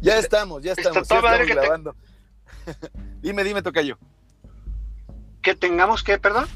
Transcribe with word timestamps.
Ya 0.00 0.18
estamos, 0.18 0.62
ya 0.62 0.72
estamos, 0.72 1.08
ya 1.08 1.16
estamos 1.16 1.48
grabando. 1.48 1.94
dime, 3.22 3.44
dime, 3.44 3.62
Tocayo. 3.62 3.98
Que 5.42 5.54
tengamos 5.54 6.02
que, 6.02 6.18
perdón. 6.18 6.46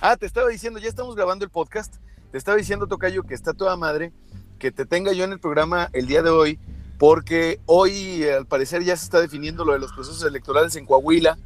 Ah, 0.00 0.16
te 0.16 0.24
estaba 0.24 0.48
diciendo, 0.48 0.78
ya 0.78 0.88
estamos 0.88 1.14
grabando 1.14 1.44
el 1.44 1.50
podcast. 1.50 1.96
Te 2.32 2.38
estaba 2.38 2.56
diciendo, 2.56 2.86
Tocayo, 2.86 3.22
que 3.24 3.34
está 3.34 3.52
toda 3.52 3.76
madre, 3.76 4.12
que 4.58 4.72
te 4.72 4.86
tenga 4.86 5.12
yo 5.12 5.24
en 5.24 5.32
el 5.32 5.40
programa 5.40 5.90
el 5.92 6.06
día 6.06 6.22
de 6.22 6.30
hoy, 6.30 6.58
porque 6.98 7.60
hoy 7.66 8.24
al 8.24 8.46
parecer 8.46 8.82
ya 8.82 8.96
se 8.96 9.04
está 9.04 9.20
definiendo 9.20 9.64
lo 9.64 9.74
de 9.74 9.78
los 9.78 9.92
procesos 9.92 10.22
electorales 10.24 10.74
en 10.76 10.86
Coahuila. 10.86 11.38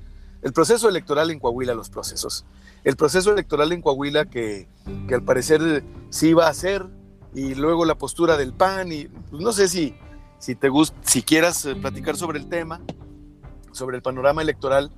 El 0.42 0.52
proceso 0.52 0.88
electoral 0.88 1.30
en 1.30 1.40
Coahuila, 1.40 1.74
los 1.74 1.90
procesos. 1.90 2.44
El 2.84 2.96
proceso 2.96 3.32
electoral 3.32 3.72
en 3.72 3.82
Coahuila 3.82 4.26
que, 4.26 4.68
que 5.08 5.14
al 5.14 5.24
parecer 5.24 5.82
sí 6.10 6.28
iba 6.28 6.46
a 6.46 6.54
ser, 6.54 6.86
y 7.34 7.56
luego 7.56 7.84
la 7.84 7.96
postura 7.96 8.36
del 8.36 8.52
PAN, 8.52 8.92
y 8.92 9.06
pues, 9.06 9.42
no 9.42 9.52
sé 9.52 9.68
si, 9.68 9.96
si 10.44 10.54
te 10.54 10.68
gusta, 10.68 10.94
si 11.04 11.22
quieras 11.22 11.64
eh, 11.64 11.74
platicar 11.74 12.16
sobre 12.16 12.38
el 12.38 12.50
tema, 12.50 12.82
sobre 13.72 13.96
el 13.96 14.02
panorama 14.02 14.42
electoral 14.42 14.90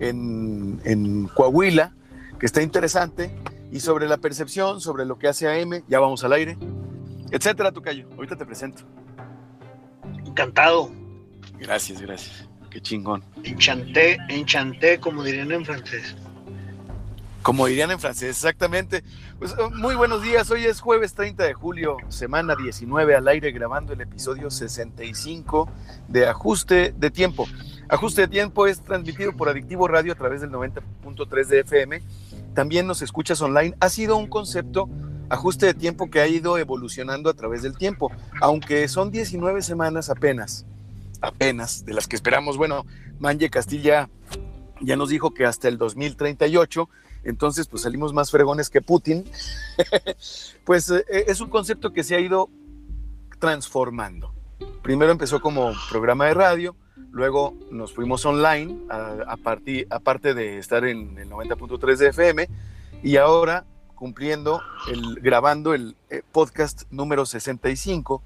en, 0.00 0.80
en 0.84 1.26
Coahuila, 1.26 1.92
que 2.40 2.46
está 2.46 2.62
interesante, 2.62 3.30
y 3.70 3.80
sobre 3.80 4.08
la 4.08 4.16
percepción, 4.16 4.80
sobre 4.80 5.04
lo 5.04 5.18
que 5.18 5.28
hace 5.28 5.46
AM, 5.46 5.82
ya 5.88 6.00
vamos 6.00 6.24
al 6.24 6.32
aire, 6.32 6.56
etcétera, 7.30 7.70
Tocayo. 7.70 8.08
Ahorita 8.16 8.34
te 8.34 8.46
presento. 8.46 8.84
Encantado. 10.24 10.90
Gracias, 11.58 12.00
gracias. 12.00 12.48
Qué 12.70 12.80
chingón. 12.80 13.22
Enchanté, 13.42 14.16
enchanté, 14.30 14.98
como 15.00 15.22
dirían 15.22 15.52
en 15.52 15.66
francés. 15.66 16.16
Como 17.44 17.66
dirían 17.66 17.90
en 17.90 18.00
francés, 18.00 18.30
exactamente. 18.30 19.04
Pues 19.38 19.54
oh, 19.58 19.68
muy 19.68 19.94
buenos 19.94 20.22
días, 20.22 20.50
hoy 20.50 20.64
es 20.64 20.80
jueves 20.80 21.12
30 21.12 21.44
de 21.44 21.52
julio, 21.52 21.98
semana 22.08 22.56
19 22.56 23.14
al 23.14 23.28
aire, 23.28 23.52
grabando 23.52 23.92
el 23.92 24.00
episodio 24.00 24.50
65 24.50 25.68
de 26.08 26.26
Ajuste 26.26 26.94
de 26.96 27.10
Tiempo. 27.10 27.46
Ajuste 27.90 28.22
de 28.22 28.28
Tiempo 28.28 28.66
es 28.66 28.80
transmitido 28.80 29.36
por 29.36 29.50
Adictivo 29.50 29.86
Radio 29.88 30.14
a 30.14 30.16
través 30.16 30.40
del 30.40 30.52
90.3 30.52 31.46
de 31.46 31.60
FM. 31.60 32.02
También 32.54 32.86
nos 32.86 33.02
escuchas 33.02 33.42
online. 33.42 33.76
Ha 33.78 33.90
sido 33.90 34.16
un 34.16 34.26
concepto, 34.26 34.88
ajuste 35.28 35.66
de 35.66 35.74
tiempo, 35.74 36.08
que 36.08 36.20
ha 36.20 36.26
ido 36.26 36.56
evolucionando 36.56 37.28
a 37.28 37.34
través 37.34 37.60
del 37.60 37.76
tiempo, 37.76 38.10
aunque 38.40 38.88
son 38.88 39.10
19 39.10 39.60
semanas 39.60 40.08
apenas, 40.08 40.64
apenas, 41.20 41.84
de 41.84 41.92
las 41.92 42.08
que 42.08 42.16
esperamos. 42.16 42.56
Bueno, 42.56 42.86
Manje 43.18 43.50
Castilla 43.50 44.08
ya 44.80 44.96
nos 44.96 45.10
dijo 45.10 45.34
que 45.34 45.44
hasta 45.44 45.68
el 45.68 45.76
2038 45.76 46.88
entonces 47.24 47.66
pues 47.66 47.82
salimos 47.82 48.12
más 48.12 48.30
fregones 48.30 48.70
que 48.70 48.82
Putin, 48.82 49.24
pues 50.64 50.90
eh, 50.90 51.04
es 51.08 51.40
un 51.40 51.48
concepto 51.48 51.92
que 51.92 52.04
se 52.04 52.14
ha 52.14 52.20
ido 52.20 52.50
transformando. 53.38 54.32
Primero 54.82 55.12
empezó 55.12 55.40
como 55.40 55.72
programa 55.90 56.26
de 56.26 56.34
radio, 56.34 56.76
luego 57.10 57.54
nos 57.70 57.92
fuimos 57.92 58.24
online, 58.24 58.78
a, 58.90 59.36
aparte 59.90 60.34
de 60.34 60.58
estar 60.58 60.84
en 60.84 61.18
el 61.18 61.28
90.3 61.30 61.96
de 61.96 62.08
FM, 62.08 62.48
y 63.02 63.16
ahora 63.16 63.64
cumpliendo, 63.94 64.60
el, 64.88 65.16
grabando 65.16 65.74
el 65.74 65.96
eh, 66.10 66.22
podcast 66.32 66.82
número 66.90 67.26
65 67.26 68.22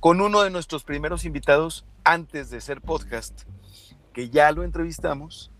con 0.00 0.20
uno 0.20 0.42
de 0.42 0.50
nuestros 0.50 0.84
primeros 0.84 1.24
invitados 1.24 1.84
antes 2.04 2.50
de 2.50 2.60
ser 2.60 2.80
podcast, 2.80 3.42
que 4.12 4.30
ya 4.30 4.52
lo 4.52 4.62
entrevistamos 4.62 5.50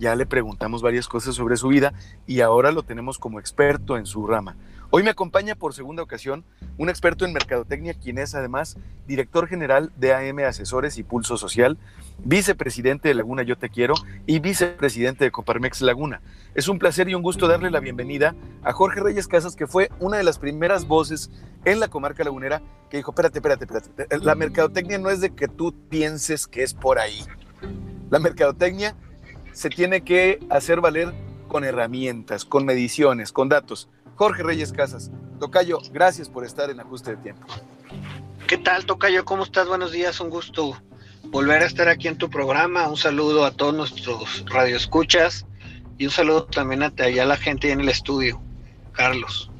ya 0.00 0.16
le 0.16 0.24
preguntamos 0.24 0.80
varias 0.80 1.06
cosas 1.06 1.34
sobre 1.34 1.58
su 1.58 1.68
vida 1.68 1.92
y 2.26 2.40
ahora 2.40 2.72
lo 2.72 2.82
tenemos 2.82 3.18
como 3.18 3.38
experto 3.38 3.98
en 3.98 4.06
su 4.06 4.26
rama. 4.26 4.56
Hoy 4.92 5.04
me 5.04 5.10
acompaña 5.10 5.54
por 5.54 5.74
segunda 5.74 6.02
ocasión 6.02 6.42
un 6.78 6.88
experto 6.88 7.24
en 7.24 7.32
mercadotecnia, 7.32 7.94
quien 7.94 8.18
es 8.18 8.34
además 8.34 8.76
director 9.06 9.46
general 9.46 9.92
de 9.96 10.14
AM 10.14 10.38
Asesores 10.40 10.96
y 10.96 11.04
Pulso 11.04 11.36
Social, 11.36 11.78
vicepresidente 12.24 13.08
de 13.08 13.14
Laguna 13.14 13.42
Yo 13.42 13.56
Te 13.56 13.68
Quiero 13.68 13.94
y 14.26 14.40
vicepresidente 14.40 15.24
de 15.24 15.30
Coparmex 15.30 15.82
Laguna. 15.82 16.22
Es 16.54 16.66
un 16.66 16.78
placer 16.78 17.08
y 17.08 17.14
un 17.14 17.22
gusto 17.22 17.46
darle 17.46 17.70
la 17.70 17.80
bienvenida 17.80 18.34
a 18.64 18.72
Jorge 18.72 19.00
Reyes 19.00 19.28
Casas, 19.28 19.54
que 19.54 19.66
fue 19.66 19.90
una 20.00 20.16
de 20.16 20.24
las 20.24 20.38
primeras 20.38 20.88
voces 20.88 21.30
en 21.66 21.78
la 21.78 21.88
comarca 21.88 22.24
lagunera 22.24 22.62
que 22.88 22.96
dijo, 22.96 23.12
espérate, 23.12 23.38
espérate, 23.38 23.66
espérate, 23.66 24.18
la 24.24 24.34
mercadotecnia 24.34 24.98
no 24.98 25.10
es 25.10 25.20
de 25.20 25.34
que 25.34 25.46
tú 25.46 25.74
pienses 25.88 26.46
que 26.46 26.62
es 26.62 26.72
por 26.72 26.98
ahí. 26.98 27.22
La 28.10 28.18
mercadotecnia 28.18 28.96
se 29.52 29.70
tiene 29.70 30.02
que 30.02 30.38
hacer 30.50 30.80
valer 30.80 31.12
con 31.48 31.64
herramientas, 31.64 32.44
con 32.44 32.64
mediciones, 32.64 33.32
con 33.32 33.48
datos. 33.48 33.88
Jorge 34.14 34.42
Reyes 34.42 34.72
Casas, 34.72 35.10
Tocayo, 35.38 35.78
gracias 35.92 36.28
por 36.28 36.44
estar 36.44 36.70
en 36.70 36.80
Ajuste 36.80 37.12
de 37.12 37.16
Tiempo. 37.18 37.46
¿Qué 38.46 38.58
tal, 38.58 38.84
Tocayo? 38.84 39.24
¿Cómo 39.24 39.44
estás? 39.44 39.66
Buenos 39.66 39.92
días, 39.92 40.20
un 40.20 40.30
gusto 40.30 40.76
volver 41.30 41.62
a 41.62 41.66
estar 41.66 41.88
aquí 41.88 42.08
en 42.08 42.18
tu 42.18 42.28
programa. 42.28 42.88
Un 42.88 42.96
saludo 42.96 43.44
a 43.44 43.50
todos 43.50 43.74
nuestros 43.74 44.44
radioescuchas 44.46 45.46
y 45.98 46.06
un 46.06 46.10
saludo 46.10 46.44
también 46.44 46.82
a, 46.82 46.92
a 46.96 47.24
la 47.24 47.36
gente 47.36 47.70
en 47.70 47.80
el 47.80 47.88
estudio, 47.88 48.40
Carlos. 48.92 49.50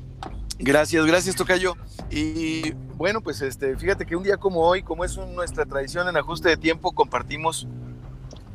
Gracias, 0.59 1.07
gracias, 1.07 1.37
Tocayo. 1.37 1.75
Y 2.11 2.73
bueno, 2.97 3.23
pues 3.23 3.41
este, 3.41 3.77
fíjate 3.77 4.05
que 4.05 4.15
un 4.15 4.23
día 4.23 4.37
como 4.37 4.61
hoy, 4.61 4.83
como 4.83 5.05
es 5.05 5.17
nuestra 5.17 5.65
tradición 5.65 6.07
en 6.09 6.17
Ajuste 6.17 6.51
de 6.51 6.57
Tiempo, 6.59 6.93
compartimos 6.93 7.67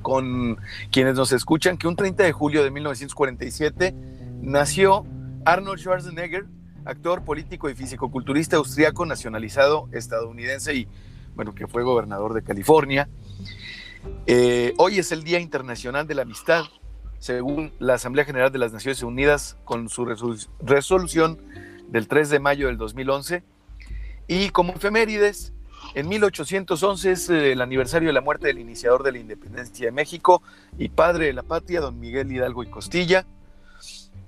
con 0.06 0.60
quienes 0.92 1.16
nos 1.16 1.32
escuchan 1.32 1.80
que 1.80 1.88
un 1.88 1.96
30 1.96 2.22
de 2.26 2.32
julio 2.32 2.64
de 2.64 2.70
1947 2.70 3.96
nació 4.40 5.04
Arnold 5.46 5.80
Schwarzenegger, 5.80 6.46
actor 6.86 7.24
político 7.24 7.72
y 7.72 7.74
fisicoculturista 7.74 8.58
austriaco 8.58 9.08
nacionalizado 9.08 9.90
estadounidense 9.92 10.76
y 10.76 10.88
bueno, 11.34 11.56
que 11.56 11.66
fue 11.66 11.82
gobernador 11.82 12.36
de 12.36 12.44
California. 12.44 13.10
Eh, 14.28 14.76
hoy 14.78 15.00
es 15.00 15.12
el 15.12 15.24
Día 15.24 15.40
Internacional 15.40 16.06
de 16.06 16.14
la 16.14 16.22
Amistad, 16.22 16.66
según 17.18 17.74
la 17.80 17.96
Asamblea 17.96 18.26
General 18.26 18.52
de 18.52 18.60
las 18.60 18.74
Naciones 18.74 19.02
Unidas 19.02 19.58
con 19.64 19.90
su 19.90 20.06
resolución 20.06 21.40
del 21.88 22.08
3 22.08 22.30
de 22.30 22.40
mayo 22.40 22.68
del 22.68 22.78
2011. 22.78 23.42
Y 24.28 24.52
como 24.52 24.74
efemérides, 24.74 25.55
en 25.96 26.10
1811 26.10 27.12
es 27.12 27.30
eh, 27.30 27.54
el 27.54 27.62
aniversario 27.62 28.10
de 28.10 28.14
la 28.14 28.20
muerte 28.20 28.48
del 28.48 28.60
iniciador 28.60 29.02
de 29.02 29.14
la 29.14 29.18
independencia 29.18 29.86
de 29.86 29.92
México 29.94 30.44
y 30.78 30.90
padre 30.90 31.28
de 31.28 31.34
la 31.34 31.44
patria, 31.44 31.80
don 31.80 31.98
Miguel 32.00 32.30
Hidalgo 32.30 32.64
y 32.64 32.68
Costilla. 32.68 33.26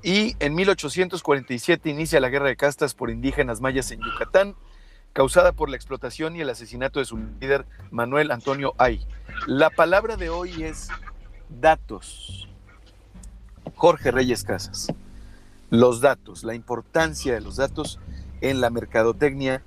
Y 0.01 0.37
en 0.39 0.55
1847 0.55 1.89
inicia 1.89 2.21
la 2.21 2.29
guerra 2.29 2.47
de 2.47 2.55
castas 2.55 2.93
por 2.93 3.09
indígenas 3.09 3.59
mayas 3.59 3.91
en 3.91 3.99
Yucatán, 3.99 4.55
causada 5.11 5.51
por 5.51 5.69
la 5.69 5.75
explotación 5.75 6.37
y 6.37 6.41
el 6.41 6.49
asesinato 6.49 6.99
de 6.99 7.05
su 7.05 7.17
líder 7.17 7.65
Manuel 7.91 8.31
Antonio 8.31 8.73
Ay. 8.77 9.05
La 9.45 9.69
palabra 9.69 10.15
de 10.15 10.29
hoy 10.29 10.63
es 10.63 10.87
datos. 11.49 12.47
Jorge 13.75 14.11
Reyes 14.11 14.45
Casas. 14.45 14.87
Los 15.69 15.99
datos, 15.99 16.45
la 16.45 16.55
importancia 16.55 17.33
de 17.33 17.41
los 17.41 17.57
datos 17.57 17.99
en 18.39 18.61
la 18.61 18.69
mercadotecnia 18.69 19.63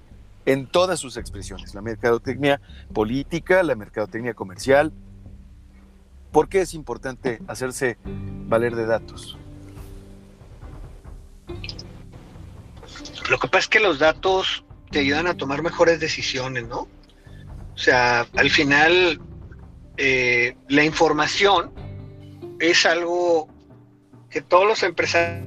en 0.46 0.66
todas 0.66 0.98
sus 0.98 1.16
expresiones, 1.16 1.74
la 1.74 1.82
mercadotecnia 1.82 2.60
política, 2.92 3.62
la 3.62 3.74
mercadotecnia 3.74 4.34
comercial. 4.34 4.92
¿Por 6.32 6.48
qué 6.48 6.60
es 6.62 6.74
importante 6.74 7.40
hacerse 7.48 7.98
valer 8.04 8.76
de 8.76 8.86
datos? 8.86 9.38
Lo 13.28 13.38
que 13.38 13.48
pasa 13.48 13.58
es 13.58 13.68
que 13.68 13.80
los 13.80 13.98
datos 13.98 14.64
te 14.90 15.00
ayudan 15.00 15.26
a 15.26 15.34
tomar 15.34 15.62
mejores 15.62 16.00
decisiones, 16.00 16.66
¿no? 16.66 16.88
O 17.74 17.78
sea, 17.78 18.26
al 18.36 18.50
final, 18.50 19.20
eh, 19.96 20.56
la 20.68 20.84
información 20.84 21.72
es 22.58 22.84
algo 22.86 23.48
que 24.28 24.42
todos 24.42 24.66
los 24.66 24.82
empresarios 24.82 25.46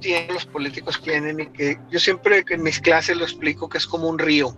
tienen, 0.00 0.34
los 0.34 0.46
políticos 0.46 1.00
tienen, 1.02 1.40
y 1.40 1.46
que 1.46 1.78
yo 1.90 1.98
siempre 1.98 2.44
en 2.48 2.62
mis 2.62 2.80
clases 2.80 3.16
lo 3.16 3.24
explico 3.24 3.68
que 3.68 3.78
es 3.78 3.86
como 3.86 4.08
un 4.08 4.18
río, 4.18 4.56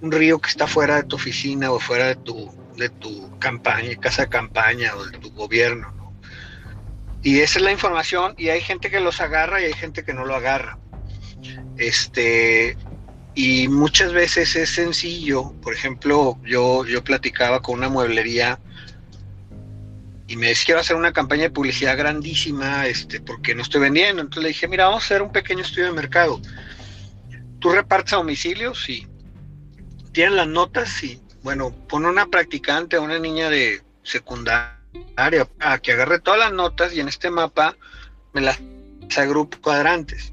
un 0.00 0.12
río 0.12 0.38
que 0.38 0.48
está 0.48 0.66
fuera 0.66 0.96
de 0.96 1.02
tu 1.04 1.16
oficina 1.16 1.70
o 1.70 1.78
fuera 1.78 2.06
de 2.06 2.16
tu, 2.16 2.50
de 2.76 2.88
tu 2.88 3.38
campaña, 3.38 3.94
casa 3.96 4.22
de 4.22 4.28
campaña 4.28 4.94
o 4.96 5.04
de 5.04 5.18
tu 5.18 5.30
gobierno. 5.32 6.00
Y 7.22 7.40
esa 7.40 7.58
es 7.58 7.64
la 7.64 7.72
información 7.72 8.34
y 8.38 8.48
hay 8.48 8.62
gente 8.62 8.90
que 8.90 9.00
los 9.00 9.20
agarra 9.20 9.60
y 9.60 9.66
hay 9.66 9.74
gente 9.74 10.04
que 10.04 10.14
no 10.14 10.24
lo 10.24 10.34
agarra. 10.34 10.78
Este, 11.76 12.76
y 13.34 13.68
muchas 13.68 14.12
veces 14.12 14.56
es 14.56 14.70
sencillo. 14.70 15.52
Por 15.62 15.74
ejemplo, 15.74 16.38
yo, 16.44 16.86
yo 16.86 17.04
platicaba 17.04 17.60
con 17.60 17.78
una 17.78 17.88
mueblería 17.88 18.58
y 20.30 20.36
me 20.36 20.46
decía, 20.46 20.66
quiero 20.66 20.80
hacer 20.80 20.94
una 20.94 21.12
campaña 21.12 21.42
de 21.42 21.50
publicidad 21.50 21.98
grandísima, 21.98 22.86
este, 22.86 23.20
porque 23.20 23.52
no 23.52 23.62
estoy 23.62 23.80
vendiendo. 23.80 24.22
Entonces 24.22 24.44
le 24.44 24.48
dije, 24.50 24.68
mira, 24.68 24.84
vamos 24.84 25.02
a 25.02 25.06
hacer 25.06 25.22
un 25.22 25.32
pequeño 25.32 25.62
estudio 25.62 25.86
de 25.86 25.92
mercado. 25.92 26.40
¿Tú 27.58 27.70
repartes 27.70 28.12
a 28.12 28.18
domicilio? 28.18 28.72
Sí. 28.72 29.08
¿Tienen 30.12 30.36
las 30.36 30.46
notas? 30.46 30.88
Sí. 30.88 31.20
Bueno, 31.42 31.74
pon 31.88 32.06
una 32.06 32.26
practicante, 32.26 32.96
una 32.96 33.18
niña 33.18 33.50
de 33.50 33.82
secundaria, 34.04 34.78
a 35.58 35.78
que 35.80 35.92
agarre 35.92 36.20
todas 36.20 36.38
las 36.38 36.52
notas 36.52 36.94
y 36.94 37.00
en 37.00 37.08
este 37.08 37.28
mapa 37.28 37.76
me 38.32 38.40
las 38.40 38.60
agrupo 39.16 39.60
cuadrantes. 39.60 40.32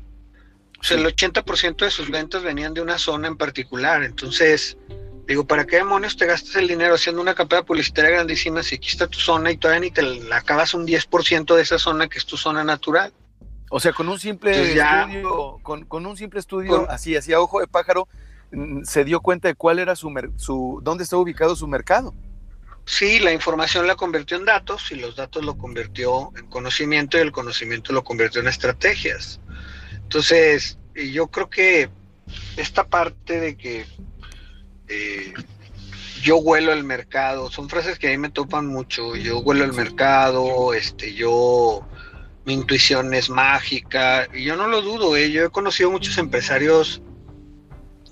O 0.79 0.83
sea, 0.83 0.97
el 0.97 1.07
80% 1.07 1.77
de 1.77 1.89
sus 1.89 2.11
ventas 2.11 2.43
venían 2.43 2.75
de 2.75 2.81
una 2.81 2.99
zona 2.99 3.29
en 3.29 3.35
particular. 3.35 4.03
Entonces, 4.03 4.77
Digo, 5.27 5.45
¿para 5.45 5.65
qué 5.65 5.75
demonios 5.75 6.15
te 6.15 6.25
gastas 6.25 6.55
el 6.55 6.69
dinero 6.69 6.95
haciendo 6.95 7.21
una 7.21 7.35
campaña 7.35 7.63
publicitaria 7.63 8.11
grandísima 8.11 8.63
si 8.63 8.75
aquí 8.75 8.87
está 8.87 9.07
tu 9.07 9.19
zona 9.19 9.51
y 9.51 9.57
todavía 9.57 9.81
ni 9.81 9.91
te 9.91 10.01
la 10.01 10.37
acabas 10.37 10.73
un 10.73 10.87
10% 10.87 11.53
de 11.53 11.61
esa 11.61 11.77
zona 11.77 12.07
que 12.07 12.17
es 12.17 12.25
tu 12.25 12.37
zona 12.37 12.63
natural? 12.63 13.11
O 13.69 13.81
sea, 13.81 13.91
con 13.91 14.07
un 14.07 14.17
simple 14.17 14.51
estudio, 14.51 15.59
con, 15.61 16.05
un 16.05 16.15
simple 16.15 16.39
estudio 16.39 16.89
así, 16.89 17.17
así 17.17 17.33
a 17.33 17.41
ojo 17.41 17.59
de 17.59 17.67
pájaro, 17.67 18.07
mm, 18.53 18.83
se 18.83 19.03
dio 19.03 19.19
cuenta 19.19 19.49
de 19.49 19.55
cuál 19.55 19.79
era 19.79 19.97
su, 19.97 20.13
su 20.37 20.79
dónde 20.81 21.03
estaba 21.03 21.21
ubicado 21.21 21.57
su 21.57 21.67
mercado. 21.67 22.13
Sí, 22.85 23.19
la 23.19 23.33
información 23.33 23.85
la 23.85 23.95
convirtió 23.95 24.37
en 24.37 24.45
datos 24.45 24.93
y 24.93 24.95
los 24.95 25.17
datos 25.17 25.43
lo 25.43 25.57
convirtió 25.57 26.31
en 26.37 26.47
conocimiento 26.47 27.17
y 27.17 27.21
el 27.21 27.33
conocimiento 27.33 27.91
lo 27.91 28.05
convirtió 28.05 28.39
en 28.39 28.47
estrategias. 28.47 29.41
Entonces, 29.91 30.79
yo 30.95 31.27
creo 31.27 31.49
que 31.49 31.89
esta 32.55 32.87
parte 32.87 33.41
de 33.41 33.57
que 33.57 33.85
eh, 34.87 35.33
yo 36.21 36.37
huelo 36.37 36.73
el 36.73 36.83
mercado, 36.83 37.49
son 37.49 37.69
frases 37.69 37.99
que 37.99 38.07
a 38.07 38.11
mí 38.11 38.17
me 38.17 38.29
topan 38.29 38.67
mucho, 38.67 39.15
yo 39.15 39.39
huelo 39.39 39.63
el 39.63 39.73
mercado, 39.73 40.73
este, 40.73 41.13
yo, 41.13 41.87
mi 42.45 42.53
intuición 42.53 43.13
es 43.13 43.29
mágica, 43.29 44.27
y 44.33 44.43
yo 44.43 44.55
no 44.55 44.67
lo 44.67 44.81
dudo, 44.81 45.15
¿eh? 45.15 45.31
yo 45.31 45.45
he 45.45 45.49
conocido 45.49 45.91
muchos 45.91 46.17
empresarios 46.17 47.01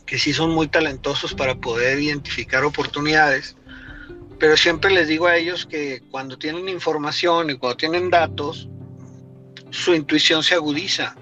que 0.05 0.19
sí 0.19 0.33
son 0.33 0.51
muy 0.51 0.67
talentosos 0.67 1.33
para 1.33 1.55
poder 1.55 1.99
identificar 1.99 2.63
oportunidades, 2.63 3.57
pero 4.39 4.55
siempre 4.55 4.91
les 4.91 5.07
digo 5.07 5.27
a 5.27 5.37
ellos 5.37 5.65
que 5.65 6.01
cuando 6.11 6.37
tienen 6.37 6.69
información 6.69 7.49
y 7.49 7.57
cuando 7.57 7.77
tienen 7.77 8.09
datos, 8.09 8.69
su 9.71 9.93
intuición 9.93 10.43
se 10.43 10.55
agudiza. 10.55 11.15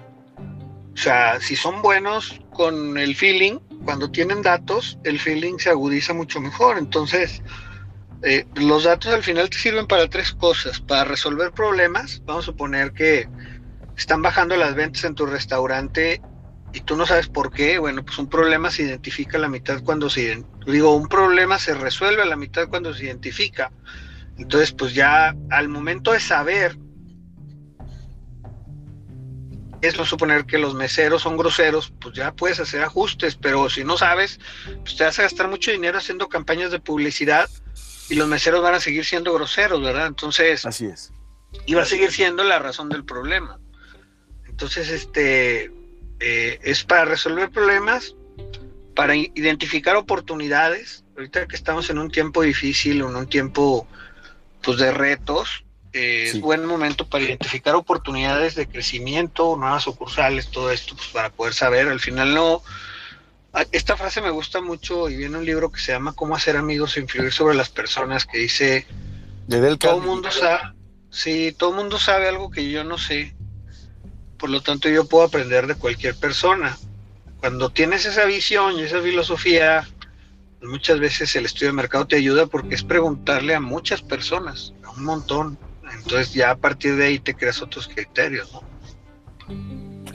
O 0.94 0.96
sea, 0.96 1.40
si 1.40 1.56
son 1.56 1.82
buenos 1.82 2.40
con 2.52 2.98
el 2.98 3.16
feeling, 3.16 3.58
cuando 3.84 4.10
tienen 4.10 4.42
datos, 4.42 4.98
el 5.04 5.18
feeling 5.18 5.58
se 5.58 5.70
agudiza 5.70 6.14
mucho 6.14 6.40
mejor. 6.40 6.78
Entonces, 6.78 7.42
eh, 8.22 8.46
los 8.54 8.84
datos 8.84 9.12
al 9.12 9.22
final 9.22 9.50
te 9.50 9.58
sirven 9.58 9.86
para 9.86 10.08
tres 10.08 10.32
cosas. 10.32 10.80
Para 10.80 11.04
resolver 11.04 11.52
problemas, 11.52 12.22
vamos 12.24 12.44
a 12.44 12.46
suponer 12.46 12.92
que 12.92 13.28
están 13.96 14.22
bajando 14.22 14.56
las 14.56 14.74
ventas 14.74 15.04
en 15.04 15.14
tu 15.14 15.26
restaurante 15.26 16.20
y 16.72 16.80
tú 16.80 16.96
no 16.96 17.06
sabes 17.06 17.28
por 17.28 17.52
qué. 17.52 17.78
Bueno, 17.78 18.04
pues 18.04 18.18
un 18.18 18.28
problema 18.28 18.70
se 18.70 18.82
identifica 18.82 19.38
a 19.38 19.40
la 19.40 19.48
mitad 19.48 19.82
cuando 19.82 20.10
se... 20.10 20.42
Digo, 20.66 20.96
un 20.96 21.08
problema 21.08 21.58
se 21.58 21.74
resuelve 21.74 22.22
a 22.22 22.26
la 22.26 22.36
mitad 22.36 22.68
cuando 22.68 22.94
se 22.94 23.04
identifica. 23.04 23.70
Entonces, 24.38 24.72
pues 24.72 24.94
ya 24.94 25.34
al 25.50 25.68
momento 25.68 26.12
de 26.12 26.20
saber 26.20 26.76
es 29.86 29.96
no 29.96 30.04
suponer 30.04 30.46
que 30.46 30.58
los 30.58 30.74
meseros 30.74 31.22
son 31.22 31.36
groseros, 31.36 31.92
pues 32.00 32.14
ya 32.14 32.32
puedes 32.32 32.60
hacer 32.60 32.82
ajustes, 32.82 33.36
pero 33.36 33.68
si 33.68 33.84
no 33.84 33.96
sabes, 33.96 34.40
pues 34.82 34.96
te 34.96 35.04
vas 35.04 35.18
a 35.18 35.22
gastar 35.22 35.48
mucho 35.48 35.70
dinero 35.70 35.98
haciendo 35.98 36.28
campañas 36.28 36.70
de 36.70 36.80
publicidad 36.80 37.48
y 38.08 38.14
los 38.14 38.28
meseros 38.28 38.62
van 38.62 38.74
a 38.74 38.80
seguir 38.80 39.04
siendo 39.04 39.32
groseros, 39.32 39.82
¿verdad? 39.82 40.06
Entonces, 40.06 40.64
así 40.66 40.86
es. 40.86 41.12
Y 41.66 41.74
va 41.74 41.82
a 41.82 41.86
seguir 41.86 42.12
siendo 42.12 42.44
la 42.44 42.58
razón 42.58 42.88
del 42.88 43.04
problema. 43.04 43.58
Entonces, 44.46 44.90
este 44.90 45.72
eh, 46.20 46.58
es 46.62 46.84
para 46.84 47.04
resolver 47.04 47.50
problemas, 47.50 48.14
para 48.94 49.16
identificar 49.16 49.96
oportunidades. 49.96 51.04
Ahorita 51.16 51.46
que 51.46 51.56
estamos 51.56 51.90
en 51.90 51.98
un 51.98 52.10
tiempo 52.10 52.42
difícil, 52.42 52.98
en 52.98 53.16
un 53.16 53.26
tiempo 53.28 53.86
pues 54.62 54.78
de 54.78 54.92
retos, 54.92 55.63
es 55.94 56.40
buen 56.40 56.64
momento 56.64 57.06
para 57.06 57.24
identificar 57.24 57.74
oportunidades 57.74 58.54
de 58.54 58.66
crecimiento, 58.66 59.56
nuevas 59.56 59.84
sucursales, 59.84 60.50
todo 60.50 60.70
esto, 60.70 60.96
pues 60.96 61.08
para 61.08 61.30
poder 61.30 61.54
saber. 61.54 61.88
Al 61.88 62.00
final 62.00 62.34
no. 62.34 62.62
Esta 63.70 63.96
frase 63.96 64.20
me 64.20 64.30
gusta 64.30 64.60
mucho 64.60 65.08
y 65.08 65.16
viene 65.16 65.38
un 65.38 65.44
libro 65.44 65.70
que 65.70 65.80
se 65.80 65.92
llama 65.92 66.12
Cómo 66.12 66.34
hacer 66.34 66.56
amigos 66.56 66.96
e 66.96 67.00
influir 67.00 67.32
sobre 67.32 67.54
las 67.54 67.68
personas, 67.68 68.26
que 68.26 68.38
dice 68.38 68.86
todo 69.78 69.98
el 69.98 70.06
mundo 70.06 70.30
sabe, 70.30 70.74
sí, 71.10 71.54
todo 71.56 71.72
mundo 71.72 71.98
sabe 71.98 72.28
algo 72.28 72.50
que 72.50 72.70
yo 72.70 72.84
no 72.84 72.98
sé. 72.98 73.34
Por 74.38 74.50
lo 74.50 74.62
tanto, 74.62 74.88
yo 74.88 75.06
puedo 75.06 75.24
aprender 75.24 75.66
de 75.66 75.74
cualquier 75.74 76.14
persona. 76.14 76.76
Cuando 77.40 77.70
tienes 77.70 78.04
esa 78.06 78.24
visión 78.24 78.78
y 78.78 78.82
esa 78.82 79.00
filosofía, 79.00 79.86
muchas 80.62 80.98
veces 80.98 81.34
el 81.36 81.44
estudio 81.46 81.68
de 81.68 81.74
mercado 81.74 82.06
te 82.06 82.16
ayuda 82.16 82.46
porque 82.46 82.74
es 82.74 82.82
preguntarle 82.82 83.54
a 83.54 83.60
muchas 83.60 84.02
personas, 84.02 84.72
a 84.82 84.90
un 84.90 85.04
montón. 85.04 85.58
Entonces 85.96 86.32
ya 86.32 86.50
a 86.50 86.56
partir 86.56 86.96
de 86.96 87.06
ahí 87.06 87.18
te 87.18 87.34
creas 87.34 87.62
otros 87.62 87.88
criterios, 87.88 88.52
¿no? 88.52 88.62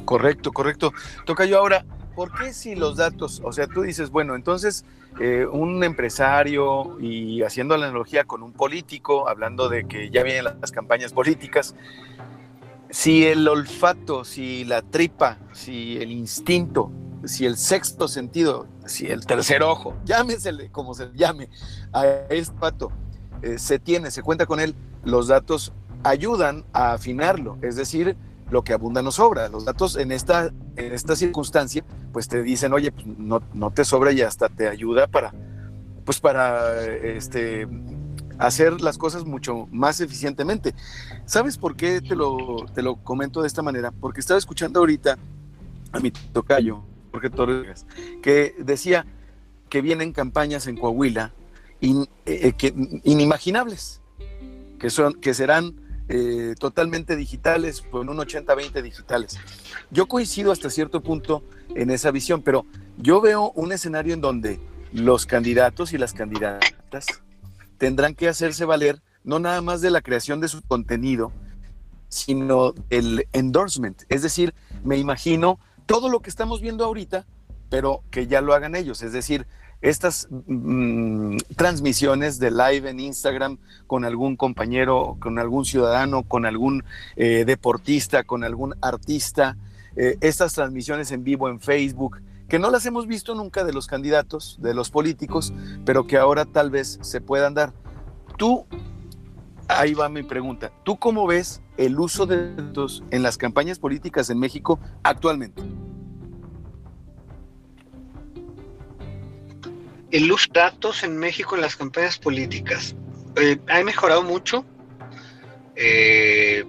Correcto, 0.06 0.52
correcto. 0.52 0.94
Toca 1.26 1.46
yo 1.46 1.60
ahora, 1.60 1.86
¿por 2.16 2.34
qué 2.34 2.54
si 2.54 2.76
los 2.76 2.98
datos, 2.98 3.42
o 3.44 3.52
sea, 3.52 3.68
tú 3.68 3.84
dices, 3.84 4.10
bueno, 4.10 4.36
entonces 4.36 4.86
eh, 5.20 5.46
un 5.46 5.84
empresario 5.84 6.98
y 7.00 7.44
haciendo 7.44 7.76
la 7.78 7.88
analogía 7.88 8.24
con 8.24 8.42
un 8.42 8.54
político, 8.54 9.28
hablando 9.28 9.70
de 9.70 9.86
que 9.86 10.10
ya 10.10 10.24
vienen 10.24 10.46
las 10.46 10.72
campañas 10.72 11.14
políticas, 11.14 11.76
si 12.90 13.26
el 13.26 13.48
olfato, 13.48 14.24
si 14.24 14.66
la 14.66 14.82
tripa, 14.82 15.38
si 15.54 15.98
el 15.98 16.12
instinto, 16.12 16.92
si 17.26 17.46
el 17.46 17.58
sexto 17.58 18.08
sentido, 18.08 18.68
si 18.86 19.08
el 19.08 19.26
tercer 19.26 19.62
ojo, 19.62 19.96
llámesele 20.06 20.72
como 20.72 20.94
se 20.94 21.10
llame, 21.14 21.50
a 21.94 22.06
este 22.30 22.56
pato, 22.58 22.92
eh, 23.42 23.58
se 23.58 23.80
tiene, 23.80 24.12
se 24.12 24.22
cuenta 24.22 24.46
con 24.46 24.60
él, 24.60 24.76
los 25.04 25.28
datos 25.28 25.74
ayudan 26.04 26.66
a 26.74 26.94
afinarlo, 26.94 27.58
es 27.62 27.76
decir, 27.76 28.16
lo 28.50 28.64
que 28.64 28.74
abunda 28.74 29.02
no 29.02 29.12
sobra. 29.12 29.50
Los 29.50 29.66
datos 29.66 29.96
en 29.96 30.12
esta, 30.12 30.52
en 30.76 30.94
esta 30.94 31.16
circunstancia, 31.16 31.84
pues 32.12 32.28
te 32.28 32.42
dicen, 32.42 32.74
oye, 32.74 32.92
pues 32.92 33.06
no, 33.06 33.42
no 33.54 33.72
te 33.72 33.86
sobra 33.86 34.12
y 34.12 34.22
hasta 34.22 34.50
te 34.50 34.68
ayuda 34.68 35.08
para, 35.08 35.34
pues 36.06 36.20
para 36.20 36.84
este, 36.86 37.68
hacer 38.38 38.82
las 38.82 38.98
cosas 38.98 39.26
mucho 39.26 39.68
más 39.72 40.02
eficientemente. 40.02 40.74
¿Sabes 41.26 41.58
por 41.58 41.76
qué 41.76 42.02
te 42.02 42.16
lo, 42.16 42.66
te 42.74 42.82
lo 42.82 42.96
comento 42.98 43.42
de 43.42 43.48
esta 43.48 43.62
manera? 43.62 43.92
Porque 43.92 44.20
estaba 44.20 44.38
escuchando 44.38 44.80
ahorita 44.80 45.18
a 45.92 46.00
mi 46.00 46.12
tocayo, 46.12 46.84
Jorge 47.12 47.30
Torres, 47.30 47.86
que 48.22 48.56
decía 48.60 49.06
que 49.70 49.82
vienen 49.82 50.14
campañas 50.14 50.68
en 50.68 50.78
Coahuila 50.78 51.34
eh, 51.82 52.06
eh, 52.26 52.54
que, 52.54 52.74
inimaginables 53.04 54.02
que, 54.80 54.90
son, 54.90 55.14
que 55.16 55.34
serán 55.34 55.76
eh, 56.08 56.56
totalmente 56.58 57.16
digitales, 57.16 57.82
con 57.82 58.10
un 58.10 58.18
80-20 58.18 58.82
digitales. 58.82 59.38
Yo 59.92 60.08
coincido 60.08 60.52
hasta 60.52 60.70
cierto 60.70 61.02
punto 61.02 61.44
en 61.76 61.92
esa 61.92 62.12
visión, 62.12 62.42
pero 62.42 62.66
yo 62.98 63.22
veo 63.22 63.52
un 63.52 63.72
escenario 63.72 64.14
en 64.14 64.22
donde 64.22 64.60
los 64.92 65.26
candidatos 65.26 65.94
y 65.94 65.98
las 65.98 66.14
candidatas 66.14 67.06
tendrán 67.78 68.16
que 68.16 68.28
hacerse 68.28 68.66
valer 68.66 69.02
no 69.24 69.40
nada 69.40 69.62
más 69.62 69.82
de 69.82 69.92
la 69.92 70.02
creación 70.02 70.42
de 70.42 70.48
su 70.48 70.62
contenido, 70.64 71.32
sino 72.08 72.74
el 72.90 73.28
endorsement. 73.34 74.02
Es 74.10 74.24
decir, 74.24 74.56
me 74.84 74.98
imagino 74.98 75.60
todo 75.86 76.10
lo 76.10 76.22
que 76.22 76.30
estamos 76.30 76.62
viendo 76.62 76.86
ahorita, 76.86 77.28
pero 77.70 78.04
que 78.10 78.28
ya 78.28 78.42
lo 78.42 78.54
hagan 78.54 78.76
ellos. 78.76 79.04
Es 79.04 79.14
decir, 79.14 79.46
estas 79.82 80.28
mm, 80.30 81.38
transmisiones 81.56 82.40
de 82.40 82.52
live 82.52 82.90
en 82.90 83.00
Instagram 83.00 83.58
con 83.88 84.04
algún 84.04 84.36
compañero, 84.36 85.18
con 85.20 85.40
algún 85.40 85.66
ciudadano, 85.66 86.24
con 86.24 86.46
algún 86.46 86.84
eh, 87.16 87.46
deportista, 87.46 88.24
con 88.24 88.44
algún 88.44 88.76
artista, 88.82 89.58
eh, 89.96 90.18
estas 90.22 90.54
transmisiones 90.54 91.12
en 91.12 91.24
vivo 91.24 91.50
en 91.50 91.60
Facebook, 91.60 92.22
que 92.48 92.60
no 92.60 92.72
las 92.72 92.86
hemos 92.86 93.08
visto 93.08 93.36
nunca 93.36 93.64
de 93.64 93.74
los 93.74 93.88
candidatos, 93.88 94.58
de 94.60 94.74
los 94.74 94.90
políticos, 94.90 95.54
pero 95.86 96.08
que 96.08 96.18
ahora 96.18 96.46
tal 96.46 96.72
vez 96.72 97.00
se 97.02 97.22
puedan 97.22 97.54
dar. 97.54 97.74
Tú, 98.38 98.66
ahí 99.68 99.94
va 99.94 100.10
mi 100.10 100.24
pregunta, 100.24 100.72
¿tú 100.84 100.98
cómo 100.98 101.28
ves 101.28 101.62
el 101.78 102.00
uso 102.00 102.26
de 102.26 102.54
estos 102.58 103.04
en 103.12 103.24
las 103.24 103.38
campañas 103.38 103.80
políticas 103.80 104.30
en 104.30 104.40
México 104.40 104.80
actualmente? 105.04 105.62
Datos 110.52 111.04
en 111.04 111.18
México 111.18 111.56
en 111.56 111.62
las 111.62 111.76
campañas 111.76 112.18
políticas. 112.18 112.96
Eh, 113.36 113.60
ha 113.68 113.84
mejorado 113.84 114.24
mucho. 114.24 114.66
Eh, 115.76 116.66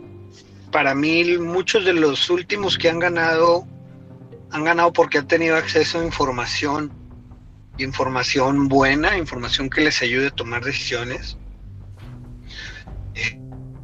para 0.70 0.94
mí, 0.94 1.36
muchos 1.38 1.84
de 1.84 1.94
los 1.94 2.30
últimos 2.30 2.78
que 2.78 2.88
han 2.88 2.98
ganado, 2.98 3.66
han 4.50 4.64
ganado 4.64 4.92
porque 4.92 5.18
han 5.18 5.26
tenido 5.26 5.56
acceso 5.56 6.00
a 6.00 6.04
información, 6.04 6.92
información 7.78 8.68
buena, 8.68 9.16
información 9.16 9.68
que 9.68 9.80
les 9.80 10.00
ayude 10.02 10.28
a 10.28 10.30
tomar 10.30 10.64
decisiones. 10.64 11.36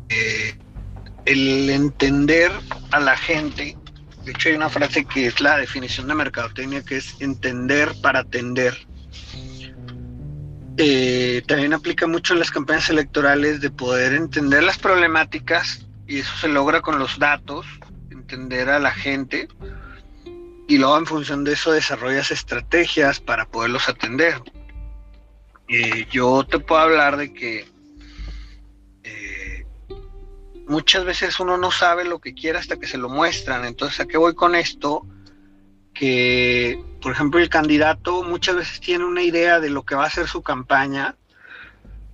Eh, 0.08 0.54
el 1.25 1.68
entender 1.70 2.52
a 2.92 3.00
la 3.00 3.16
gente, 3.16 3.76
de 4.25 4.30
hecho 4.30 4.48
hay 4.48 4.54
una 4.54 4.70
frase 4.70 5.04
que 5.04 5.26
es 5.26 5.40
la 5.40 5.56
definición 5.56 6.06
de 6.06 6.14
mercadotecnia, 6.14 6.84
que 6.84 6.98
es 6.98 7.20
entender 7.20 7.92
para 8.00 8.20
atender 8.20 8.86
eh, 10.78 11.42
también 11.47 11.73
aplica 11.73 12.06
mucho 12.06 12.35
en 12.35 12.40
las 12.40 12.50
campañas 12.50 12.90
electorales 12.90 13.61
de 13.61 13.71
poder 13.71 14.12
entender 14.12 14.62
las 14.62 14.78
problemáticas 14.78 15.87
y 16.06 16.21
eso 16.21 16.37
se 16.37 16.49
logra 16.49 16.83
con 16.83 16.99
los 16.99 17.18
datos, 17.18 17.66
entender 18.11 18.68
a 18.68 18.78
la 18.78 18.92
gente 18.92 19.49
y 20.68 20.78
luego 20.78 20.99
en 20.99 21.06
función 21.06 21.45
de 21.45 21.52
eso 21.52 21.73
desarrollas 21.73 22.30
estrategias 22.30 23.21
para 23.21 23.47
poderlos 23.47 23.88
atender. 23.88 24.42
eh, 25.68 26.06
yo 26.11 26.45
te 26.45 26.59
puedo 26.59 26.80
hablar 26.80 27.16
de 27.16 27.33
que 27.33 27.68
eh, 29.02 29.66
muchas 30.66 31.04
veces 31.04 31.40
uno 31.40 31.56
no 31.56 31.71
sabe 31.71 32.04
lo 32.04 32.21
que 32.21 32.35
quiere 32.35 32.59
hasta 32.59 32.76
que 32.76 32.87
se 32.87 32.99
lo 32.99 33.09
muestran. 33.09 33.64
Entonces, 33.64 34.00
¿a 34.00 34.06
qué 34.06 34.16
voy 34.16 34.35
con 34.35 34.54
esto? 34.54 35.06
Que, 35.99 36.83
por 37.00 37.12
ejemplo, 37.12 37.41
el 37.41 37.49
candidato 37.49 38.23
muchas 38.23 38.57
veces 38.57 38.81
tiene 38.81 39.05
una 39.05 39.23
idea 39.23 39.61
de 39.61 39.71
lo 39.71 39.85
que 39.85 39.95
va 39.95 40.07
a 40.07 40.11
ser 40.11 40.29
su 40.29 40.43
campaña, 40.43 41.17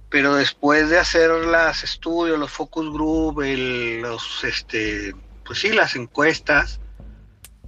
pero 0.09 0.35
después 0.35 0.91
de 0.91 0.99
hacer 0.99 1.31
los 1.31 1.85
estudios, 1.85 2.39
los 2.39 2.51
focus 2.51 2.93
group, 2.93 3.41
los, 3.41 4.45
este, 4.45 5.15
pues 5.45 5.59
sí, 5.59 5.71
las 5.71 5.97
encuestas 5.97 6.81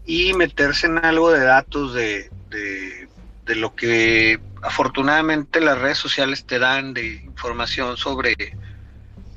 y 0.06 0.34
meterse 0.34 0.86
en 0.86 1.04
algo 1.04 1.30
de 1.32 1.44
datos 1.44 1.94
de, 1.94 2.30
de 2.50 3.54
lo 3.56 3.74
que 3.74 4.38
afortunadamente 4.62 5.60
las 5.60 5.78
redes 5.78 5.98
sociales 5.98 6.46
te 6.46 6.58
dan 6.58 6.94
de 6.94 7.16
información 7.24 7.96
sobre 7.96 8.34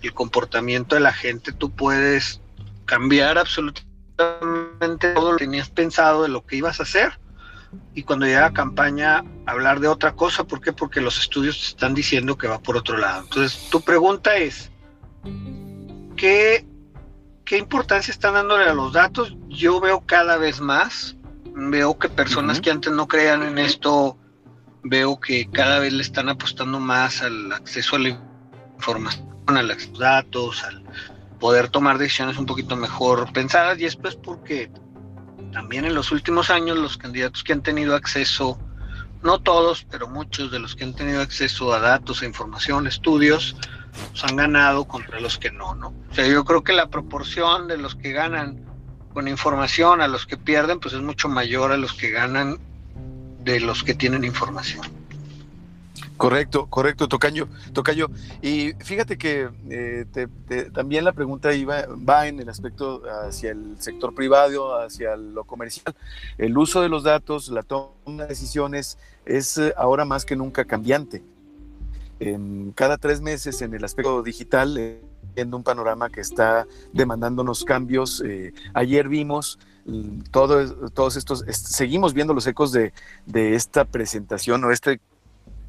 el 0.02 0.14
comportamiento 0.14 0.96
de 0.96 1.02
la 1.02 1.14
gente, 1.14 1.52
tú 1.52 1.72
puedes 1.72 2.42
cambiar 2.86 3.38
absolutamente 3.38 3.87
todo 4.18 5.32
lo 5.32 5.38
que 5.38 5.46
tenías 5.46 5.70
pensado 5.70 6.24
de 6.24 6.30
lo 6.30 6.46
que 6.46 6.58
ibas 6.58 6.80
a 6.80 6.84
hacer 6.84 7.20
y 7.94 8.04
cuando 8.04 8.26
llega 8.26 8.48
a 8.48 8.54
campaña 8.54 9.24
hablar 9.46 9.80
de 9.80 9.88
otra 9.88 10.14
cosa. 10.14 10.44
¿Por 10.44 10.62
qué? 10.62 10.74
Porque 10.74 11.02
los 11.02 11.20
estudios 11.20 11.60
te 11.60 11.68
están 11.68 11.94
diciendo 11.94 12.38
que 12.38 12.48
va 12.48 12.60
por 12.60 12.78
otro 12.78 12.98
lado. 12.98 13.24
Entonces, 13.24 13.70
tu 13.70 13.82
pregunta 13.82 14.38
es, 14.38 14.72
¿qué, 16.16 16.66
qué 17.46 17.58
importancia 17.58 18.12
están 18.12 18.36
dándole 18.36 18.66
a 18.66 18.74
los 18.74 18.94
datos? 18.94 19.36
Yo 19.50 19.80
veo 19.80 20.02
cada 20.06 20.38
vez 20.38 20.60
más, 20.62 21.16
veo 21.56 21.98
que 21.98 22.10
personas 22.10 22.62
que 22.62 22.72
antes 22.72 22.92
no 22.92 23.08
creían 23.08 23.44
en 23.44 23.58
esto, 23.58 24.18
veo 24.84 25.20
que 25.20 25.50
cada 25.52 25.80
vez 25.80 25.94
le 25.94 26.04
están 26.04 26.30
apostando 26.30 26.80
más 26.80 27.22
al 27.22 27.52
acceso 27.52 27.96
a 27.96 28.00
la 28.00 28.10
información, 28.76 29.28
a 29.48 29.62
los 29.62 29.98
datos, 29.98 30.64
al 30.64 30.84
poder 31.40 31.70
tomar 31.70 31.98
decisiones 31.98 32.38
un 32.38 32.46
poquito 32.46 32.76
mejor 32.76 33.32
pensadas 33.34 33.80
y 33.80 33.86
es 33.86 33.96
porque 33.96 34.72
también 35.52 35.86
en 35.86 35.96
los 35.96 36.12
últimos 36.12 36.50
años 36.50 36.78
los 36.78 36.98
candidatos 36.98 37.44
que 37.44 37.54
han 37.54 37.64
tenido 37.64 37.96
acceso, 37.96 38.60
no 39.24 39.40
todos, 39.40 39.86
pero 39.90 40.08
muchos 40.08 40.52
de 40.52 40.60
los 40.60 40.76
que 40.76 40.84
han 40.84 40.94
tenido 40.94 41.22
acceso 41.22 41.74
a 41.74 41.80
datos, 41.80 42.22
a 42.22 42.26
información, 42.26 42.88
estudios, 42.88 43.56
pues 44.12 44.24
han 44.24 44.36
ganado 44.36 44.86
contra 44.86 45.20
los 45.20 45.38
que 45.38 45.52
no, 45.52 45.76
¿no? 45.76 45.94
O 46.12 46.14
sea, 46.14 46.28
yo 46.28 46.46
creo 46.46 46.64
que 46.64 46.74
la 46.74 46.90
proporción 46.90 47.68
de 47.68 47.78
los 47.78 47.96
que 47.96 48.12
ganan 48.12 48.64
con 49.14 49.28
información 49.28 50.02
a 50.02 50.08
los 50.08 50.26
que 50.28 50.38
pierden, 50.38 50.80
pues 50.80 50.94
es 50.94 51.02
mucho 51.02 51.30
mayor 51.30 51.72
a 51.72 51.78
los 51.78 51.94
que 51.94 52.12
ganan 52.12 52.60
de 53.44 53.60
los 53.60 53.84
que 53.84 53.96
tienen 53.96 54.24
información. 54.24 54.97
Correcto, 56.18 56.68
correcto, 56.68 57.08
Tocayo. 57.08 57.48
Tocayo. 57.74 58.08
Y 58.42 58.74
fíjate 58.80 59.18
que 59.18 59.50
eh, 59.70 60.06
también 60.74 61.06
la 61.06 61.14
pregunta 61.14 61.54
iba, 61.54 61.86
va 61.88 62.28
en 62.28 62.40
el 62.40 62.50
aspecto 62.50 63.04
hacia 63.26 63.52
el 63.52 63.80
sector 63.80 64.16
privado, 64.16 64.80
hacia 64.80 65.16
lo 65.16 65.44
comercial. 65.44 65.96
El 66.38 66.58
uso 66.58 66.82
de 66.82 66.90
los 66.90 67.04
datos, 67.04 67.50
la 67.50 67.64
toma 67.64 68.24
de 68.24 68.28
decisiones 68.28 68.98
es 69.26 69.58
eh, 69.58 69.74
ahora 69.78 70.06
más 70.06 70.26
que 70.26 70.36
nunca 70.36 70.66
cambiante. 70.66 71.24
En 72.20 72.72
cada 72.72 72.98
tres 72.98 73.22
meses 73.22 73.62
en 73.62 73.76
el 73.76 73.84
aspecto 73.84 74.24
digital, 74.24 74.76
eh, 74.78 75.00
un 75.52 75.62
panorama 75.62 76.10
que 76.10 76.22
está 76.22 76.66
demandándonos 76.94 77.64
cambios. 77.64 78.24
ayer 78.74 79.08
vimos 79.08 79.60
todo, 80.32 80.90
todos 80.90 81.16
estos, 81.16 81.46
seguimos 81.50 82.14
viendo 82.14 82.34
los 82.34 82.48
ecos 82.48 82.72
de, 82.72 82.92
esta 83.34 83.86
presentación 83.86 84.64
o 84.64 84.72
este 84.72 85.00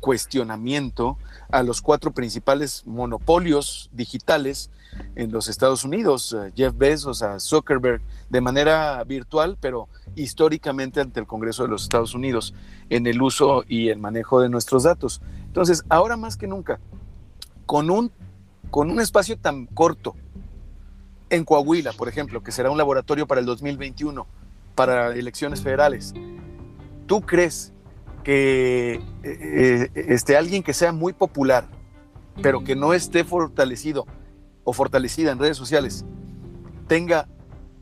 cuestionamiento 0.00 1.18
a 1.50 1.62
los 1.62 1.80
cuatro 1.80 2.12
principales 2.12 2.86
monopolios 2.86 3.90
digitales 3.92 4.70
en 5.16 5.30
los 5.32 5.48
Estados 5.48 5.84
Unidos, 5.84 6.36
Jeff 6.56 6.76
Bezos, 6.76 7.22
a 7.22 7.38
Zuckerberg, 7.40 8.00
de 8.30 8.40
manera 8.40 9.02
virtual, 9.04 9.56
pero 9.60 9.88
históricamente 10.14 11.00
ante 11.00 11.20
el 11.20 11.26
Congreso 11.26 11.62
de 11.62 11.68
los 11.68 11.82
Estados 11.82 12.14
Unidos, 12.14 12.54
en 12.90 13.06
el 13.06 13.20
uso 13.20 13.64
y 13.68 13.88
el 13.88 13.98
manejo 13.98 14.40
de 14.40 14.48
nuestros 14.48 14.84
datos. 14.84 15.20
Entonces, 15.46 15.84
ahora 15.88 16.16
más 16.16 16.36
que 16.36 16.46
nunca, 16.46 16.80
con 17.66 17.90
un, 17.90 18.10
con 18.70 18.90
un 18.90 19.00
espacio 19.00 19.38
tan 19.38 19.66
corto, 19.66 20.14
en 21.30 21.44
Coahuila, 21.44 21.92
por 21.92 22.08
ejemplo, 22.08 22.42
que 22.42 22.52
será 22.52 22.70
un 22.70 22.78
laboratorio 22.78 23.26
para 23.26 23.40
el 23.40 23.46
2021, 23.46 24.26
para 24.74 25.12
elecciones 25.12 25.60
federales, 25.60 26.14
¿tú 27.06 27.20
crees 27.20 27.72
que 28.28 28.92
eh, 28.92 29.00
eh, 29.22 29.90
este, 29.94 30.36
alguien 30.36 30.62
que 30.62 30.74
sea 30.74 30.92
muy 30.92 31.14
popular, 31.14 31.64
pero 32.42 32.62
que 32.62 32.76
no 32.76 32.92
esté 32.92 33.24
fortalecido 33.24 34.06
o 34.64 34.74
fortalecida 34.74 35.32
en 35.32 35.38
redes 35.38 35.56
sociales, 35.56 36.04
tenga 36.88 37.26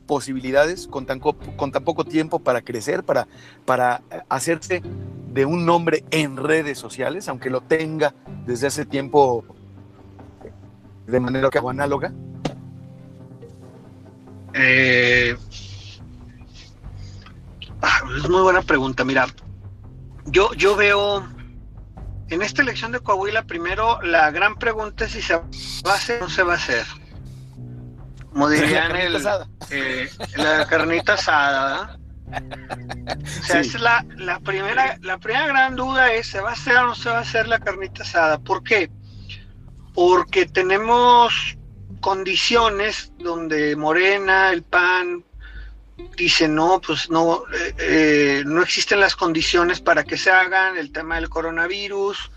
posibilidades 0.05 0.87
con 0.87 1.05
tan, 1.05 1.19
con 1.19 1.73
tan 1.73 1.83
poco 1.83 2.05
tiempo 2.05 2.39
para 2.39 2.61
crecer, 2.61 3.03
para, 3.03 3.27
para 3.65 4.01
hacerse 4.29 4.81
de 5.33 5.43
un 5.43 5.65
nombre 5.65 6.05
en 6.11 6.37
redes 6.37 6.79
sociales, 6.79 7.27
aunque 7.27 7.49
lo 7.49 7.59
tenga 7.59 8.13
desde 8.45 8.67
hace 8.67 8.85
tiempo 8.85 9.43
de 11.07 11.19
manera 11.19 11.49
que 11.49 11.59
análoga? 11.59 12.13
Eh, 14.53 15.35
ah, 17.81 17.99
es 18.17 18.29
muy 18.29 18.43
buena 18.43 18.61
pregunta. 18.61 19.03
Mira, 19.03 19.27
yo, 20.27 20.53
yo 20.53 20.75
veo 20.75 21.27
en 22.29 22.41
esta 22.41 22.61
elección 22.61 22.91
de 22.91 22.99
Coahuila, 22.99 23.43
primero 23.43 24.01
la 24.01 24.31
gran 24.31 24.55
pregunta 24.55 25.05
es 25.05 25.11
si 25.11 25.21
se 25.21 25.35
va 25.35 25.91
a 25.91 25.95
hacer 25.95 26.21
o 26.21 26.25
no 26.25 26.29
se 26.29 26.43
va 26.43 26.53
a 26.53 26.57
hacer. 26.57 26.85
Como 28.31 28.49
dirían 28.49 28.93
la 28.93 29.03
el, 29.03 29.27
eh, 29.71 30.09
la 30.35 30.67
carnita 30.67 31.13
asada. 31.13 31.97
O 32.29 33.43
sea, 33.43 33.61
es 33.61 33.79
la, 33.79 34.05
la, 34.17 34.39
primera, 34.41 34.97
la 35.01 35.17
primera 35.17 35.47
gran 35.47 35.75
duda 35.75 36.11
es, 36.11 36.27
¿se 36.27 36.41
va 36.41 36.49
a 36.49 36.53
hacer 36.53 36.75
o 36.77 36.87
no 36.87 36.95
se 36.95 37.09
va 37.09 37.19
a 37.19 37.21
hacer 37.21 37.47
la 37.47 37.59
carnita 37.59 38.03
asada? 38.03 38.37
¿Por 38.37 38.63
qué? 38.63 38.91
Porque 39.93 40.45
tenemos 40.45 41.57
condiciones 42.01 43.13
donde 43.17 43.75
Morena, 43.75 44.51
el 44.51 44.63
PAN, 44.63 45.23
dice 46.15 46.47
no, 46.47 46.81
pues 46.81 47.09
no, 47.09 47.43
eh, 47.53 47.75
eh, 47.79 48.43
no 48.45 48.61
existen 48.61 48.99
las 48.99 49.15
condiciones 49.15 49.79
para 49.81 50.03
que 50.03 50.17
se 50.17 50.31
hagan 50.31 50.77
el 50.77 50.91
tema 50.91 51.15
del 51.15 51.29
coronavirus. 51.29 52.31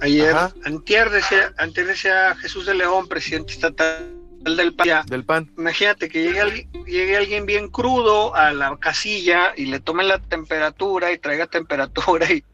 Ayer, 0.00 0.34
antier 0.64 1.10
decía, 1.10 1.52
antes 1.58 1.86
decía 1.86 2.34
Jesús 2.36 2.66
de 2.66 2.74
León, 2.74 3.06
presidente 3.06 3.52
estatal 3.52 4.10
del 4.40 4.74
PAN. 4.74 5.06
Del 5.06 5.24
PAN. 5.24 5.50
Imagínate 5.56 6.08
que 6.08 6.22
llegue, 6.22 6.68
llegue 6.86 7.16
alguien 7.16 7.46
bien 7.46 7.68
crudo 7.68 8.34
a 8.34 8.52
la 8.52 8.76
casilla 8.78 9.52
y 9.56 9.66
le 9.66 9.80
tome 9.80 10.04
la 10.04 10.18
temperatura 10.18 11.12
y 11.12 11.18
traiga 11.18 11.46
temperatura 11.46 12.30
y, 12.30 12.44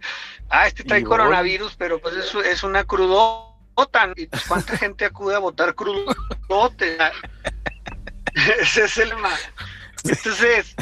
ah, 0.50 0.66
este 0.66 0.84
trae 0.84 1.02
coronavirus, 1.02 1.76
pero 1.76 2.00
pues 2.00 2.16
es, 2.16 2.34
es 2.46 2.62
una 2.62 2.84
crudo 2.84 3.50
votan 3.74 4.12
y 4.16 4.26
pues, 4.26 4.44
cuánta 4.44 4.76
gente 4.78 5.04
acude 5.06 5.34
a 5.34 5.38
votar 5.38 5.74
crudo 5.74 6.04
ese 8.60 8.84
es 8.84 8.98
el 8.98 9.16
más 9.16 9.40
entonces 10.04 10.74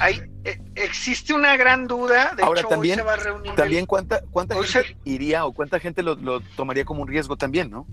hay 0.00 0.22
e, 0.44 0.60
existe 0.74 1.34
una 1.34 1.56
gran 1.56 1.86
duda 1.86 2.34
de 2.36 2.42
ahora 2.42 2.62
también 2.64 2.96
se 2.96 3.02
va 3.02 3.14
a 3.14 3.16
reunir 3.16 3.54
también 3.54 3.86
cuánta 3.86 4.22
cuánta 4.30 4.54
gente 4.62 4.96
iría 5.04 5.44
o 5.44 5.52
cuánta 5.52 5.78
gente 5.78 6.02
lo, 6.02 6.40
tomaría 6.56 6.84
como 6.84 7.02
un 7.02 7.08
riesgo 7.08 7.36
también 7.36 7.70
no 7.70 7.86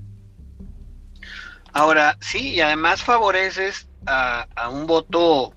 ahora 1.74 2.18
sí 2.20 2.56
y 2.56 2.62
además 2.62 3.04
favoreces 3.04 3.88
a, 4.06 4.48
a 4.56 4.70
un 4.70 4.88
voto 4.88 5.54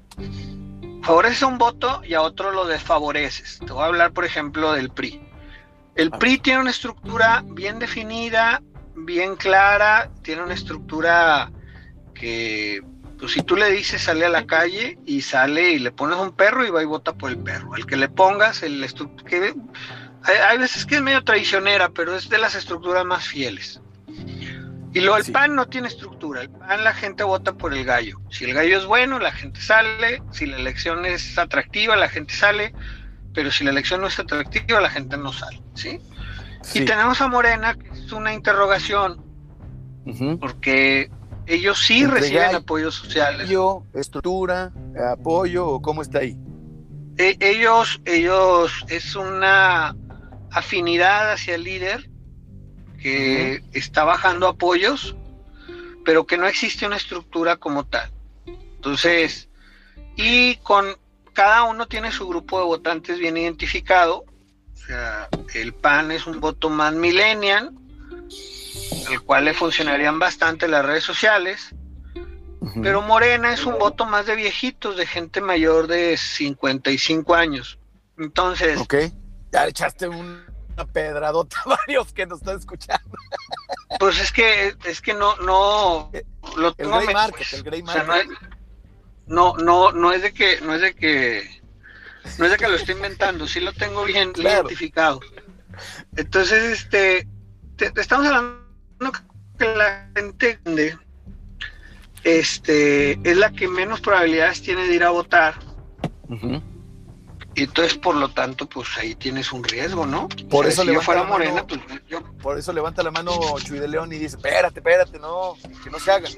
favoreces 1.02 1.42
a 1.42 1.46
un 1.46 1.58
voto 1.58 2.02
y 2.04 2.14
a 2.14 2.22
otro 2.22 2.50
lo 2.50 2.66
desfavoreces. 2.66 3.58
Te 3.58 3.72
voy 3.72 3.82
a 3.82 3.86
hablar 3.86 4.12
por 4.12 4.24
ejemplo 4.24 4.72
del 4.72 4.90
PRI 4.90 5.24
el 5.94 6.10
PRI 6.10 6.38
tiene 6.38 6.60
una 6.60 6.70
estructura 6.70 7.44
bien 7.46 7.78
definida, 7.78 8.62
bien 8.96 9.36
clara, 9.36 10.10
tiene 10.22 10.42
una 10.42 10.54
estructura 10.54 11.52
que, 12.14 12.82
pues 13.18 13.32
si 13.32 13.42
tú 13.42 13.56
le 13.56 13.70
dices 13.70 14.02
sale 14.02 14.26
a 14.26 14.28
la 14.28 14.46
calle 14.46 14.98
y 15.06 15.22
sale 15.22 15.72
y 15.72 15.78
le 15.78 15.92
pones 15.92 16.18
un 16.18 16.32
perro 16.32 16.66
y 16.66 16.70
va 16.70 16.82
y 16.82 16.86
vota 16.86 17.14
por 17.14 17.30
el 17.30 17.38
perro. 17.38 17.74
Al 17.74 17.86
que 17.86 17.96
le 17.96 18.08
pongas 18.08 18.62
el 18.62 18.86
que 19.26 19.54
hay, 20.48 20.58
veces 20.58 20.86
que 20.86 20.96
es 20.96 21.02
medio 21.02 21.22
traicionera, 21.22 21.90
pero 21.90 22.16
es 22.16 22.28
de 22.28 22.38
las 22.38 22.54
estructuras 22.54 23.04
más 23.04 23.26
fieles. 23.26 23.80
Y 24.94 25.00
lo 25.00 25.16
el 25.16 25.24
PAN 25.32 25.56
no 25.56 25.66
tiene 25.66 25.88
estructura. 25.88 26.42
El 26.42 26.50
PAN 26.50 26.84
la 26.84 26.94
gente 26.94 27.24
vota 27.24 27.52
por 27.52 27.74
el 27.74 27.84
gallo. 27.84 28.20
Si 28.30 28.44
el 28.44 28.54
gallo 28.54 28.78
es 28.78 28.86
bueno, 28.86 29.18
la 29.18 29.32
gente 29.32 29.60
sale. 29.60 30.22
Si 30.30 30.46
la 30.46 30.56
elección 30.56 31.04
es 31.04 31.36
atractiva, 31.36 31.96
la 31.96 32.08
gente 32.08 32.32
sale. 32.32 32.72
Pero 33.34 33.50
si 33.50 33.64
la 33.64 33.70
elección 33.70 34.00
no 34.00 34.06
es 34.06 34.18
atractiva, 34.18 34.80
la 34.80 34.90
gente 34.90 35.16
no 35.16 35.32
sale. 35.32 35.60
¿sí? 35.74 35.98
Y 36.72 36.84
tenemos 36.84 37.20
a 37.20 37.28
Morena, 37.28 37.74
que 37.74 37.88
es 37.88 38.12
una 38.12 38.32
interrogación, 38.32 39.22
porque 40.40 41.10
ellos 41.46 41.84
sí 41.84 42.06
reciben 42.06 42.54
apoyos 42.54 42.94
sociales. 42.94 43.50
¿Estructura, 43.92 44.72
apoyo 45.12 45.66
o 45.66 45.82
cómo 45.82 46.02
está 46.02 46.20
ahí? 46.20 46.36
E, 47.16 47.36
ellos, 47.40 48.00
ellos, 48.04 48.84
es 48.88 49.14
una 49.14 49.94
afinidad 50.50 51.32
hacia 51.32 51.54
el 51.54 51.64
líder 51.64 52.08
que 53.00 53.62
está 53.72 54.04
bajando 54.04 54.48
apoyos, 54.48 55.14
pero 56.04 56.26
que 56.26 56.38
no 56.38 56.46
existe 56.46 56.86
una 56.86 56.96
estructura 56.96 57.56
como 57.56 57.84
tal. 57.84 58.10
Entonces, 58.46 59.48
y 60.16 60.56
con 60.56 60.86
cada 61.32 61.64
uno 61.64 61.86
tiene 61.86 62.12
su 62.12 62.26
grupo 62.26 62.58
de 62.58 62.64
votantes 62.64 63.18
bien 63.18 63.36
identificado. 63.36 64.24
O 64.72 64.86
sea, 64.86 65.28
el 65.54 65.74
PAN 65.74 66.12
es 66.12 66.26
un 66.26 66.40
voto 66.40 66.70
más 66.70 66.94
millennial, 66.94 67.72
al 69.24 69.26
cual 69.26 69.44
le 69.46 69.54
funcionarían 69.54 70.18
bastante 70.18 70.68
las 70.68 70.84
redes 70.84 71.02
sociales. 71.02 71.74
Pero 72.82 73.02
Morena 73.02 73.52
es 73.52 73.64
un 73.64 73.78
voto 73.78 74.04
más 74.06 74.26
de 74.26 74.36
viejitos, 74.36 74.96
de 74.96 75.06
gente 75.06 75.40
mayor 75.40 75.86
de 75.86 76.16
55 76.16 77.34
años. 77.34 77.78
Entonces. 78.18 78.78
Ok. 78.78 78.94
Ya 79.50 79.66
echaste 79.66 80.08
una 80.08 80.44
pedradota 80.92 81.56
a 81.64 81.76
varios 81.76 82.12
que 82.12 82.26
nos 82.26 82.40
están 82.40 82.58
escuchando. 82.58 83.10
Pues 84.00 84.18
es 84.20 84.32
que, 84.32 84.74
es 84.84 85.00
que 85.00 85.14
no, 85.14 85.36
no. 85.36 86.10
Lo 86.56 86.74
el 86.76 86.88
Grey 86.88 87.14
Market, 87.14 87.46
el 87.52 87.62
Grey 87.62 87.82
Market. 87.82 88.28
no, 89.26 89.56
no, 89.56 89.92
no, 89.92 90.12
es 90.12 90.22
de 90.22 90.32
que, 90.34 90.60
no 90.62 90.74
es 90.74 90.80
de 90.80 90.94
que, 90.96 91.62
no 92.38 92.46
es 92.46 92.50
de 92.50 92.56
que 92.56 92.66
lo 92.66 92.74
esté 92.74 92.92
inventando, 92.92 93.46
sí 93.46 93.60
lo 93.60 93.72
tengo 93.72 94.04
bien 94.04 94.32
identificado. 94.36 95.20
Entonces, 96.16 96.64
este, 96.64 97.28
estamos 97.78 98.26
hablando 98.26 98.63
que 99.58 99.74
la 99.74 100.10
gente 100.14 100.58
este, 102.24 103.12
es 103.22 103.36
la 103.36 103.52
que 103.52 103.68
menos 103.68 104.00
probabilidades 104.00 104.62
tiene 104.62 104.86
de 104.86 104.94
ir 104.94 105.04
a 105.04 105.10
votar. 105.10 105.54
Y 107.56 107.62
entonces, 107.62 107.96
por 107.96 108.16
lo 108.16 108.30
tanto, 108.30 108.68
pues 108.68 108.88
ahí 108.98 109.14
tienes 109.14 109.52
un 109.52 109.62
riesgo, 109.62 110.06
¿no? 110.06 110.28
Por 110.50 110.66
eso 110.66 110.82
si 110.82 110.92
yo 110.92 111.00
fuera 111.00 111.22
morena, 111.22 111.64
pues 111.66 111.80
yo... 112.08 112.22
Por 112.42 112.58
eso 112.58 112.72
levanta 112.72 113.02
la 113.02 113.12
mano 113.12 113.32
Chuy 113.62 113.78
de 113.78 113.86
León 113.86 114.12
y 114.12 114.18
dice, 114.18 114.36
espérate, 114.36 114.80
espérate, 114.80 115.18
no, 115.20 115.54
que 115.82 115.90
no 115.90 116.00
se 116.00 116.10
haga. 116.10 116.28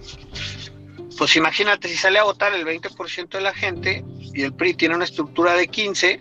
Pues 1.16 1.36
imagínate, 1.36 1.88
si 1.88 1.96
sale 1.96 2.18
a 2.18 2.24
votar 2.24 2.52
el 2.52 2.66
20% 2.66 3.28
de 3.30 3.40
la 3.40 3.54
gente 3.54 4.04
y 4.34 4.42
el 4.42 4.52
PRI 4.52 4.74
tiene 4.74 4.94
una 4.94 5.04
estructura 5.04 5.54
de 5.54 5.68
15, 5.68 6.20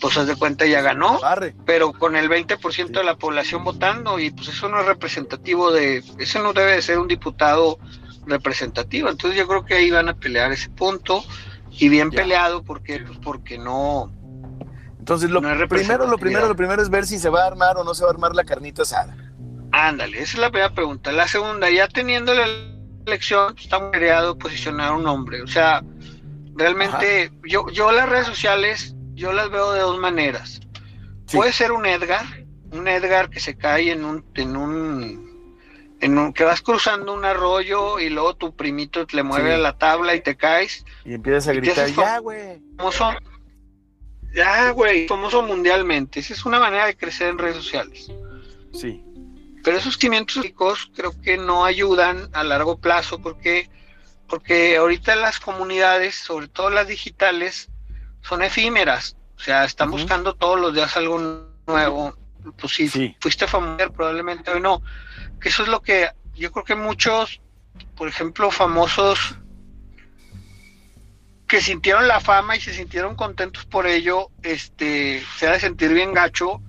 pues 0.00 0.16
haz 0.16 0.26
de 0.26 0.36
cuenta 0.36 0.66
ya 0.66 0.82
ganó, 0.82 1.18
pero 1.64 1.92
con 1.92 2.16
el 2.16 2.28
20% 2.28 2.90
de 2.90 3.04
la 3.04 3.16
población 3.16 3.64
votando 3.64 4.18
y 4.18 4.30
pues 4.30 4.48
eso 4.48 4.68
no 4.68 4.80
es 4.80 4.86
representativo 4.86 5.72
de, 5.72 6.02
ese 6.18 6.40
no 6.40 6.52
debe 6.52 6.72
de 6.72 6.82
ser 6.82 6.98
un 6.98 7.08
diputado 7.08 7.78
representativo, 8.26 9.08
entonces 9.08 9.38
yo 9.38 9.46
creo 9.46 9.64
que 9.64 9.74
ahí 9.74 9.90
van 9.90 10.08
a 10.08 10.14
pelear 10.14 10.52
ese 10.52 10.68
punto 10.70 11.24
y 11.70 11.88
bien 11.88 12.10
peleado 12.10 12.62
porque 12.62 13.00
pues 13.00 13.18
porque 13.18 13.58
no 13.58 14.12
entonces 14.98 15.30
lo 15.30 15.40
primero 15.68 16.06
lo 16.06 16.18
primero 16.18 16.48
lo 16.48 16.56
primero 16.56 16.82
es 16.82 16.90
ver 16.90 17.06
si 17.06 17.18
se 17.18 17.28
va 17.28 17.44
a 17.44 17.46
armar 17.46 17.76
o 17.76 17.84
no 17.84 17.94
se 17.94 18.02
va 18.02 18.10
a 18.10 18.12
armar 18.12 18.34
la 18.34 18.44
carnita 18.44 18.82
asada. 18.82 19.16
Ándale 19.70 20.20
esa 20.20 20.32
es 20.32 20.38
la 20.38 20.50
primera 20.50 20.74
pregunta. 20.74 21.12
La 21.12 21.28
segunda 21.28 21.70
ya 21.70 21.86
teniendo 21.86 22.34
la 22.34 22.46
elección 23.06 23.52
pues, 23.52 23.64
está 23.64 23.78
muy 23.78 23.92
creado 23.92 24.36
posicionar 24.36 24.92
un 24.92 25.06
hombre 25.06 25.42
o 25.42 25.46
sea 25.46 25.84
realmente 26.56 27.30
yo 27.44 27.68
yo 27.70 27.92
las 27.92 28.08
redes 28.08 28.26
sociales 28.26 28.95
yo 29.16 29.32
las 29.32 29.50
veo 29.50 29.72
de 29.72 29.80
dos 29.80 29.98
maneras 29.98 30.60
puede 31.32 31.52
ser 31.52 31.72
un 31.72 31.86
Edgar 31.86 32.24
un 32.70 32.86
Edgar 32.86 33.30
que 33.30 33.40
se 33.40 33.56
cae 33.56 33.90
en 33.90 34.04
un 34.04 34.24
en 34.34 34.56
un 34.56 35.26
en 36.00 36.18
un, 36.18 36.32
que 36.32 36.44
vas 36.44 36.60
cruzando 36.60 37.12
un 37.14 37.24
arroyo 37.24 37.98
y 37.98 38.10
luego 38.10 38.36
tu 38.36 38.54
primito 38.54 39.06
le 39.12 39.22
mueve 39.22 39.54
a 39.54 39.58
la 39.58 39.78
tabla 39.78 40.14
y 40.14 40.20
te 40.20 40.36
caes. 40.36 40.84
Y 41.04 41.14
empiezas 41.14 41.48
a 41.48 41.52
gritar, 41.54 41.88
ya, 41.88 42.18
güey. 42.18 42.60
Famoso, 42.76 43.10
ya, 44.34 44.70
güey, 44.70 45.08
famoso 45.08 45.42
mundialmente. 45.42 46.20
Esa 46.20 46.34
es 46.34 46.44
una 46.44 46.60
manera 46.60 46.86
de 46.86 46.96
crecer 46.96 47.28
en 47.28 47.38
redes 47.38 47.56
sociales. 47.56 48.12
Sí. 48.72 49.02
Pero 49.64 49.78
esos 49.78 49.96
cimientos 49.96 50.42
ricos 50.42 50.90
creo 50.94 51.18
que 51.22 51.38
no 51.38 51.64
ayudan 51.64 52.28
a 52.32 52.44
largo 52.44 52.78
plazo 52.78 53.20
porque, 53.20 53.68
porque 54.28 54.76
ahorita 54.76 55.16
las 55.16 55.40
comunidades, 55.40 56.14
sobre 56.14 56.48
todo 56.48 56.70
las 56.70 56.86
digitales, 56.86 57.70
son 58.28 58.42
efímeras. 58.42 59.16
O 59.36 59.40
sea, 59.40 59.64
están 59.64 59.90
buscando 59.90 60.34
todos 60.34 60.60
los 60.60 60.74
días 60.74 60.96
algo 60.96 61.48
nuevo. 61.66 62.16
Pues 62.58 62.74
si 62.74 62.88
sí. 62.88 63.16
fuiste 63.20 63.46
famoso, 63.46 63.92
probablemente 63.92 64.52
hoy 64.52 64.60
no 64.60 64.80
que 65.40 65.48
eso 65.48 65.62
es 65.62 65.68
lo 65.68 65.80
que 65.82 66.08
yo 66.34 66.52
creo 66.52 66.64
que 66.64 66.74
muchos, 66.74 67.40
por 67.96 68.08
ejemplo, 68.08 68.50
famosos 68.50 69.36
que 71.46 71.60
sintieron 71.60 72.08
la 72.08 72.20
fama 72.20 72.56
y 72.56 72.60
se 72.60 72.74
sintieron 72.74 73.14
contentos 73.14 73.64
por 73.66 73.86
ello, 73.86 74.30
este, 74.42 75.22
se 75.38 75.46
ha 75.46 75.52
de 75.52 75.60
sentir 75.60 75.92
bien 75.92 76.12
gacho, 76.12 76.60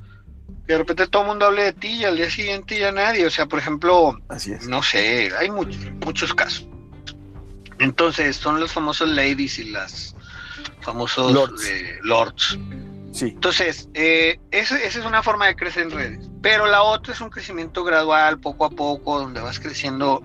que 0.66 0.74
de 0.74 0.78
repente 0.78 1.08
todo 1.08 1.24
el 1.24 1.30
mundo 1.30 1.48
hable 1.48 1.64
de 1.64 1.74
ti 1.74 1.88
y 1.88 2.06
al 2.06 2.16
día 2.18 2.30
siguiente 2.30 2.78
ya 2.78 2.92
nadie, 2.92 3.26
o 3.26 3.32
sea, 3.32 3.48
por 3.48 3.60
ejemplo, 3.60 4.20
Así 4.30 4.52
es. 4.52 4.68
no 4.68 4.84
sé, 4.84 5.32
hay 5.38 5.50
muchos, 5.50 5.80
muchos 6.06 6.34
casos. 6.34 6.68
Entonces, 7.80 8.36
son 8.36 8.60
los 8.60 8.72
famosos 8.72 9.10
ladies 9.10 9.60
y 9.60 9.66
las 9.66 10.16
famosos 10.82 11.34
lords. 12.04 12.58
Entonces, 13.20 13.90
eh, 13.94 14.40
esa, 14.52 14.80
es 14.80 14.96
una 14.98 15.24
forma 15.24 15.48
de 15.48 15.56
crecer 15.56 15.84
en 15.84 15.92
redes. 15.92 16.30
Pero 16.42 16.68
la 16.68 16.84
otra 16.84 17.14
es 17.14 17.22
un 17.22 17.30
crecimiento 17.30 17.84
gradual, 17.84 18.40
poco 18.40 18.66
a 18.66 18.70
poco, 18.70 19.20
donde 19.20 19.42
vas 19.42 19.60
creciendo 19.60 20.24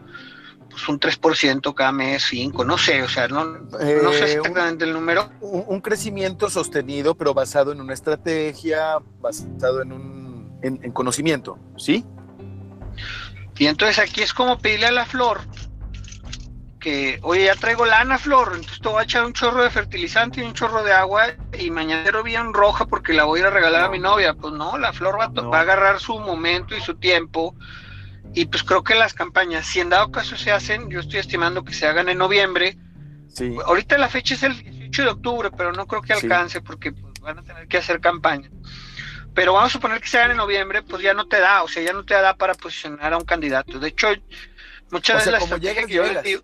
pues 0.69 0.89
un 0.89 0.99
3% 0.99 1.75
cada 1.75 1.93
mes, 1.93 2.25
5, 2.31 2.65
no 2.65 2.79
sé, 2.79 3.03
o 3.03 3.09
sea, 3.09 3.29
no, 3.29 3.45
no 3.45 3.79
sé 3.79 4.25
eh, 4.25 4.33
exactamente 4.37 4.85
el 4.85 4.95
número. 4.95 5.31
Un, 5.41 5.81
crecimiento 5.83 6.49
sostenido, 6.49 7.15
pero 7.15 7.35
basado 7.35 7.73
en 7.73 7.81
una 7.81 7.93
estrategia, 7.93 8.97
basado 9.21 9.83
en 9.83 9.93
un 9.93 10.59
en 10.63 10.93
conocimiento, 10.93 11.59
¿sí? 11.77 12.05
Y 13.59 13.67
entonces 13.67 13.99
aquí 13.99 14.23
es 14.23 14.33
como 14.33 14.59
pedirle 14.59 14.87
a 14.87 14.91
la 14.91 15.07
flor 15.07 15.41
que, 16.83 17.21
oye, 17.23 17.45
ya 17.45 17.55
traigo 17.55 17.87
lana, 17.87 18.19
Flor, 18.19 18.55
entonces 18.55 18.81
te 18.81 18.89
voy 18.89 19.01
a 19.01 19.05
echar 19.05 19.25
un 19.25 19.33
chorro 19.33 19.63
de 19.63 19.71
fertilizante 19.71 20.41
y 20.41 20.45
un 20.45 20.53
chorro 20.53 20.83
de 20.83 20.93
agua 20.93 21.29
y 21.57 21.71
mañana 21.71 22.23
bien 22.23 22.53
roja 22.53 22.87
porque 22.87 23.13
la 23.13 23.25
voy 23.25 23.39
a 23.39 23.43
ir 23.43 23.47
a 23.47 23.51
regalar 23.51 23.85
a 23.85 23.89
mi 23.89 24.01
novia. 24.01 24.35
Pues 24.35 24.53
no, 24.53 24.77
la 24.77 24.93
Flor 24.93 25.19
va, 25.19 25.29
va, 25.29 25.59
a 25.59 25.61
agarrar 25.61 26.01
su 26.01 26.19
momento 26.19 26.77
y 26.77 26.81
su 26.81 26.97
tiempo. 26.97 27.55
Y 28.35 28.47
pues 28.47 28.65
creo 28.65 28.83
que 28.83 28.97
las 28.97 29.15
campañas, 29.15 29.67
si 29.67 29.79
en 29.79 29.91
dado 29.91 30.11
caso 30.11 30.37
se 30.37 30.51
hacen, 30.51 30.91
yo 30.91 31.01
estoy 31.01 31.21
estimando 31.21 31.65
que 31.65 31.73
se 31.73 31.87
hagan 31.87 32.09
en 32.09 32.19
noviembre. 32.19 32.77
Sí. 33.29 33.57
Ahorita 33.65 33.97
la 33.97 34.09
fecha 34.09 34.35
es 34.35 34.43
el 34.43 34.61
18 34.61 35.03
de 35.03 35.09
octubre, 35.09 35.51
pero 35.57 35.73
no 35.73 35.87
creo 35.87 36.03
que 36.03 36.15
alcance 36.15 36.61
porque 36.63 36.91
pues, 36.91 37.15
van 37.21 37.39
a 37.39 37.43
tener 37.43 37.69
que 37.69 37.79
hacer 37.79 38.01
campaña. 38.01 38.51
Pero 39.35 39.53
vamos 39.53 39.71
a 39.71 39.73
suponer 39.73 40.01
que 40.01 40.09
se 40.09 40.19
hagan 40.19 40.33
en 40.33 40.37
noviembre, 40.39 40.83
pues 40.83 41.01
ya 41.01 41.15
no 41.15 41.29
te 41.29 41.39
da, 41.39 41.63
o 41.63 41.69
sea, 41.69 41.83
ya 41.83 41.93
no 41.93 42.05
te 42.05 42.15
da 42.15 42.37
para 42.37 42.55
posicionar 42.55 43.13
a 43.13 43.19
un 43.19 43.25
candidato. 43.25 43.79
De 43.79 43.89
hecho, 43.89 44.09
muchas 44.91 45.25
veces 45.25 45.33
la 45.33 45.59
que 45.59 45.95
yo 45.95 46.43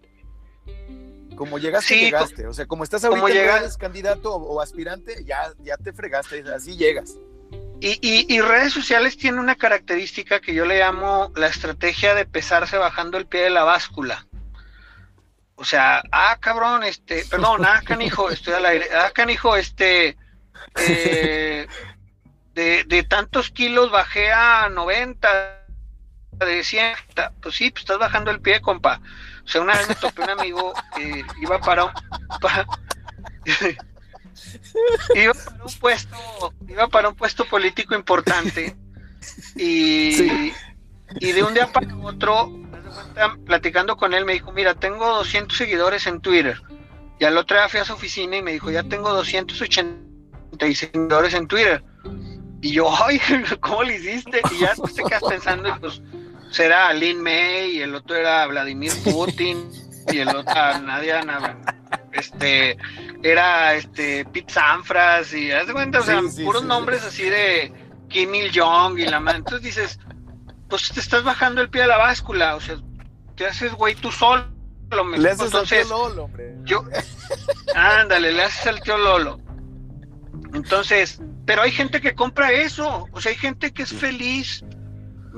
como 1.39 1.59
llegaste, 1.59 1.97
llegaste. 1.97 2.47
O 2.49 2.53
sea, 2.53 2.67
como 2.67 2.83
estás 2.83 3.05
ahorita 3.05 3.29
llegas, 3.29 3.79
candidato 3.79 4.35
o, 4.35 4.61
aspirante, 4.61 5.25
ya, 5.25 5.53
ya 5.61 5.77
te 5.77 5.93
fregaste, 5.93 6.43
así 6.53 6.77
llegas. 6.77 7.15
Y, 7.81 8.41
redes 8.41 8.73
sociales 8.73 9.17
tiene 9.17 9.39
una 9.39 9.55
característica 9.55 10.41
que 10.41 10.53
yo 10.53 10.65
le 10.65 10.81
llamo 10.81 11.33
la 11.37 11.47
estrategia 11.47 12.17
de 12.17 12.27
pesarse 12.27 12.77
bajando 12.77 13.19
el 13.19 13.27
pie 13.27 13.43
de 13.43 13.51
la 13.51 13.63
báscula. 13.63 14.27
O 15.55 15.65
sea, 15.65 16.03
ah, 16.11 16.37
cabrón, 16.41 16.83
este, 16.83 17.25
perdón, 17.31 17.65
ah, 17.65 17.83
canijo, 17.85 18.31
estoy 18.31 18.55
al 18.55 18.67
aire, 18.67 18.89
ah, 18.93 19.13
canijo, 19.15 19.57
este, 19.57 20.17
eh, 20.77 21.69
de, 22.55 22.85
de 22.85 23.03
tantos 23.05 23.51
kilos 23.51 23.93
bajé 23.93 24.33
a 24.33 24.69
90, 24.69 25.29
de 26.33 26.65
100, 26.65 26.95
pues 27.41 27.55
sí, 27.55 27.71
pues 27.71 27.83
estás 27.83 27.99
bajando 27.99 28.33
el 28.33 28.41
pie, 28.41 28.61
compa. 28.61 29.01
O 29.49 29.51
sea, 29.51 29.63
una 29.63 29.79
vez 29.79 29.89
me 29.89 29.95
topé 29.95 30.23
un 30.25 30.29
amigo 30.29 30.75
que 30.95 31.25
iba 31.41 31.59
para 31.59 31.87
un, 31.87 31.93
iba 35.15 35.33
para 35.33 35.65
un 35.65 35.73
puesto, 35.81 36.55
iba 36.69 36.89
para 36.89 37.09
un 37.09 37.15
puesto 37.15 37.47
político 37.47 37.95
importante 37.95 38.77
y, 39.57 40.53
y 41.19 41.33
de 41.33 41.43
un 41.43 41.55
día 41.55 41.73
para 41.73 41.97
otro, 41.97 42.53
platicando 43.47 43.97
con 43.97 44.13
él, 44.13 44.27
me 44.27 44.35
dijo, 44.35 44.53
mira, 44.53 44.75
tengo 44.75 45.07
200 45.17 45.57
seguidores 45.57 46.07
en 46.07 46.21
Twitter. 46.21 46.61
Y 47.19 47.25
al 47.25 47.39
otro 47.39 47.57
día 47.57 47.71
fui 47.71 47.81
a 47.81 47.87
su 47.87 47.95
oficina 47.95 48.37
y 48.37 48.43
me 48.43 48.53
dijo, 48.53 48.71
ya 48.71 48.83
tengo 48.83 49.15
286 49.15 50.79
seguidores 50.79 51.33
en 51.33 51.49
Twitter. 51.49 51.83
Y 52.61 52.73
yo, 52.73 52.91
ay, 53.03 53.19
¿cómo 53.61 53.83
le 53.83 53.97
hiciste? 53.97 54.43
Y 54.51 54.59
ya 54.59 54.75
te 54.75 55.03
quedas 55.05 55.23
pensando, 55.27 55.71
y 55.71 55.73
pues 55.81 56.03
será 56.51 56.93
Lin 56.93 57.23
May 57.23 57.77
y 57.77 57.81
el 57.83 57.95
otro 57.95 58.17
era 58.17 58.47
Vladimir 58.47 58.93
Putin 59.05 59.71
y 60.11 60.19
el 60.19 60.29
otro 60.29 60.55
Nadia 60.81 61.23
este 62.13 62.77
era 63.23 63.75
este 63.75 64.25
Pete 64.27 64.53
Sanfras 64.53 65.33
y 65.33 65.51
haz 65.53 65.67
de 65.67 65.73
cuenta, 65.73 66.01
o 66.01 66.03
sea, 66.03 66.21
puros 66.45 66.65
nombres 66.65 67.05
así 67.05 67.25
de 67.25 67.73
Kim 68.09 68.35
Il 68.35 68.51
Jong 68.55 68.99
y 68.99 69.07
la 69.07 69.21
mano. 69.21 69.39
Entonces 69.39 69.63
dices, 69.63 69.99
pues 70.69 70.91
te 70.91 71.01
estás 71.01 71.25
bajando 71.25 71.61
el 71.61 71.71
pie 71.71 71.83
de 71.83 71.89
la 71.89 71.99
báscula, 71.99 72.57
o 72.57 72.61
sea, 72.61 72.77
te 73.37 73.47
haces 73.47 73.73
güey 73.73 73.95
tú 73.95 74.11
solo. 74.11 74.47
Le 75.19 75.31
haces 75.31 75.55
al 75.55 75.69
tío 75.69 75.85
Lolo, 75.85 76.25
hombre. 76.25 76.55
Yo, 76.65 76.83
ándale, 77.75 78.33
le 78.33 78.43
haces 78.43 78.67
al 78.67 78.81
tío 78.81 78.97
Lolo. 78.97 79.39
Entonces, 80.55 81.21
pero 81.45 81.63
hay 81.63 81.71
gente 81.71 82.01
que 82.01 82.15
compra 82.15 82.53
eso, 82.53 83.07
o 83.13 83.21
sea, 83.21 83.33
hay 83.33 83.39
gente 83.39 83.73
que 83.73 83.83
es 83.83 83.93
feliz 83.93 84.65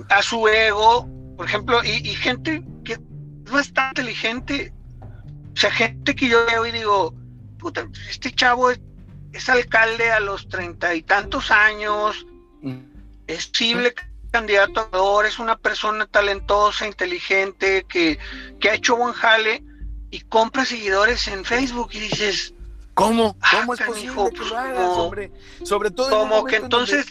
a 0.08 0.22
su 0.22 0.46
ego, 0.48 1.08
por 1.36 1.46
ejemplo, 1.46 1.82
y, 1.84 2.14
gente 2.14 2.62
que 2.84 2.94
es 2.94 3.00
bastante 3.50 4.02
inteligente, 4.02 4.72
o 5.52 5.56
sea, 5.56 5.70
gente 5.70 6.14
que 6.14 6.28
yo 6.28 6.44
veo 6.46 6.66
y 6.66 6.72
digo, 6.72 7.14
puta, 7.58 7.88
este 8.08 8.32
chavo 8.32 8.70
es, 8.70 8.80
alcalde 9.48 10.10
a 10.10 10.20
los 10.20 10.48
treinta 10.48 10.94
y 10.94 11.02
tantos 11.02 11.50
años, 11.50 12.26
es 13.26 13.46
posible 13.46 13.94
candidato 14.30 14.80
a 14.80 15.26
es 15.26 15.38
una 15.38 15.56
persona 15.56 16.06
talentosa, 16.06 16.86
inteligente, 16.86 17.84
que, 17.88 18.18
que 18.58 18.70
ha 18.70 18.74
hecho 18.74 18.96
buen 18.96 19.12
jale 19.12 19.64
y 20.10 20.20
compra 20.22 20.64
seguidores 20.64 21.26
en 21.28 21.44
Facebook 21.44 21.90
y 21.92 22.00
dices, 22.00 22.54
¿Cómo? 22.94 23.36
Ah, 23.40 23.60
¿Cómo 23.60 23.74
es 23.74 23.80
posible 23.80 24.30
que 24.34 24.44
lo 24.44 24.58
hagas, 24.58 24.88
hombre? 24.90 25.32
Sobre 25.64 25.90
todo. 25.90 26.10
Como 26.10 26.44
que 26.44 26.56
entonces. 26.56 27.06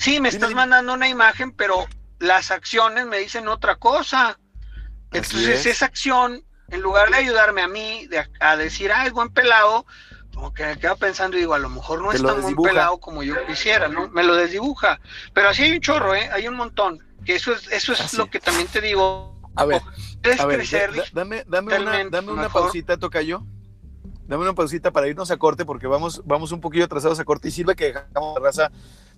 Sí, 0.00 0.18
me 0.18 0.30
estás 0.30 0.54
mandando 0.54 0.94
una 0.94 1.08
imagen, 1.08 1.52
pero 1.52 1.86
las 2.20 2.50
acciones 2.50 3.04
me 3.04 3.18
dicen 3.18 3.48
otra 3.48 3.76
cosa. 3.76 4.38
Entonces, 5.12 5.66
esa 5.66 5.84
acción, 5.84 6.42
en 6.68 6.80
lugar 6.80 7.10
de 7.10 7.16
ayudarme 7.16 7.60
a 7.60 7.68
mí 7.68 8.08
a 8.40 8.56
decir, 8.56 8.90
ah, 8.92 9.06
es 9.06 9.12
buen 9.12 9.28
pelado, 9.28 9.84
como 10.32 10.54
que 10.54 10.64
me 10.64 10.78
quedo 10.78 10.96
pensando 10.96 11.36
y 11.36 11.40
digo, 11.40 11.52
a 11.52 11.58
lo 11.58 11.68
mejor 11.68 12.00
no 12.00 12.12
es 12.12 12.22
tan 12.22 12.40
buen 12.40 12.56
pelado 12.56 12.98
como 12.98 13.22
yo 13.22 13.34
quisiera, 13.46 13.88
¿no? 13.88 14.08
Me 14.08 14.24
lo 14.24 14.36
desdibuja. 14.36 15.00
Pero 15.34 15.50
así 15.50 15.64
hay 15.64 15.72
un 15.72 15.80
chorro, 15.80 16.14
¿eh? 16.14 16.30
Hay 16.32 16.48
un 16.48 16.56
montón. 16.56 17.06
Que 17.26 17.34
eso 17.34 17.52
es, 17.52 17.70
eso 17.70 17.92
es 17.92 18.14
lo 18.14 18.30
que 18.30 18.40
también 18.40 18.68
te 18.68 18.80
digo. 18.80 19.38
A 19.54 19.66
ver, 19.66 19.82
a 20.38 20.46
ver, 20.46 20.64
dame, 21.12 21.44
dame 21.46 21.78
una, 21.78 22.04
dame 22.08 22.32
una 22.32 22.48
pausita, 22.48 22.96
Tocayo. 22.96 23.44
Dame 24.26 24.44
una 24.44 24.54
pausita 24.54 24.92
para 24.92 25.08
irnos 25.08 25.30
a 25.30 25.36
corte, 25.36 25.66
porque 25.66 25.88
vamos, 25.88 26.22
vamos 26.24 26.52
un 26.52 26.60
poquillo 26.60 26.84
atrasados 26.84 27.18
a 27.18 27.24
corte 27.24 27.48
y 27.48 27.50
sirve 27.50 27.74
que 27.74 27.86
dejamos 27.86 28.36
la 28.36 28.40
raza, 28.40 28.70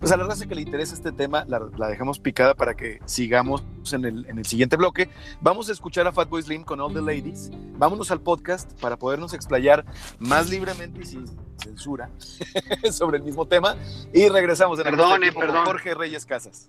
pues 0.03 0.11
a 0.11 0.17
la 0.17 0.25
raza 0.25 0.47
que 0.47 0.57
le 0.57 0.63
interesa 0.63 0.97
este 0.97 1.13
tema, 1.13 1.45
la, 1.47 1.61
dejamos 1.87 2.19
picada 2.19 2.55
para 2.55 2.75
que 2.75 2.99
sigamos 3.05 3.63
en 3.93 4.05
el, 4.05 4.27
en 4.27 4.37
el 4.37 4.45
siguiente 4.45 4.75
bloque. 4.75 5.09
Vamos 5.41 5.69
a 5.69 5.73
escuchar 5.73 6.09
a 6.09 6.13
Fatboy 6.13 6.43
Slim 6.43 6.65
con 6.65 6.81
All 6.81 6.93
the 6.93 7.01
Ladies. 7.01 7.53
Vámonos 7.79 8.11
al 8.11 8.21
podcast 8.21 8.73
para 8.81 8.97
podernos 8.97 9.33
explayar 9.33 9.85
más 10.19 10.51
libremente 10.51 11.03
y 11.03 11.07
sin 11.07 11.25
censura 11.57 12.11
sobre 12.91 13.19
el 13.19 13.23
mismo 13.23 13.47
tema. 13.47 13.77
Y 14.13 14.29
regresamos 14.29 14.81
en 14.81 14.89
el 14.89 14.97
perdón. 14.97 15.65
Jorge 15.67 15.95
Reyes 15.95 16.27
Casas. 16.27 16.69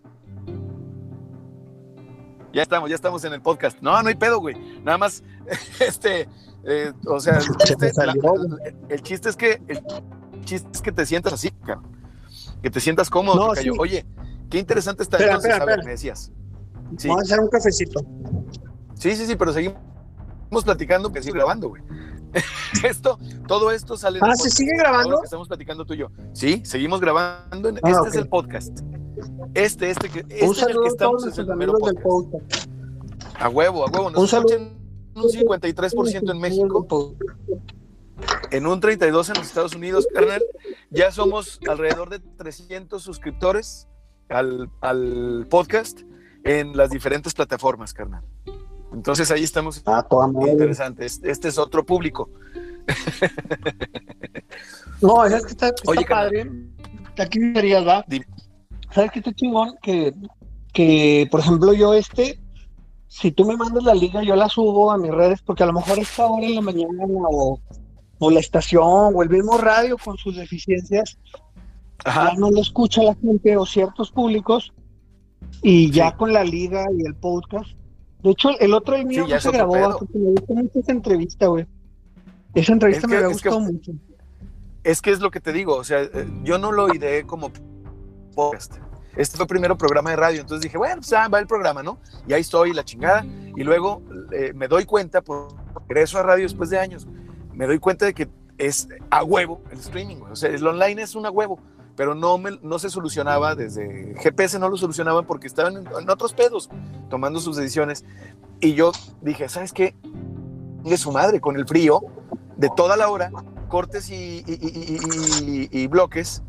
Ya 2.53 2.61
estamos, 2.61 2.87
ya 2.87 2.95
estamos 2.95 3.23
en 3.23 3.33
el 3.33 3.41
podcast. 3.41 3.81
No, 3.81 3.99
no 4.03 4.09
hay 4.09 4.15
pedo, 4.15 4.41
güey. 4.41 4.55
Nada 4.83 4.99
más, 4.99 5.23
este, 5.79 6.29
eh, 6.65 6.93
o 7.07 7.19
sea, 7.19 7.37
el 7.39 7.57
chiste, 7.57 7.91
el 8.89 9.01
chiste, 9.01 9.29
es 9.29 9.35
que 9.35 9.59
el 9.67 9.81
chiste 10.45 10.69
es 10.71 10.81
que 10.83 10.91
te 10.91 11.07
sientas 11.07 11.33
así, 11.33 11.51
que 12.63 12.71
te 12.71 12.79
sientas 12.79 13.09
cómodo. 13.09 13.51
Oye, 13.77 14.05
qué 14.49 14.57
interesante 14.57 15.03
está 15.03 15.17
espera, 15.17 15.35
espera, 15.35 15.83
me 15.83 15.91
decías. 15.91 16.31
Vamos 17.05 17.19
a 17.19 17.21
hacer 17.21 17.39
un 17.41 17.49
cafecito. 17.49 18.01
Sí, 18.95 19.15
sí, 19.17 19.25
sí, 19.25 19.35
pero 19.35 19.51
seguimos 19.51 19.77
platicando 20.63 21.11
que 21.11 21.21
sigue 21.21 21.33
grabando, 21.33 21.67
güey. 21.67 21.83
esto, 22.83 23.19
todo 23.47 23.69
esto 23.69 23.97
sale. 23.97 24.19
Ah, 24.21 24.35
¿se 24.35 24.49
sigue 24.49 24.71
grabando? 24.77 25.21
estamos 25.23 25.47
platicando 25.49 25.85
tú 25.85 25.93
y 25.93 25.97
yo. 25.97 26.07
Sí, 26.31 26.61
seguimos 26.65 27.01
grabando. 27.01 27.69
Ah, 27.83 27.89
este 27.89 28.07
es 28.07 28.15
el 28.15 28.29
podcast. 28.29 28.79
Este, 29.53 29.91
este, 29.91 30.09
que, 30.09 30.19
este 30.19 30.47
un 30.47 30.55
saludo 30.55 30.69
es 30.69 30.75
el 30.75 30.81
que 30.81 30.87
estamos 30.87 31.27
es 31.27 31.37
el 31.37 31.45
primero 31.45 31.73
podcast. 31.73 32.69
A 33.39 33.49
huevo, 33.49 33.85
a 33.85 33.91
huevo. 33.91 34.09
Nos 34.09 34.21
un 34.21 34.27
saludo. 34.29 34.55
un 35.15 35.23
53% 35.23 36.31
en 36.31 36.39
México. 36.39 36.87
En 38.51 38.67
un 38.67 38.79
32 38.79 39.29
en 39.29 39.35
los 39.35 39.47
Estados 39.47 39.75
Unidos, 39.75 40.07
carnal. 40.13 40.43
Ya 40.89 41.11
somos 41.11 41.59
alrededor 41.67 42.09
de 42.09 42.19
300 42.19 43.01
suscriptores 43.01 43.87
al, 44.29 44.69
al 44.81 45.47
podcast 45.49 46.01
en 46.43 46.77
las 46.77 46.89
diferentes 46.89 47.33
plataformas, 47.33 47.93
carnal. 47.93 48.23
Entonces 48.93 49.31
ahí 49.31 49.43
estamos. 49.43 49.81
Ah, 49.85 50.05
interesante. 50.47 51.05
Este 51.05 51.47
es 51.47 51.57
otro 51.57 51.85
público. 51.85 52.29
no, 55.01 55.25
es 55.25 55.45
que 55.45 55.51
está, 55.51 55.69
está 55.69 55.91
Oye, 55.91 56.05
padre. 56.05 56.51
Aquí 57.17 57.39
serías, 57.53 57.87
va. 57.87 58.05
¿Sabes 58.93 59.11
qué 59.11 59.19
está 59.19 59.33
chingón? 59.33 59.75
Que, 59.81 60.13
que, 60.73 61.27
por 61.31 61.39
ejemplo, 61.39 61.73
yo 61.73 61.93
este, 61.93 62.39
si 63.07 63.31
tú 63.31 63.45
me 63.45 63.57
mandas 63.57 63.83
la 63.83 63.93
liga, 63.93 64.23
yo 64.23 64.35
la 64.35 64.49
subo 64.49 64.91
a 64.91 64.97
mis 64.97 65.11
redes, 65.11 65.41
porque 65.41 65.63
a 65.63 65.67
lo 65.67 65.73
mejor 65.73 65.99
esta 65.99 66.25
hora 66.25 66.45
en 66.45 66.55
la 66.55 66.61
mañana 66.61 67.03
o, 67.07 67.59
o 68.19 68.31
la 68.31 68.39
estación 68.39 69.11
o 69.13 69.23
el 69.23 69.29
mismo 69.29 69.57
radio 69.57 69.97
con 69.97 70.17
sus 70.17 70.35
deficiencias, 70.35 71.17
ya 72.05 72.33
no 72.37 72.51
lo 72.51 72.61
escucha 72.61 73.03
la 73.03 73.15
gente 73.15 73.57
o 73.57 73.65
ciertos 73.65 74.11
públicos, 74.11 74.73
y 75.61 75.91
ya 75.91 76.15
con 76.15 76.33
la 76.33 76.43
liga 76.43 76.85
y 76.97 77.05
el 77.05 77.15
podcast 77.15 77.71
de 78.23 78.31
hecho, 78.31 78.57
el 78.59 78.73
otro 78.73 78.95
el 78.95 79.05
mío 79.05 79.27
no 79.27 79.39
se 79.39 79.51
grabó 79.51 79.97
porque 79.99 80.17
me 80.17 80.31
gustó 80.31 80.53
mucho 80.53 80.79
esa 80.79 80.91
entrevista, 80.93 81.47
güey. 81.47 81.67
Esa 82.53 82.71
entrevista 82.71 83.05
me 83.05 83.17
había 83.17 83.27
gustado 83.27 83.59
mucho. 83.59 83.91
Es 84.83 85.01
que 85.01 85.11
es 85.11 85.19
lo 85.19 85.29
que 85.29 85.41
te 85.41 85.51
digo, 85.51 85.75
o 85.75 85.83
sea, 85.83 86.01
eh, 86.01 86.27
yo 86.43 86.57
no 86.57 86.71
lo 86.71 86.93
ideé 86.93 87.25
como 87.25 87.51
podcast. 88.33 88.75
Este 89.17 89.35
fue 89.35 89.43
el 89.43 89.47
primero 89.49 89.77
programa 89.77 90.11
de 90.11 90.15
radio, 90.15 90.41
entonces 90.41 90.63
dije, 90.63 90.77
bueno, 90.77 90.95
pues 90.97 91.11
ah, 91.13 91.27
va 91.27 91.39
el 91.39 91.47
programa, 91.47 91.83
¿no? 91.83 91.99
Y 92.25 92.33
ahí 92.33 92.41
estoy, 92.41 92.73
la 92.73 92.85
chingada. 92.85 93.25
Y 93.55 93.63
luego 93.63 94.01
eh, 94.31 94.53
me 94.55 94.69
doy 94.69 94.85
cuenta, 94.85 95.21
por 95.21 95.49
regreso 95.89 96.17
a 96.17 96.23
radio 96.23 96.43
después 96.43 96.69
de 96.69 96.79
años, 96.79 97.05
me 97.53 97.65
doy 97.67 97.79
cuenta 97.79 98.05
de 98.05 98.13
que 98.13 98.29
es 98.57 98.87
a 99.09 99.23
huevo 99.23 99.61
el 99.71 99.79
streaming, 99.79 100.17
güey. 100.17 100.31
O 100.31 100.35
sea, 100.35 100.49
el 100.49 100.65
online 100.65 101.01
es 101.01 101.15
un 101.15 101.25
a 101.25 101.31
huevo 101.31 101.59
pero 101.95 102.15
no, 102.15 102.37
me, 102.37 102.57
no 102.61 102.79
se 102.79 102.89
solucionaba 102.89 103.55
desde 103.55 104.15
GPS, 104.19 104.57
no 104.57 104.69
lo 104.69 104.77
solucionaban 104.77 105.25
porque 105.25 105.47
estaban 105.47 105.77
en, 105.77 106.09
otros 106.09 106.33
pedos 106.33 106.69
tomando 107.09 107.39
sus 107.39 107.55
decisiones. 107.55 108.03
Y 108.59 108.73
yo 108.73 108.91
dije, 109.21 109.47
¿sabes 109.49 109.73
qué? 109.73 109.95
De 110.83 110.97
su 110.97 111.11
madre, 111.11 111.39
con 111.39 111.55
el 111.55 111.67
frío 111.67 112.01
de 112.57 112.69
toda 112.75 112.97
la 112.97 113.09
hora, 113.09 113.31
cortes 113.67 114.09
y, 114.09 114.43
y, 114.47 115.87
bloques, 115.87 116.43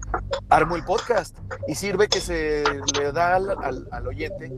armo 0.49 0.77
el 0.77 0.85
podcast 0.85 1.37
y 1.69 1.75
sirve 1.75 2.09
que 2.09 2.21
se 2.21 2.65
le 2.99 3.13
da 3.13 3.37
al, 3.37 3.87
al, 3.91 4.07
oyente 4.07 4.53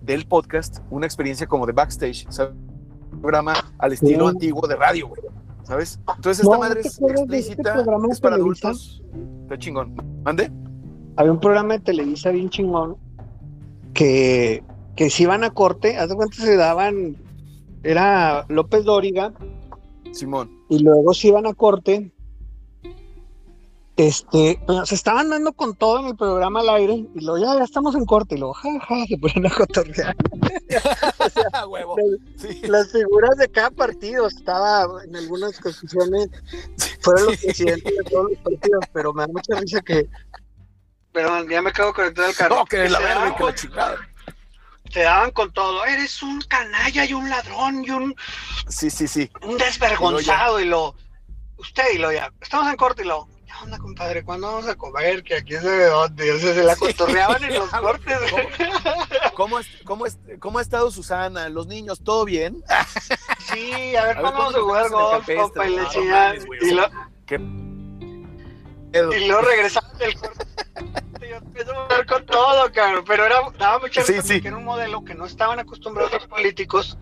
del 0.00 0.26
podcast 0.26 0.78
una 0.90 1.06
experiencia 1.06 1.46
como 1.46 1.66
de 1.66 1.72
backstage, 1.72 2.26
¿sabes? 2.30 2.54
Programa 3.20 3.54
al 3.78 3.92
estilo 3.92 4.28
antiguo 4.28 4.66
de 4.66 4.76
radio, 4.76 5.10
¿sabes? 5.64 5.98
Entonces 6.16 6.44
esta 6.44 6.58
madre 6.58 6.80
es 6.80 6.86
este 6.86 7.10
explícita, 7.10 7.84
es 8.10 8.20
para 8.20 8.36
adultos. 8.36 9.02
Está 9.42 9.58
chingón. 9.58 9.94
¿Mande? 10.22 10.50
Había 11.16 11.32
un 11.32 11.40
programa 11.40 11.74
de 11.74 11.80
Televisa 11.80 12.30
bien 12.30 12.48
chingón 12.50 12.96
que, 13.92 14.62
que 14.96 15.10
si 15.10 15.24
iban 15.24 15.44
a 15.44 15.50
corte, 15.50 15.96
hace 15.96 16.14
cuánto 16.14 16.36
se 16.36 16.56
daban, 16.56 17.16
era 17.82 18.44
López 18.48 18.84
Dóriga. 18.84 19.32
Simón. 20.12 20.50
Y 20.68 20.80
luego 20.80 21.12
se 21.14 21.28
iban 21.28 21.46
a 21.46 21.54
corte. 21.54 22.10
Este, 23.96 24.58
pues, 24.66 24.88
se 24.88 24.96
estaban 24.96 25.30
dando 25.30 25.52
con 25.52 25.76
todo 25.76 26.00
en 26.00 26.06
el 26.06 26.16
programa 26.16 26.60
al 26.60 26.68
aire 26.70 27.04
y 27.14 27.20
luego 27.20 27.56
ya, 27.56 27.62
estamos 27.62 27.94
en 27.94 28.04
corte 28.04 28.34
y 28.34 28.38
luego 28.38 28.54
jaja, 28.54 29.06
se 29.06 29.16
ponen 29.18 29.46
a 29.46 29.50
cotorrear. 29.50 30.16
Las 32.62 32.90
figuras 32.90 33.36
de 33.38 33.48
cada 33.48 33.70
partido 33.70 34.26
estaba 34.26 34.86
en 35.04 35.14
algunas 35.14 35.60
constituciones 35.60 36.28
fueron 37.04 37.26
los 37.26 37.36
presidentes 37.36 37.96
de 37.96 38.04
todos 38.10 38.30
los 38.30 38.38
partidos, 38.38 38.84
pero 38.92 39.12
me 39.12 39.22
da 39.22 39.28
mucha 39.28 39.60
risa 39.60 39.80
que. 39.82 40.08
Perdón, 41.12 41.48
ya 41.48 41.62
me 41.62 41.70
acabo 41.70 41.88
de 41.90 41.94
conectar 41.94 42.28
el 42.28 42.36
carro. 42.36 42.56
No, 42.56 42.64
que, 42.64 42.88
la 42.88 42.98
verga, 42.98 43.36
que 43.36 43.44
la 43.44 43.54
chingada. 43.54 43.96
Te 44.92 45.00
daban 45.00 45.30
con 45.30 45.52
todo. 45.52 45.84
Eres 45.84 46.22
un 46.22 46.40
canalla 46.42 47.04
y 47.04 47.12
un 47.12 47.28
ladrón 47.28 47.84
y 47.84 47.90
un. 47.90 48.16
Sí, 48.68 48.90
sí, 48.90 49.06
sí. 49.06 49.30
Un 49.42 49.58
desvergonzado 49.58 50.60
y 50.60 50.64
lo. 50.64 50.96
Usted 51.58 51.84
y 51.94 51.98
lo 51.98 52.10
ya. 52.12 52.32
Estamos 52.40 52.68
en 52.70 52.76
corte 52.76 53.02
y 53.02 53.06
lo. 53.06 53.28
¿Qué 53.58 53.64
onda, 53.64 53.78
compadre? 53.78 54.24
¿Cuándo 54.24 54.48
vamos 54.48 54.68
a 54.68 54.74
comer? 54.74 55.22
Que 55.22 55.36
aquí 55.36 55.54
se 55.54 55.68
ve 55.68 55.86
dónde. 55.86 56.32
O 56.32 56.38
sea, 56.38 56.54
se 56.54 56.64
la 56.64 56.76
cotorreaban 56.76 57.44
en 57.44 57.54
los 57.54 57.70
cortes. 57.70 58.18
¿Cómo, 59.34 59.58
cómo, 59.84 60.06
cómo, 60.40 60.58
ha 60.58 60.62
estado 60.62 60.90
Susana? 60.90 61.48
¿Los 61.48 61.66
niños? 61.66 62.02
¿Todo 62.02 62.24
bien? 62.24 62.62
Sí, 63.52 63.94
a 63.94 64.06
ver, 64.06 64.16
cuándo 64.16 64.38
vamos 64.38 64.54
a 64.56 64.60
jugar 64.60 64.90
golf, 64.90 65.28
compa, 65.36 65.68
y 65.68 65.76
le 65.76 65.82
y, 66.62 66.70
lo... 66.72 66.90
¿Qué? 67.26 67.34
y 67.34 69.28
luego 69.28 69.42
regresamos 69.42 69.96
del 69.98 70.18
corte. 70.18 70.46
Yo 71.28 71.36
empecé 71.36 71.70
a 71.70 71.74
jugar 71.74 72.06
con 72.06 72.26
todo, 72.26 72.72
cabrón. 72.72 73.04
Pero 73.06 73.26
era, 73.26 73.36
daba 73.58 73.80
mucha 73.80 74.00
risa 74.00 74.22
porque 74.22 74.48
era 74.48 74.56
un 74.56 74.64
modelo 74.64 75.04
que 75.04 75.14
no 75.14 75.26
estaban 75.26 75.60
acostumbrados 75.60 76.12
los 76.12 76.26
políticos 76.26 76.98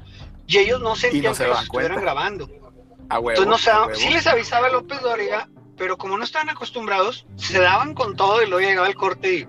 y 0.47 0.59
ellos 0.59 0.81
no 0.81 0.97
sentían 0.97 1.35
que 1.35 1.47
los 1.47 1.63
estuvieran 1.63 2.01
grabando. 2.01 2.51
A 3.09 3.19
huevo, 3.19 3.43
Entonces 3.43 3.73
no 3.73 3.89
se 3.89 3.95
sí 3.95 4.11
les 4.11 4.27
avisaba 4.27 4.69
López 4.69 5.01
Dóriga, 5.01 5.49
pero 5.77 5.97
como 5.97 6.17
no 6.19 6.25
estaban 6.25 6.49
acostumbrados, 6.51 7.27
se 7.37 7.61
daban 7.61 7.95
con 7.95 8.17
todo 8.17 8.43
y 8.43 8.47
luego 8.47 8.67
llegaba 8.67 8.89
el 8.89 8.95
corte 8.95 9.35
y. 9.35 9.49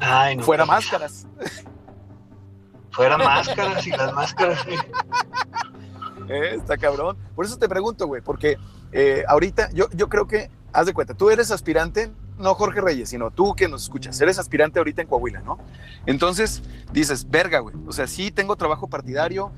Ay, 0.00 0.36
no. 0.36 0.42
Fuera 0.42 0.64
máscaras. 0.64 1.26
Fuera 2.90 3.18
máscaras 3.18 3.86
y 3.86 3.90
las 3.90 4.12
máscaras. 4.12 4.66
Eh, 6.28 6.54
está 6.56 6.78
cabrón. 6.78 7.18
Por 7.34 7.44
eso 7.44 7.58
te 7.58 7.68
pregunto, 7.68 8.06
güey, 8.06 8.22
porque 8.22 8.56
eh, 8.92 9.24
ahorita 9.28 9.70
yo, 9.72 9.88
yo 9.92 10.08
creo 10.08 10.26
que, 10.26 10.50
haz 10.72 10.86
de 10.86 10.94
cuenta, 10.94 11.12
tú 11.12 11.28
eres 11.28 11.50
aspirante 11.50 12.10
no 12.38 12.54
Jorge 12.54 12.80
Reyes, 12.80 13.10
sino 13.10 13.30
tú 13.30 13.54
que 13.54 13.68
nos 13.68 13.84
escuchas, 13.84 14.20
eres 14.20 14.38
aspirante 14.38 14.78
ahorita 14.78 15.02
en 15.02 15.08
Coahuila, 15.08 15.40
¿no? 15.40 15.58
Entonces 16.06 16.62
dices, 16.92 17.30
verga, 17.30 17.60
güey, 17.60 17.74
o 17.86 17.92
sea, 17.92 18.06
sí 18.06 18.30
tengo 18.30 18.56
trabajo 18.56 18.88
partidario, 18.88 19.52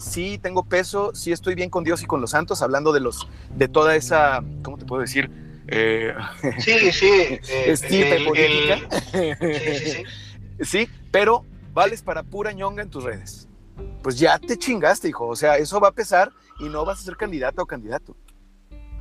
sí 0.00 0.38
tengo 0.38 0.64
peso, 0.64 1.12
sí 1.14 1.30
estoy 1.30 1.54
bien 1.54 1.70
con 1.70 1.84
Dios 1.84 2.02
y 2.02 2.06
con 2.06 2.20
los 2.20 2.30
santos, 2.30 2.62
hablando 2.62 2.92
de 2.92 3.00
los, 3.00 3.28
de 3.54 3.68
toda 3.68 3.94
esa, 3.94 4.42
¿cómo 4.62 4.78
te 4.78 4.86
puedo 4.86 5.02
decir? 5.02 5.30
Eh, 5.68 6.14
sí, 6.58 6.92
sí. 6.92 7.10
Eh, 7.48 8.24
política. 8.26 9.02
sí, 9.12 9.84
sí, 9.94 10.04
sí. 10.64 10.88
pero 11.12 11.44
vales 11.72 12.02
para 12.02 12.22
pura 12.22 12.52
ñonga 12.52 12.82
en 12.82 12.90
tus 12.90 13.04
redes. 13.04 13.48
Pues 14.02 14.18
ya 14.18 14.38
te 14.38 14.58
chingaste, 14.58 15.08
hijo. 15.08 15.26
O 15.26 15.36
sea, 15.36 15.56
eso 15.56 15.80
va 15.80 15.88
a 15.88 15.92
pesar 15.92 16.32
y 16.58 16.68
no 16.68 16.84
vas 16.84 17.00
a 17.00 17.02
ser 17.02 17.16
candidato 17.16 17.62
o 17.62 17.66
candidato. 17.66 18.16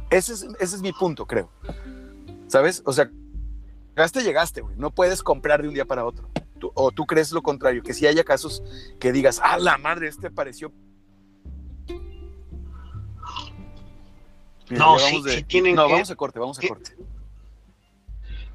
Ese 0.10 0.34
es, 0.34 0.44
ese 0.60 0.76
es 0.76 0.82
mi 0.82 0.92
punto, 0.92 1.26
creo. 1.26 1.50
¿Sabes? 2.48 2.82
O 2.86 2.94
sea, 2.94 3.10
llegaste, 3.96 4.24
llegaste, 4.24 4.62
güey. 4.62 4.76
No 4.78 4.92
puedes 4.92 5.24
comprar 5.24 5.62
de 5.62 5.68
un 5.68 5.74
día 5.74 5.86
para 5.86 6.06
otro. 6.06 6.30
o 6.76 6.92
tú 6.92 7.06
crees 7.06 7.32
lo 7.32 7.42
contrario, 7.42 7.84
que 7.84 7.94
si 7.94 8.06
haya 8.06 8.24
casos 8.24 8.64
que 9.00 9.12
digas, 9.12 9.40
ah, 9.44 9.58
la 9.58 9.78
madre, 9.78 10.08
este 10.08 10.30
pareció. 10.30 10.72
No, 14.70 15.00
sí, 15.00 15.44
tienen 15.44 15.76
no, 15.76 15.90
vamos 15.90 16.12
a 16.12 16.16
corte, 16.16 16.40
vamos 16.40 16.60
a 16.60 16.68
corte. 16.68 16.96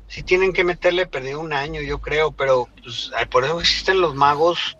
Sí 0.06 0.22
tienen 0.22 0.52
que 0.52 0.64
meterle, 0.64 1.06
perdido 1.06 1.40
un 1.40 1.52
año, 1.52 1.80
yo 1.80 2.00
creo, 2.00 2.30
pero 2.30 2.68
pues, 2.82 3.10
por 3.30 3.44
eso 3.44 3.58
existen 3.60 4.00
los 4.00 4.14
magos 4.14 4.76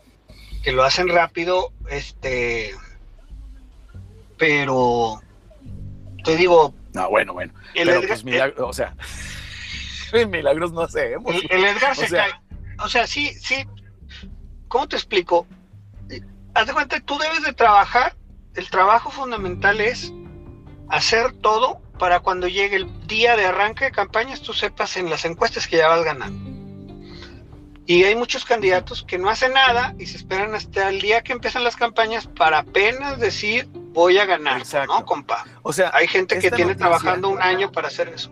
que 0.62 0.72
lo 0.72 0.84
hacen 0.84 1.08
rápido, 1.08 1.72
este, 1.88 2.74
pero 4.38 5.20
te 6.24 6.36
digo. 6.36 6.74
No, 6.92 7.10
bueno, 7.10 7.32
bueno. 7.32 7.52
pero 7.74 8.00
pues 8.02 8.24
milagro, 8.24 8.68
o 8.68 8.72
sea, 8.72 8.94
milagros 10.28 10.72
no 10.72 10.88
sé. 10.88 11.14
El, 11.50 11.64
Edgar 11.64 11.96
se 11.96 12.08
cae. 12.08 12.32
O 12.78 12.88
sea, 12.88 13.06
sí, 13.06 13.32
sí. 13.34 13.66
¿Cómo 14.68 14.88
te 14.88 14.96
explico? 14.96 15.46
Haz 16.54 16.66
de 16.66 16.72
cuenta, 16.72 17.00
tú 17.00 17.18
debes 17.18 17.42
de 17.42 17.52
trabajar. 17.52 18.14
El 18.54 18.70
trabajo 18.70 19.10
fundamental 19.10 19.80
es 19.80 20.12
hacer 20.88 21.32
todo 21.32 21.80
para 21.98 22.20
cuando 22.20 22.48
llegue 22.48 22.76
el 22.76 23.06
día 23.06 23.36
de 23.36 23.46
arranque 23.46 23.86
de 23.86 23.90
campañas, 23.90 24.40
tú 24.40 24.52
sepas 24.52 24.96
en 24.96 25.10
las 25.10 25.24
encuestas 25.24 25.66
que 25.66 25.76
ya 25.76 25.88
vas 25.88 26.04
ganando. 26.04 26.50
Y 27.86 28.04
hay 28.04 28.16
muchos 28.16 28.44
candidatos 28.44 29.04
que 29.06 29.18
no 29.18 29.28
hacen 29.28 29.52
nada 29.52 29.94
y 29.98 30.06
se 30.06 30.16
esperan 30.16 30.54
hasta 30.54 30.88
el 30.88 31.00
día 31.00 31.22
que 31.22 31.32
empiezan 31.32 31.64
las 31.64 31.76
campañas 31.76 32.26
para 32.26 32.60
apenas 32.60 33.20
decir 33.20 33.68
voy 33.92 34.18
a 34.18 34.24
ganar, 34.24 34.62
¿no, 34.86 35.04
compa? 35.04 35.44
O 35.62 35.72
sea, 35.72 35.90
hay 35.92 36.08
gente 36.08 36.38
que 36.38 36.50
tiene 36.50 36.74
trabajando 36.74 37.28
un 37.28 37.40
año 37.40 37.70
para 37.70 37.88
hacer 37.88 38.08
eso. 38.08 38.30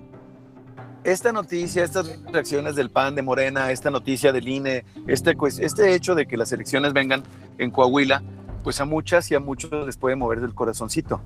Esta 1.04 1.32
noticia, 1.32 1.84
estas 1.84 2.18
reacciones 2.32 2.76
del 2.76 2.88
PAN 2.90 3.14
de 3.14 3.22
Morena, 3.22 3.70
esta 3.72 3.90
noticia 3.90 4.32
del 4.32 4.48
INE, 4.48 4.84
este, 5.06 5.34
pues, 5.34 5.58
este 5.58 5.94
hecho 5.94 6.14
de 6.14 6.26
que 6.26 6.36
las 6.36 6.52
elecciones 6.52 6.92
vengan 6.92 7.24
en 7.58 7.70
Coahuila, 7.70 8.22
pues 8.62 8.80
a 8.80 8.84
muchas 8.84 9.30
y 9.30 9.34
a 9.34 9.40
muchos 9.40 9.86
les 9.86 9.96
puede 9.96 10.16
mover 10.16 10.40
del 10.40 10.54
corazoncito. 10.54 11.20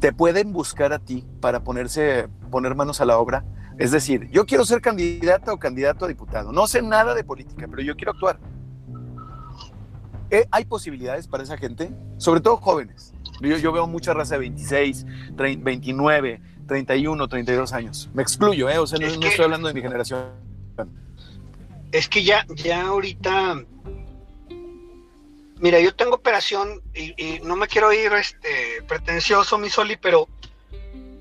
Te 0.00 0.12
pueden 0.12 0.52
buscar 0.52 0.92
a 0.92 0.98
ti 0.98 1.24
para 1.40 1.64
ponerse, 1.64 2.28
poner 2.50 2.74
manos 2.74 3.00
a 3.00 3.04
la 3.04 3.18
obra 3.18 3.44
es 3.78 3.90
decir, 3.90 4.28
yo 4.30 4.46
quiero 4.46 4.64
ser 4.64 4.80
candidata 4.80 5.52
o 5.52 5.58
candidato 5.58 6.06
a 6.06 6.08
diputado. 6.08 6.50
No 6.50 6.66
sé 6.66 6.80
nada 6.80 7.14
de 7.14 7.24
política, 7.24 7.66
pero 7.68 7.82
yo 7.82 7.94
quiero 7.94 8.12
actuar. 8.12 8.38
Eh, 10.30 10.46
hay 10.50 10.64
posibilidades 10.64 11.28
para 11.28 11.42
esa 11.42 11.56
gente, 11.58 11.90
sobre 12.16 12.40
todo 12.40 12.56
jóvenes. 12.56 13.12
Yo, 13.40 13.70
veo 13.70 13.86
mucha 13.86 14.14
raza 14.14 14.36
de 14.36 14.40
26, 14.40 15.04
29, 15.34 16.40
31, 16.66 17.28
32 17.28 17.72
años. 17.74 18.08
Me 18.14 18.22
excluyo, 18.22 18.70
¿eh? 18.70 18.78
O 18.78 18.86
sea, 18.86 18.98
no, 18.98 19.06
estoy 19.06 19.44
hablando 19.44 19.68
de 19.68 19.74
mi 19.74 19.82
generación. 19.82 20.24
Es 21.92 22.08
que 22.08 22.24
ya, 22.24 22.46
ya 22.56 22.86
ahorita. 22.86 23.62
Mira, 25.58 25.80
yo 25.80 25.94
tengo 25.94 26.16
operación 26.16 26.82
y, 26.94 27.40
no 27.42 27.56
me 27.56 27.66
quiero 27.66 27.92
ir 27.92 28.12
este, 28.12 28.82
pretencioso, 28.86 29.58
mi 29.58 29.70
Soli, 29.70 29.96
pero 29.96 30.28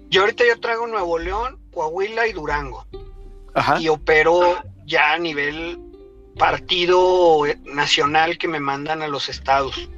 yo 0.10 0.22
ahorita 0.22 0.44
yo 0.46 0.60
traigo 0.60 0.88
Nuevo 0.88 1.18
León, 1.18 1.60
Coahuila 1.72 2.28
y 2.28 2.34
Durango. 2.34 2.86
Y 3.80 3.88
opero 3.88 4.62
ya 4.86 5.14
a 5.14 5.18
nivel 5.18 5.80
partido 6.38 7.44
nacional 7.64 8.38
que 8.38 8.48
me 8.48 8.60
mandan 8.60 9.02
a 9.02 9.08
los 9.08 9.30
estados. 9.30 9.90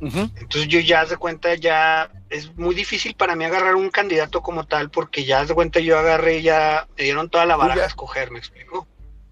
Entonces 0.00 0.68
yo 0.68 0.80
ya 0.80 1.06
de 1.06 1.16
cuenta 1.16 1.54
ya 1.54 2.10
es 2.28 2.54
muy 2.56 2.74
difícil 2.74 3.14
para 3.14 3.36
mí 3.36 3.44
agarrar 3.44 3.74
un 3.74 3.90
candidato 3.90 4.42
como 4.42 4.66
tal 4.66 4.90
porque 4.90 5.24
ya 5.24 5.44
de 5.46 5.54
cuenta 5.54 5.80
yo 5.80 5.98
agarré 5.98 6.42
ya 6.42 6.86
me 6.96 7.04
dieron 7.04 7.30
toda 7.30 7.46
la 7.46 7.56
baraja 7.56 7.84
a 7.84 7.86
escoger, 7.86 8.30
¿me 8.30 8.38
explico? 8.38 8.86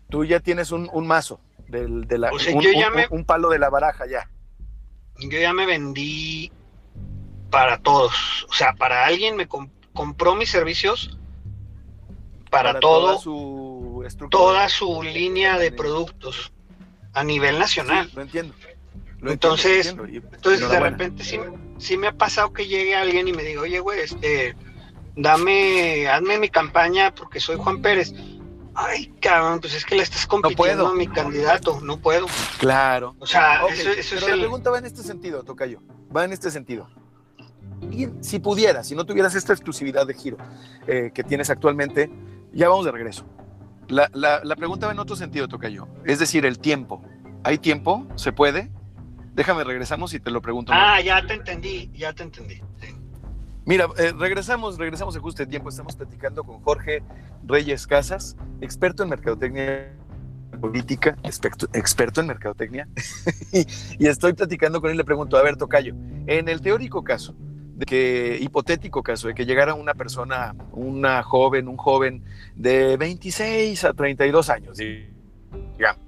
Tú 0.09 0.25
ya 0.25 0.41
tienes 0.41 0.73
un, 0.73 0.89
mazo 1.07 1.41
del, 1.73 2.07
de 2.07 2.19
la, 2.19 2.31
un, 2.33 2.39
un, 3.11 3.25
palo 3.25 3.49
de 3.49 3.59
la 3.59 3.71
baraja 3.71 4.07
ya. 4.07 4.29
Yo 5.19 5.39
ya 5.39 5.53
me 5.53 5.67
vendí 5.67 6.53
para 7.51 7.79
todos, 7.79 8.47
o 8.49 8.53
sea, 8.53 8.75
para 8.75 9.05
alguien 9.07 9.37
me 9.37 9.49
compró 9.49 10.37
mis 10.37 10.51
servicios 10.51 11.19
para, 12.51 12.81
todo, 12.81 13.07
toda 13.07 13.19
su, 13.19 14.29
toda 14.31 14.69
su 14.69 15.03
línea 15.03 15.59
de 15.59 15.73
productos 15.73 16.53
a 17.15 17.25
nivel 17.25 17.59
nacional. 17.59 18.11
lo 18.15 18.23
entiendo. 18.23 18.55
entonces, 19.23 19.89
entonces 19.89 20.69
de 20.69 20.81
repente 20.81 21.25
sí, 21.79 21.97
me 21.97 22.09
ha 22.09 22.13
pasado 22.13 22.53
que 22.53 22.67
llegue 22.67 22.95
alguien 22.95 23.29
y 23.29 23.33
me 23.33 23.43
diga, 23.43 23.63
oye, 23.63 23.81
güey, 23.81 24.01
este, 24.01 24.55
dame, 25.17 26.09
hazme 26.09 26.39
mi 26.39 26.49
campaña 26.49 27.15
porque 27.15 27.41
soy 27.41 27.57
Juan 27.57 27.83
Pérez. 27.83 28.15
Ay, 28.75 29.13
cabrón, 29.21 29.61
pues 29.61 29.75
es 29.75 29.85
que 29.85 29.97
le 29.97 30.03
estás 30.03 30.27
compitiendo 30.27 30.87
a 30.87 30.95
mi 30.95 31.07
candidato, 31.07 31.81
no 31.83 31.99
puedo. 31.99 32.27
Claro. 32.59 33.15
O 33.19 33.27
sea, 33.27 33.67
eso, 33.67 33.91
es 33.91 34.13
la 34.23 34.35
pregunta 34.35 34.71
va 34.71 34.79
en 34.79 34.87
este 34.87 35.03
sentido, 35.03 35.43
Tocayo. 35.43 35.81
Va 36.15 36.25
en 36.25 36.33
este 36.33 36.51
sentido. 36.51 36.89
Y 37.91 38.09
si 38.21 38.39
pudieras, 38.39 38.87
si 38.87 38.95
no 38.95 39.05
tuvieras 39.05 39.35
esta 39.35 39.53
exclusividad 39.53 40.07
de 40.07 40.15
giro 40.15 40.39
eh, 40.87 41.11
que 41.13 41.23
tienes 41.25 41.51
actualmente, 41.51 42.11
ya 42.53 42.69
vamos 42.69 42.85
de 42.85 42.93
regreso. 42.93 43.27
La, 43.89 44.09
la, 44.15 44.57
pregunta 44.57 44.87
va 44.87 44.93
en 44.93 44.99
otro 45.01 45.17
sentido, 45.17 45.49
Tocayo. 45.49 45.87
Es 46.05 46.19
decir, 46.19 46.47
el 46.47 46.59
tiempo. 46.59 47.03
¿Hay 47.45 47.59
tiempo? 47.59 48.07
¿Se 48.17 48.33
puede? 48.33 48.71
Déjame, 49.35 49.65
regresamos 49.65 50.15
y 50.15 50.21
te 50.21 50.31
lo 50.31 50.41
pregunto. 50.41 50.73
Ah, 50.75 51.01
ya 51.01 51.27
te 51.27 51.35
entendí, 51.35 51.91
ya 51.93 52.13
te 52.13 52.23
entendí. 52.23 52.63
Mira, 53.65 53.89
eh, 53.97 54.13
regresamos, 54.19 54.77
regresamos 54.77 55.15
en 55.15 55.23
justo 55.23 55.47
tiempo. 55.47 55.69
Estamos 55.69 55.95
platicando 55.95 56.43
con 56.43 56.61
Jorge 56.63 57.03
Reyes 57.45 57.87
Casas, 57.87 58.37
experto 58.61 59.05
en 59.05 59.11
mercadotecnia 59.11 59.93
política, 60.61 61.17
experto, 61.23 61.69
experto 61.73 62.21
en 62.21 62.27
mercadotecnia. 62.27 62.89
y, 63.53 64.07
estoy 64.07 64.33
platicando 64.33 64.81
con 64.81 64.91
él, 64.91 64.97
le 64.97 65.05
pregunto, 65.05 65.37
a 65.37 65.43
ver, 65.43 65.57
Tocayo, 65.57 65.95
en 66.27 66.49
el 66.49 66.61
teórico 66.61 67.05
caso, 67.05 67.35
de 67.77 67.87
que, 67.87 68.39
hipotético 68.41 69.03
caso, 69.03 69.29
de 69.29 69.35
que 69.35 69.47
llegara 69.47 69.75
una 69.75 69.95
persona, 69.95 70.55
una 70.73 71.23
joven, 71.23 71.69
un 71.69 71.77
joven 71.77 72.25
de 72.57 72.97
26 72.97 73.85
a 73.85 73.93
32 73.93 74.51
años, 74.51 74.77
digamos, 74.77 76.03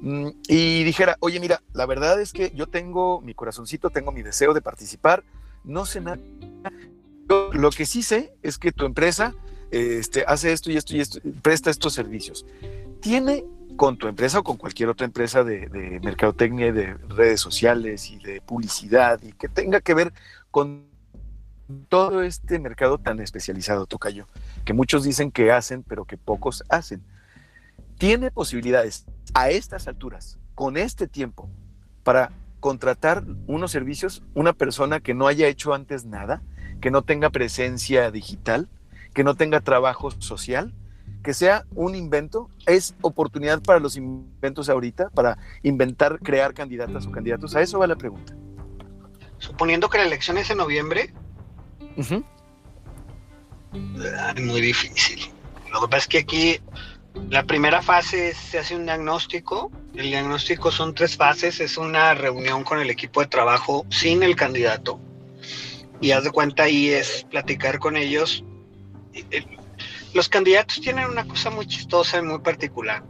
mm, 0.00 0.28
y 0.48 0.84
dijera, 0.84 1.16
oye, 1.20 1.40
mira, 1.40 1.62
la 1.72 1.86
verdad 1.86 2.20
es 2.20 2.32
que 2.32 2.52
yo 2.54 2.66
tengo 2.66 3.20
mi 3.20 3.34
corazoncito, 3.34 3.90
tengo 3.90 4.12
mi 4.12 4.22
deseo 4.22 4.54
de 4.54 4.62
participar, 4.62 5.24
no 5.64 5.84
sé 5.84 6.00
nada. 6.00 6.18
Lo 7.52 7.70
que 7.70 7.86
sí 7.86 8.02
sé 8.02 8.34
es 8.42 8.58
que 8.58 8.72
tu 8.72 8.84
empresa 8.86 9.34
este, 9.70 10.24
hace 10.26 10.52
esto 10.52 10.70
y 10.70 10.76
esto 10.76 10.96
y 10.96 11.00
esto, 11.00 11.20
presta 11.42 11.70
estos 11.70 11.92
servicios. 11.92 12.44
¿Tiene 13.00 13.44
con 13.76 13.96
tu 13.96 14.08
empresa 14.08 14.40
o 14.40 14.42
con 14.42 14.56
cualquier 14.56 14.88
otra 14.88 15.06
empresa 15.06 15.44
de, 15.44 15.68
de 15.68 16.00
mercadotecnia 16.00 16.66
y 16.66 16.72
de 16.72 16.94
redes 17.08 17.40
sociales 17.40 18.10
y 18.10 18.18
de 18.18 18.40
publicidad 18.40 19.22
y 19.22 19.32
que 19.32 19.48
tenga 19.48 19.80
que 19.80 19.94
ver 19.94 20.12
con 20.50 20.90
todo 21.88 22.22
este 22.22 22.58
mercado 22.58 22.98
tan 22.98 23.20
especializado, 23.20 23.86
Tocayo, 23.86 24.26
que 24.64 24.72
muchos 24.72 25.04
dicen 25.04 25.30
que 25.30 25.52
hacen, 25.52 25.82
pero 25.82 26.04
que 26.04 26.16
pocos 26.16 26.64
hacen, 26.68 27.02
tiene 27.98 28.30
posibilidades 28.30 29.06
a 29.34 29.50
estas 29.50 29.86
alturas, 29.86 30.38
con 30.54 30.76
este 30.76 31.06
tiempo, 31.06 31.48
para 32.02 32.32
contratar 32.58 33.24
unos 33.46 33.70
servicios, 33.70 34.22
una 34.34 34.52
persona 34.52 35.00
que 35.00 35.14
no 35.14 35.26
haya 35.26 35.46
hecho 35.46 35.74
antes 35.74 36.04
nada, 36.04 36.42
que 36.80 36.90
no 36.90 37.02
tenga 37.02 37.30
presencia 37.30 38.10
digital, 38.10 38.68
que 39.14 39.24
no 39.24 39.34
tenga 39.34 39.60
trabajo 39.60 40.10
social, 40.12 40.72
que 41.22 41.34
sea 41.34 41.66
un 41.74 41.94
invento, 41.94 42.48
es 42.66 42.94
oportunidad 43.02 43.60
para 43.62 43.78
los 43.80 43.96
inventos 43.96 44.68
ahorita, 44.68 45.10
para 45.10 45.38
inventar, 45.62 46.18
crear 46.20 46.54
candidatas 46.54 47.06
o 47.06 47.10
candidatos. 47.10 47.54
A 47.54 47.60
eso 47.60 47.78
va 47.78 47.86
la 47.86 47.96
pregunta. 47.96 48.34
Suponiendo 49.38 49.88
que 49.88 49.98
la 49.98 50.04
elección 50.04 50.38
es 50.38 50.50
en 50.50 50.58
noviembre, 50.58 51.12
muy 54.42 54.60
difícil. 54.60 55.30
Lo 55.72 55.80
que 55.82 55.88
pasa 55.88 55.98
es 55.98 56.06
que 56.06 56.18
aquí 56.18 56.60
la 57.28 57.44
primera 57.44 57.82
fase 57.82 58.34
se 58.34 58.58
hace 58.58 58.76
un 58.76 58.84
diagnóstico. 58.84 59.70
El 59.94 60.06
diagnóstico 60.06 60.70
son 60.70 60.94
tres 60.94 61.16
fases. 61.16 61.60
Es 61.60 61.76
una 61.76 62.14
reunión 62.14 62.64
con 62.64 62.80
el 62.80 62.90
equipo 62.90 63.20
de 63.20 63.26
trabajo 63.26 63.86
sin 63.90 64.22
el 64.22 64.36
candidato. 64.36 65.00
Y 66.00 66.12
haz 66.12 66.24
de 66.24 66.30
cuenta 66.30 66.64
ahí 66.64 66.88
es 66.88 67.26
platicar 67.30 67.78
con 67.78 67.96
ellos. 67.96 68.44
los 70.14 70.28
candidatos 70.28 70.80
tienen 70.80 71.06
una 71.06 71.26
cosa 71.26 71.50
muy 71.50 71.66
chistosa 71.66 72.18
y 72.18 72.22
muy 72.22 72.38
particular. 72.40 73.04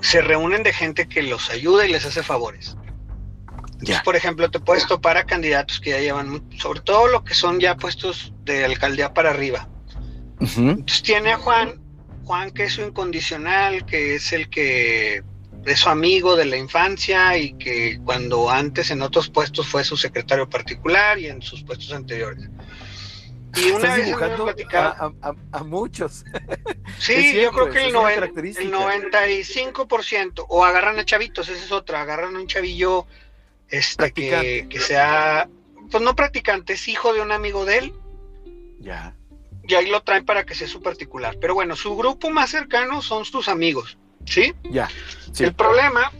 Se 0.00 0.20
reúnen 0.20 0.62
de 0.62 0.72
gente 0.72 1.08
que 1.08 1.22
los 1.22 1.50
ayuda 1.50 1.86
y 1.86 1.92
les 1.92 2.04
hace 2.04 2.22
favores. 2.22 2.76
Entonces, 3.80 4.02
por 4.02 4.14
ejemplo, 4.14 4.50
te 4.50 4.60
puedes 4.60 4.86
topar 4.86 5.16
a 5.16 5.24
candidatos 5.24 5.80
que 5.80 5.90
ya 5.90 6.00
llevan, 6.00 6.44
sobre 6.58 6.80
todo 6.80 7.08
lo 7.08 7.24
que 7.24 7.32
son 7.34 7.60
ya 7.60 7.76
puestos 7.76 8.34
de 8.44 8.64
alcaldía 8.64 9.14
para 9.14 9.30
arriba. 9.30 9.68
Entonces 10.38 11.02
tiene 11.02 11.32
a 11.32 11.38
Juan, 11.38 11.80
Juan 12.24 12.50
que 12.50 12.64
es 12.64 12.74
su 12.74 12.82
incondicional, 12.82 13.86
que 13.86 14.16
es 14.16 14.32
el 14.32 14.50
que 14.50 15.22
es 15.64 15.80
su 15.80 15.88
amigo 15.88 16.36
de 16.36 16.46
la 16.46 16.56
infancia 16.56 17.36
y 17.36 17.52
que 17.54 18.00
cuando 18.04 18.50
antes 18.50 18.90
en 18.90 19.02
otros 19.02 19.28
puestos 19.28 19.66
fue 19.66 19.84
su 19.84 19.96
secretario 19.96 20.48
particular 20.48 21.18
y 21.18 21.26
en 21.26 21.42
sus 21.42 21.62
puestos 21.62 21.92
anteriores. 21.92 22.48
Y 23.56 23.72
una 23.72 23.96
vez 23.96 24.14
a, 24.74 25.12
a, 25.52 25.64
muchos. 25.64 26.24
Sí, 26.98 27.40
yo 27.40 27.52
creo 27.52 27.70
que 27.70 27.86
el, 27.86 27.94
95% 27.94 30.44
o 30.48 30.64
agarran 30.64 30.98
a 30.98 31.04
chavitos, 31.04 31.48
esa 31.48 31.64
es 31.64 31.70
otra, 31.72 32.02
agarran 32.02 32.36
a 32.36 32.40
un 32.40 32.46
chavillo 32.46 33.06
este, 33.68 34.12
que, 34.12 34.66
que, 34.68 34.80
sea, 34.80 35.48
pues 35.90 36.02
no 36.02 36.14
practicante, 36.14 36.74
es 36.74 36.86
hijo 36.88 37.14
de 37.14 37.22
un 37.22 37.32
amigo 37.32 37.64
de 37.64 37.78
él. 37.78 37.94
Ya. 38.80 39.16
Y 39.66 39.74
ahí 39.74 39.88
lo 39.88 40.02
traen 40.02 40.24
para 40.24 40.44
que 40.44 40.54
sea 40.54 40.68
su 40.68 40.80
particular. 40.82 41.36
Pero 41.40 41.54
bueno, 41.54 41.74
su 41.76 41.96
grupo 41.96 42.30
más 42.30 42.50
cercano 42.50 43.02
son 43.02 43.24
sus 43.24 43.48
amigos, 43.48 43.98
¿sí? 44.24 44.54
Ya. 44.70 44.88
El 45.38 45.54
problema, 45.54 46.12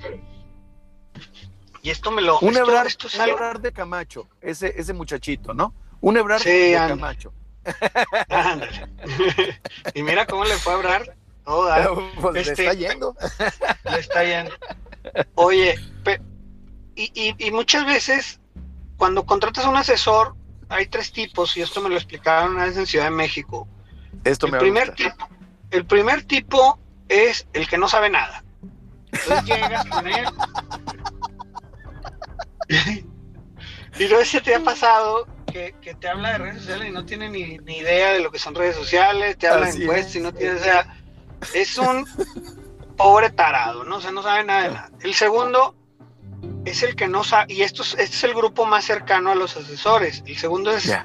y 1.82 1.90
esto 1.90 2.10
me 2.10 2.22
lo... 2.22 2.38
Un 2.40 2.56
esto, 2.86 3.08
un 3.08 3.62
de 3.62 3.72
Camacho, 3.72 4.28
ese, 4.40 4.74
ese 4.76 4.92
muchachito, 4.92 5.54
¿no? 5.54 5.74
Un 6.00 6.16
Ebrard 6.16 6.42
de 6.42 6.74
Camacho. 6.74 7.32
y 9.94 10.02
mira 10.02 10.26
cómo 10.26 10.44
le 10.44 10.56
fue 10.56 10.72
a 10.72 10.76
Ebrard. 10.76 11.20
pues 12.20 12.34
le 12.34 12.40
este, 12.40 12.66
está 12.66 12.74
yendo. 12.74 13.16
le 13.84 13.98
está 13.98 14.24
yendo. 14.24 14.52
Oye, 15.34 15.76
y, 16.94 17.34
y, 17.38 17.50
muchas 17.50 17.86
veces 17.86 18.40
cuando 18.96 19.24
contratas 19.24 19.64
a 19.64 19.70
un 19.70 19.76
asesor, 19.76 20.34
hay 20.68 20.86
tres 20.86 21.12
tipos, 21.12 21.56
y 21.56 21.62
esto 21.62 21.80
me 21.80 21.88
lo 21.88 21.96
explicaron 21.96 22.54
una 22.54 22.66
vez 22.66 22.76
en 22.76 22.86
Ciudad 22.86 23.06
de 23.06 23.10
México. 23.10 23.66
Esto 24.24 24.46
el 24.46 24.52
me 24.52 24.58
primer 24.58 24.94
tipo, 24.94 25.28
El 25.70 25.86
primer 25.86 26.22
tipo 26.24 26.78
es 27.10 27.46
el 27.52 27.68
que 27.68 27.76
no 27.76 27.88
sabe 27.88 28.08
nada. 28.08 28.42
Entonces 29.12 29.44
llegas 29.44 29.84
con 29.86 30.06
él. 30.06 30.24
y 33.98 34.04
no 34.08 34.24
sé 34.24 34.40
te 34.40 34.54
ha 34.54 34.60
pasado 34.60 35.26
que, 35.52 35.74
te 35.98 36.08
habla 36.08 36.32
de 36.32 36.38
redes 36.38 36.58
sociales 36.58 36.88
y 36.88 36.92
no 36.92 37.04
tiene 37.04 37.28
ni, 37.28 37.58
idea 37.76 38.12
de 38.12 38.20
lo 38.20 38.30
que 38.30 38.38
son 38.38 38.54
redes 38.54 38.76
sociales, 38.76 39.36
te 39.36 39.48
habla 39.48 39.66
de 39.66 39.82
encuestas 39.82 40.14
y 40.14 40.20
no 40.20 40.32
tiene, 40.32 40.54
o 40.54 40.62
sea, 40.62 40.96
es 41.52 41.76
un 41.76 42.06
pobre 42.96 43.30
tarado, 43.30 43.82
¿no? 43.82 43.96
O 43.96 44.00
sea, 44.00 44.12
no 44.12 44.22
sabe 44.22 44.44
nada 44.44 44.62
de 44.62 44.68
nada. 44.70 44.90
El 45.00 45.14
segundo 45.14 45.74
es 46.64 46.84
el 46.84 46.94
que 46.94 47.08
no 47.08 47.24
sabe, 47.24 47.52
y 47.52 47.62
esto 47.62 47.82
es, 47.82 47.94
este 47.94 48.16
es 48.16 48.24
el 48.24 48.34
grupo 48.34 48.64
más 48.64 48.84
cercano 48.84 49.32
a 49.32 49.34
los 49.34 49.56
asesores. 49.56 50.22
El 50.24 50.36
segundo 50.36 50.70
es 50.70 50.96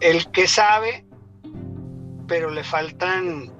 el 0.00 0.30
que 0.30 0.48
sabe, 0.48 1.04
pero 2.26 2.50
le 2.50 2.64
faltan 2.64 3.52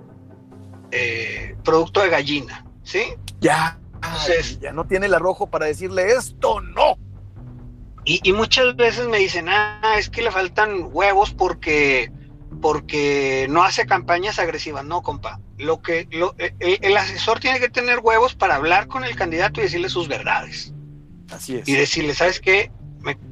eh, 0.91 1.56
producto 1.67 2.01
de 2.01 2.09
gallina, 2.09 2.65
¿sí? 2.83 3.03
Ya, 3.41 3.79
ya 4.61 4.73
no 4.73 4.87
tiene 4.87 5.07
el 5.07 5.15
arrojo 5.15 5.49
para 5.49 5.67
decirle 5.67 6.13
esto, 6.13 6.61
no. 6.61 6.97
Y, 8.09 8.33
muchas 8.33 8.77
veces 8.77 9.09
me 9.09 9.19
dicen, 9.19 9.49
ah, 9.49 9.97
es 9.99 10.09
que 10.09 10.23
le 10.23 10.31
faltan 10.31 10.91
huevos 10.93 11.33
porque, 11.33 12.13
porque 12.63 13.49
no 13.51 13.65
hace 13.65 13.85
campañas 13.85 14.39
agresivas. 14.39 14.85
No, 14.85 15.03
compa. 15.03 15.41
Lo 15.59 15.83
que, 15.83 16.07
lo, 16.13 16.37
eh, 16.39 16.55
eh, 16.61 16.79
el, 16.83 16.97
asesor 16.97 17.41
tiene 17.41 17.59
que 17.59 17.69
tener 17.69 17.99
huevos 17.99 18.37
para 18.37 18.55
hablar 18.55 18.87
con 18.87 19.03
el 19.03 19.17
candidato 19.17 19.59
y 19.59 19.65
decirle 19.65 19.89
sus 19.89 20.07
verdades. 20.07 20.73
Así 21.33 21.57
es. 21.57 21.69
Y 21.69 21.75
decirle, 21.75 22.15
¿sabes 22.15 22.39
qué? 22.39 22.71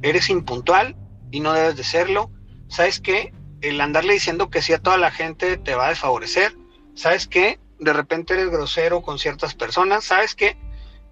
eres 0.01 0.29
impuntual 0.29 0.95
y 1.31 1.39
no 1.39 1.53
debes 1.53 1.77
de 1.77 1.85
serlo. 1.85 2.29
¿Sabes 2.67 2.99
qué? 2.99 3.33
El 3.61 3.79
andarle 3.79 4.13
diciendo 4.13 4.49
que 4.49 4.61
sí 4.61 4.73
a 4.73 4.79
toda 4.79 4.97
la 4.97 5.11
gente 5.11 5.55
te 5.55 5.75
va 5.75 5.85
a 5.85 5.89
desfavorecer. 5.89 6.53
¿Sabes 6.95 7.27
qué? 7.27 7.59
De 7.79 7.93
repente 7.93 8.33
eres 8.33 8.49
grosero 8.49 9.01
con 9.01 9.19
ciertas 9.19 9.53
personas. 9.53 10.03
¿Sabes 10.05 10.35
qué? 10.35 10.57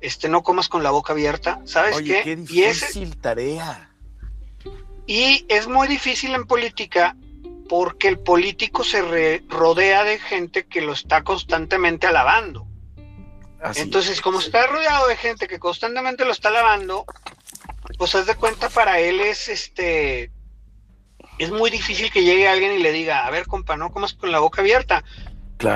este, 0.04 0.28
no 0.28 0.44
comas 0.44 0.68
con 0.68 0.84
la 0.84 0.92
boca 0.92 1.14
abierta, 1.14 1.62
¿sabes 1.64 1.96
Oye, 1.96 2.22
qué? 2.24 2.36
difícil 2.36 3.16
tarea. 3.18 3.90
Y 5.08 5.46
es 5.48 5.68
muy 5.68 5.88
difícil 5.88 6.36
en 6.36 6.46
política 6.46 7.16
porque 7.70 8.10
el 8.10 8.20
político 8.20 8.84
se 8.84 9.42
rodea 9.48 10.04
de 10.04 10.20
gente 10.20 10.66
que 10.66 10.82
lo 10.82 10.92
está 10.92 11.24
constantemente 11.24 12.06
alabando. 12.06 12.68
Entonces, 13.76 14.20
como 14.20 14.40
está 14.40 14.68
rodeado 14.68 15.08
de 15.08 15.16
gente 15.16 15.48
que 15.48 15.58
constantemente 15.58 16.26
lo 16.26 16.34
está 16.34 16.50
alabando, 16.50 17.06
pues 17.98 18.14
haz 18.14 18.26
de 18.26 18.36
cuenta 18.36 18.68
para 18.68 19.00
él 19.00 19.22
es 19.22 19.48
este 19.48 20.32
es 21.38 21.50
muy 21.50 21.72
difícil 21.72 22.12
que 22.12 22.24
llegue 22.24 22.48
alguien 22.48 22.74
y 22.74 22.80
le 22.80 22.92
diga, 22.92 23.26
a 23.26 23.32
ver, 23.32 23.48
compa, 23.48 23.78
no 23.78 23.92
comas 23.92 24.14
con 24.14 24.32
la 24.32 24.40
boca 24.40 24.62
abierta. 24.62 25.04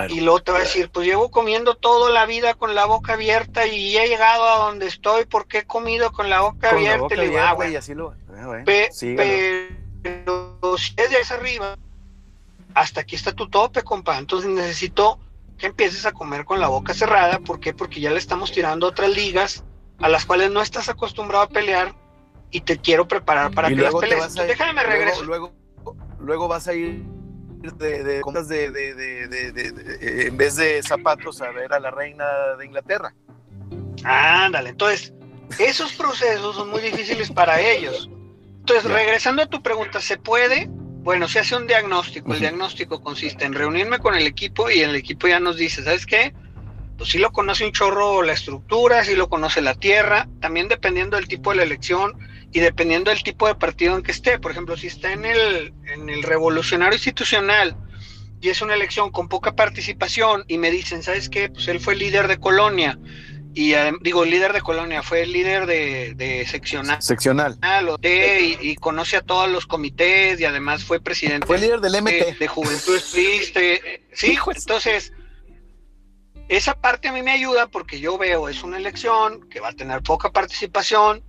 Y 0.10 0.22
luego 0.22 0.42
te 0.42 0.52
va 0.52 0.60
a 0.60 0.62
decir, 0.62 0.90
pues 0.90 1.08
llevo 1.08 1.32
comiendo 1.32 1.76
toda 1.76 2.12
la 2.12 2.26
vida 2.26 2.54
con 2.54 2.76
la 2.76 2.86
boca 2.86 3.14
abierta 3.14 3.66
y 3.68 3.98
he 3.98 4.08
llegado 4.08 4.44
a 4.44 4.58
donde 4.66 4.88
estoy 4.88 5.26
porque 5.26 5.60
he 5.60 5.66
comido 5.66 6.12
con 6.12 6.30
la 6.30 6.42
boca 6.42 6.72
abierta. 6.72 7.14
y 7.14 7.18
le 7.18 7.30
digo, 7.30 7.40
ah, 7.40 7.68
y 7.68 7.76
así 7.76 7.94
lo... 7.94 8.14
Ah, 8.34 8.64
pero 8.66 10.78
si 10.78 10.94
es 10.98 11.10
de 11.10 11.36
arriba, 11.36 11.78
hasta 12.74 13.02
aquí 13.02 13.16
está 13.16 13.34
tu 13.34 13.50
tope, 13.50 13.84
compa. 13.84 14.18
Entonces 14.18 14.50
necesito 14.50 15.20
que 15.58 15.68
empieces 15.68 16.06
a 16.06 16.12
comer 16.12 16.46
con 16.46 16.60
la 16.60 16.68
boca 16.68 16.94
cerrada. 16.94 17.40
¿Por 17.40 17.60
qué? 17.60 17.74
Porque 17.74 18.00
ya 18.00 18.12
le 18.12 18.20
estamos 18.20 18.52
tirando 18.52 18.88
otras 18.88 19.10
ligas 19.10 19.64
a 20.00 20.10
las 20.10 20.26
cuales 20.26 20.52
no 20.52 20.62
estás 20.62 20.90
acostumbrado 20.90 21.46
a 21.46 21.50
pelear 21.50 21.96
y 22.52 22.62
te 22.62 22.78
quiero 22.78 23.08
preparar 23.08 23.52
para 23.52 23.70
que 23.70 23.76
las 23.76 23.96
pelees. 23.96 24.36
déjame 24.36 24.84
regreso. 24.84 25.24
luego, 25.24 25.52
luego 26.20 26.48
vas 26.48 26.68
a 26.68 26.74
ir 26.74 27.04
de, 27.62 28.04
de 28.04 28.22
compras 28.22 28.48
de, 28.48 28.72
de, 28.72 30.28
en 30.28 30.38
vez 30.38 30.56
de 30.56 30.82
zapatos 30.84 31.42
a 31.42 31.52
ver 31.52 31.74
a 31.74 31.80
la 31.80 31.92
reina 31.92 32.26
de 32.58 32.66
Inglaterra. 32.66 33.14
Ándale, 34.04 34.70
entonces, 34.70 35.14
esos 35.60 35.94
procesos 35.94 36.56
son 36.56 36.70
muy 36.70 36.82
difíciles 36.82 37.32
para 37.32 37.60
ellos. 37.60 38.10
Entonces, 38.60 38.92
regresando 38.92 39.44
a 39.44 39.48
tu 39.48 39.62
pregunta, 39.62 40.02
¿se 40.02 40.18
puede? 40.18 40.68
Bueno, 40.70 41.28
se 41.28 41.40
hace 41.40 41.56
un 41.56 41.68
diagnóstico. 41.68 42.34
El 42.34 42.42
diagnóstico 42.42 43.02
consiste 43.02 43.46
en 43.46 43.54
reunirme 43.54 44.00
con 44.00 44.14
el 44.14 44.28
equipo 44.28 44.70
y 44.70 44.82
el 44.82 44.96
equipo 44.96 45.28
ya 45.28 45.40
nos 45.40 45.56
dice, 45.56 45.84
¿sabes 45.84 46.06
qué? 46.06 46.34
Pues 46.98 47.12
sí 47.12 47.18
lo 47.18 47.32
conoce 47.32 47.66
un 47.66 47.72
chorro 47.72 48.24
la 48.24 48.34
estructura, 48.34 49.04
sí 49.04 49.16
lo 49.16 49.30
conoce 49.30 49.62
la 49.62 49.76
tierra, 49.76 50.28
también 50.42 50.68
dependiendo 50.68 51.16
del 51.16 51.28
tipo 51.28 51.52
de 51.52 51.58
la 51.58 51.64
elección, 51.64 52.14
y 52.52 52.60
dependiendo 52.60 53.12
del 53.12 53.24
tipo 53.24 53.48
de 53.48 53.56
partido 53.56 53.96
en 53.96 54.04
que 54.04 54.12
esté, 54.12 54.40
por 54.40 54.52
ejemplo, 54.52 54.78
si 54.78 54.88
está 54.88 55.12
en 55.12 55.26
el, 55.26 55.74
en 55.94 56.10
el 56.10 56.24
revolucionario 56.24 56.96
institucional 56.96 57.76
y 58.40 58.50
es 58.50 58.62
una 58.62 58.76
elección 58.76 59.12
con 59.12 59.28
poca 59.28 59.56
participación 59.56 60.46
y 60.48 60.58
me 60.58 60.72
dicen, 60.72 61.04
¿sabes 61.04 61.30
qué? 61.30 61.50
Pues 61.50 61.68
él 61.68 61.80
fue 61.80 61.96
líder 61.96 62.28
de 62.28 62.38
colonia 62.40 62.98
y 63.58 63.74
digo, 64.02 64.24
líder 64.24 64.54
de 64.54 64.62
colonia, 64.62 65.02
fue 65.02 65.24
el 65.24 65.34
líder 65.34 65.66
de, 65.66 66.14
de 66.14 66.46
seccional. 66.46 67.02
Seccional. 67.02 67.58
Y, 68.04 68.70
y, 68.70 68.76
conoce 68.76 69.18
a 69.18 69.22
todos 69.22 69.50
los 69.50 69.66
comités 69.66 70.40
y 70.40 70.46
además 70.46 70.84
fue 70.84 71.00
presidente. 71.00 71.48
Fue 71.48 71.58
líder 71.58 71.82
del 71.82 72.00
MT. 72.04 72.38
De, 72.38 72.48
Juventud 72.48 73.02
Triste. 73.12 74.04
Sí, 74.14 74.38
entonces, 74.56 75.12
esa 76.50 76.80
parte 76.80 77.08
a 77.08 77.12
mí 77.12 77.24
me 77.24 77.32
ayuda 77.32 77.66
porque 77.66 78.00
yo 78.00 78.20
veo, 78.20 78.48
es 78.48 78.62
una 78.62 78.78
elección 78.78 79.50
que 79.50 79.60
va 79.60 79.70
a 79.70 79.74
tener 79.74 80.04
poca 80.04 80.32
participación, 80.32 81.24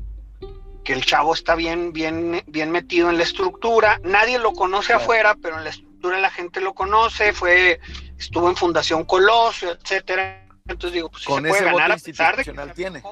que 0.88 0.94
el 0.94 1.05
chavo 1.05 1.35
está 1.35 1.55
bien, 1.55 1.92
bien, 1.92 2.43
bien 2.47 2.70
metido 2.70 3.11
en 3.11 3.18
la 3.18 3.24
estructura. 3.24 4.01
Nadie 4.05 4.39
lo 4.39 4.55
conoce 4.55 4.95
afuera, 4.95 5.36
pero 5.43 5.59
en 5.59 5.64
la 5.64 5.68
estructura 5.68 6.18
la 6.18 6.30
gente 6.30 6.62
lo 6.62 6.72
conoce. 6.72 7.34
Fue, 7.34 7.78
estuvo 8.16 8.49
en 8.49 8.57
Fundación 8.57 9.05
Colosio, 9.05 9.70
etcétera. 9.70 10.47
Entonces 10.66 10.95
digo, 10.95 11.11
pues 11.11 11.24
con 11.24 11.43
se 11.43 11.49
puede 11.51 11.64
ganar 11.66 11.93
a 11.93 11.99
pesar 11.99 12.39
de 12.39 12.45
que 12.47 12.55
tiene. 12.74 13.03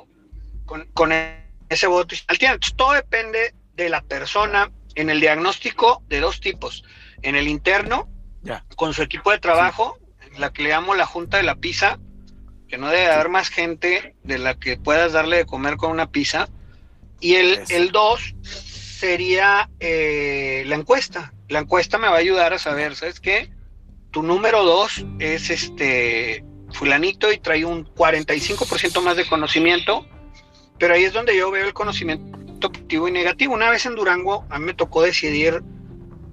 Con, 0.64 0.86
con 0.94 1.12
ese 1.68 1.86
voto 1.86 2.14
institucional 2.14 2.38
tiene. 2.38 2.54
Entonces, 2.54 2.76
todo 2.78 2.92
depende 2.92 3.54
de 3.74 3.90
la 3.90 4.00
persona 4.00 4.72
en 4.94 5.10
el 5.10 5.20
diagnóstico 5.20 6.02
de 6.08 6.20
dos 6.20 6.40
tipos. 6.40 6.82
En 7.20 7.36
el 7.36 7.46
interno, 7.46 8.08
con 8.76 8.94
su 8.94 9.02
equipo 9.02 9.32
de 9.32 9.38
trabajo, 9.38 9.98
la 10.38 10.50
que 10.50 10.62
le 10.62 10.70
llamo 10.70 10.94
la 10.94 11.04
junta 11.04 11.36
de 11.36 11.42
la 11.42 11.56
pizza, 11.56 11.98
que 12.68 12.78
no 12.78 12.88
debe 12.88 13.12
haber 13.12 13.28
más 13.28 13.50
gente 13.50 14.16
de 14.22 14.38
la 14.38 14.54
que 14.54 14.78
puedas 14.78 15.12
darle 15.12 15.36
de 15.36 15.44
comer 15.44 15.76
con 15.76 15.90
una 15.90 16.10
pizza 16.10 16.48
y 17.20 17.34
el, 17.34 17.60
el 17.68 17.92
dos 17.92 18.34
sería 18.42 19.68
eh, 19.80 20.64
la 20.66 20.76
encuesta. 20.76 21.32
La 21.48 21.60
encuesta 21.60 21.98
me 21.98 22.08
va 22.08 22.14
a 22.14 22.18
ayudar 22.18 22.52
a 22.52 22.58
saber, 22.58 22.96
¿sabes 22.96 23.20
qué? 23.20 23.50
Tu 24.10 24.22
número 24.22 24.64
dos 24.64 25.04
es 25.18 25.50
este 25.50 26.44
fulanito 26.72 27.30
y 27.32 27.38
trae 27.38 27.64
un 27.64 27.86
45% 27.86 29.02
más 29.02 29.16
de 29.16 29.26
conocimiento, 29.26 30.06
pero 30.78 30.94
ahí 30.94 31.04
es 31.04 31.12
donde 31.12 31.36
yo 31.36 31.50
veo 31.50 31.66
el 31.66 31.74
conocimiento 31.74 32.72
positivo 32.72 33.08
y 33.08 33.12
negativo. 33.12 33.54
Una 33.54 33.70
vez 33.70 33.86
en 33.86 33.94
Durango, 33.94 34.46
a 34.48 34.58
mí 34.58 34.66
me 34.66 34.74
tocó 34.74 35.02
decidir 35.02 35.62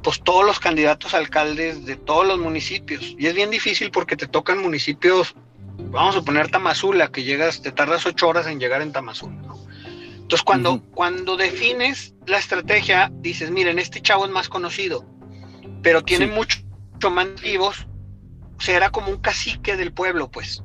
pues 0.01 0.21
todos 0.21 0.45
los 0.45 0.59
candidatos 0.59 1.13
alcaldes 1.13 1.85
de 1.85 1.95
todos 1.95 2.25
los 2.27 2.39
municipios. 2.39 3.15
Y 3.17 3.27
es 3.27 3.33
bien 3.33 3.49
difícil 3.49 3.91
porque 3.91 4.17
te 4.17 4.27
tocan 4.27 4.61
municipios, 4.61 5.35
vamos 5.77 6.15
a 6.15 6.21
poner 6.21 6.49
Tamazula, 6.49 7.09
que 7.09 7.23
llegas, 7.23 7.61
te 7.61 7.71
tardas 7.71 8.05
ocho 8.05 8.27
horas 8.27 8.47
en 8.47 8.59
llegar 8.59 8.81
en 8.81 8.91
Tamazula, 8.91 9.41
¿no? 9.41 9.63
Entonces, 10.23 10.43
cuando, 10.43 10.81
cuando 10.91 11.35
defines 11.37 12.15
la 12.25 12.39
estrategia, 12.39 13.11
dices, 13.15 13.51
miren, 13.51 13.77
este 13.77 14.01
chavo 14.01 14.25
es 14.25 14.31
más 14.31 14.49
conocido, 14.49 15.05
pero 15.81 16.01
tiene 16.01 16.27
mucho, 16.27 16.59
mucho 16.93 17.09
más 17.11 17.27
vivos, 17.41 17.85
o 18.57 18.61
sea, 18.61 18.77
era 18.77 18.89
como 18.89 19.09
un 19.09 19.17
cacique 19.17 19.75
del 19.75 19.93
pueblo, 19.93 20.31
pues. 20.31 20.63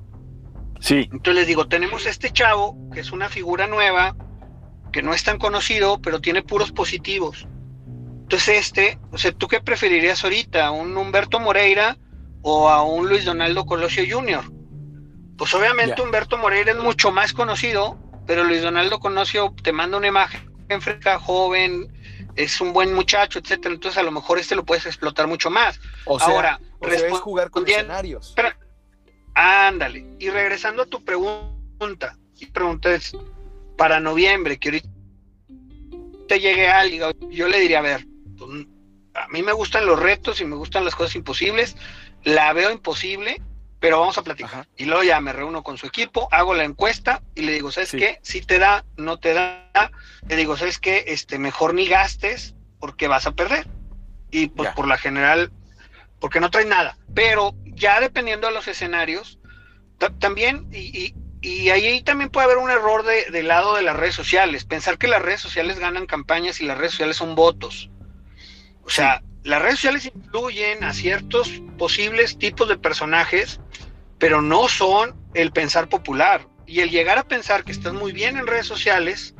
Sí. 0.80 1.08
Entonces 1.12 1.34
les 1.34 1.46
digo, 1.48 1.66
tenemos 1.66 2.06
este 2.06 2.30
chavo, 2.30 2.78
que 2.94 3.00
es 3.00 3.10
una 3.10 3.28
figura 3.28 3.66
nueva, 3.66 4.16
que 4.92 5.02
no 5.02 5.12
es 5.12 5.24
tan 5.24 5.38
conocido, 5.38 6.00
pero 6.00 6.20
tiene 6.20 6.42
puros 6.42 6.70
positivos. 6.70 7.46
Entonces 8.22 8.58
este, 8.60 8.98
o 9.10 9.18
sea, 9.18 9.32
¿tú 9.32 9.48
qué 9.48 9.60
preferirías 9.60 10.22
ahorita? 10.22 10.68
¿A 10.68 10.70
un 10.70 10.96
Humberto 10.96 11.40
Moreira 11.40 11.98
o 12.42 12.68
a 12.68 12.84
un 12.84 13.08
Luis 13.08 13.24
Donaldo 13.24 13.66
Colosio 13.66 14.04
Jr.? 14.08 14.44
Pues 15.36 15.52
obviamente 15.52 16.00
Humberto 16.00 16.38
Moreira 16.38 16.72
es 16.72 16.78
mucho 16.78 17.10
más 17.10 17.32
conocido, 17.32 17.98
pero 18.28 18.44
Luis 18.44 18.60
Donaldo 18.60 19.00
Colosio 19.00 19.54
te 19.62 19.72
manda 19.72 19.96
una 19.96 20.08
imagen 20.08 20.82
fresca, 20.82 21.18
joven, 21.18 21.90
es 22.36 22.60
un 22.60 22.74
buen 22.74 22.92
muchacho, 22.92 23.38
etcétera. 23.38 23.74
Entonces 23.74 23.96
a 23.96 24.02
lo 24.02 24.12
mejor 24.12 24.38
este 24.38 24.54
lo 24.54 24.66
puedes 24.66 24.84
explotar 24.84 25.26
mucho 25.26 25.48
más. 25.48 25.80
O 26.04 26.20
sea, 26.20 26.28
Ahora, 26.28 26.60
o 26.78 27.16
jugar 27.16 27.50
con 27.50 27.66
escenarios. 27.66 28.34
ándale. 29.34 30.04
Y 30.18 30.28
regresando 30.28 30.82
a 30.82 30.86
tu 30.86 31.02
pregunta, 31.02 32.18
y 32.38 32.44
pregunta 32.44 32.94
es, 32.94 33.16
para 33.78 33.98
noviembre, 33.98 34.58
que 34.58 34.68
ahorita 34.68 34.88
te 36.28 36.38
llegue 36.38 36.68
alguien, 36.68 37.04
yo 37.30 37.48
le 37.48 37.60
diría, 37.60 37.78
a 37.78 37.82
ver, 37.82 38.06
pues, 38.36 38.66
a 39.14 39.26
mí 39.28 39.42
me 39.42 39.52
gustan 39.52 39.86
los 39.86 39.98
retos 39.98 40.42
y 40.42 40.44
me 40.44 40.54
gustan 40.54 40.84
las 40.84 40.94
cosas 40.94 41.16
imposibles, 41.16 41.76
la 42.24 42.52
veo 42.52 42.70
imposible, 42.70 43.40
pero 43.80 44.00
vamos 44.00 44.18
a 44.18 44.22
platicar. 44.22 44.66
Y 44.76 44.84
luego 44.84 45.02
ya 45.02 45.20
me 45.20 45.32
reúno 45.32 45.62
con 45.62 45.78
su 45.78 45.86
equipo, 45.86 46.28
hago 46.30 46.54
la 46.54 46.64
encuesta 46.64 47.22
y 47.34 47.42
le 47.42 47.52
digo, 47.52 47.70
¿sabes 47.70 47.92
qué? 47.92 48.18
Si 48.22 48.40
te 48.42 48.58
da, 48.58 48.84
no 48.96 49.18
te 49.18 49.34
da. 49.34 49.90
Le 50.28 50.36
digo, 50.36 50.56
¿sabes 50.56 50.78
qué? 50.78 51.04
Este, 51.08 51.38
mejor 51.38 51.74
ni 51.74 51.86
gastes 51.86 52.54
porque 52.80 53.08
vas 53.08 53.26
a 53.26 53.32
perder. 53.32 53.66
Y 54.30 54.48
pues 54.48 54.70
por 54.70 54.86
la 54.86 54.98
general, 54.98 55.52
porque 56.20 56.40
no 56.40 56.50
trae 56.50 56.64
nada. 56.64 56.98
Pero 57.14 57.54
ya 57.64 58.00
dependiendo 58.00 58.48
de 58.48 58.54
los 58.54 58.68
escenarios, 58.68 59.38
también, 60.18 60.68
y, 60.72 61.14
y 61.40 61.70
ahí 61.70 62.02
también 62.02 62.30
puede 62.30 62.46
haber 62.46 62.58
un 62.58 62.70
error 62.70 63.04
de, 63.04 63.30
del 63.30 63.48
lado 63.48 63.76
de 63.76 63.82
las 63.82 63.96
redes 63.96 64.14
sociales, 64.14 64.64
pensar 64.64 64.98
que 64.98 65.08
las 65.08 65.22
redes 65.22 65.40
sociales 65.40 65.78
ganan 65.78 66.06
campañas 66.06 66.60
y 66.60 66.66
las 66.66 66.78
redes 66.78 66.92
sociales 66.92 67.16
son 67.16 67.34
votos. 67.34 67.90
O 68.82 68.90
sea, 68.90 69.22
las 69.48 69.62
redes 69.62 69.76
sociales 69.76 70.12
influyen 70.14 70.84
a 70.84 70.92
ciertos 70.92 71.62
posibles 71.78 72.38
tipos 72.38 72.68
de 72.68 72.76
personajes, 72.76 73.60
pero 74.18 74.42
no 74.42 74.68
son 74.68 75.16
el 75.32 75.52
pensar 75.52 75.88
popular. 75.88 76.46
Y 76.66 76.80
el 76.80 76.90
llegar 76.90 77.16
a 77.16 77.26
pensar 77.26 77.64
que 77.64 77.72
estás 77.72 77.94
muy 77.94 78.12
bien 78.12 78.36
en 78.36 78.46
redes 78.46 78.66
sociales 78.66 79.34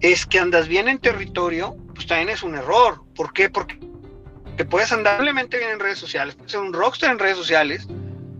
es 0.00 0.26
que 0.26 0.38
andas 0.38 0.68
bien 0.68 0.88
en 0.88 0.98
territorio, 0.98 1.76
pues 1.92 2.06
también 2.06 2.28
es 2.28 2.44
un 2.44 2.54
error. 2.54 3.02
¿Por 3.16 3.32
qué? 3.32 3.50
Porque 3.50 3.80
te 4.56 4.64
puedes 4.64 4.92
andar 4.92 5.20
bien 5.20 5.70
en 5.70 5.80
redes 5.80 5.98
sociales, 5.98 6.36
puedes 6.36 6.52
ser 6.52 6.60
un 6.60 6.72
rockstar 6.72 7.10
en 7.10 7.18
redes 7.18 7.36
sociales, 7.36 7.88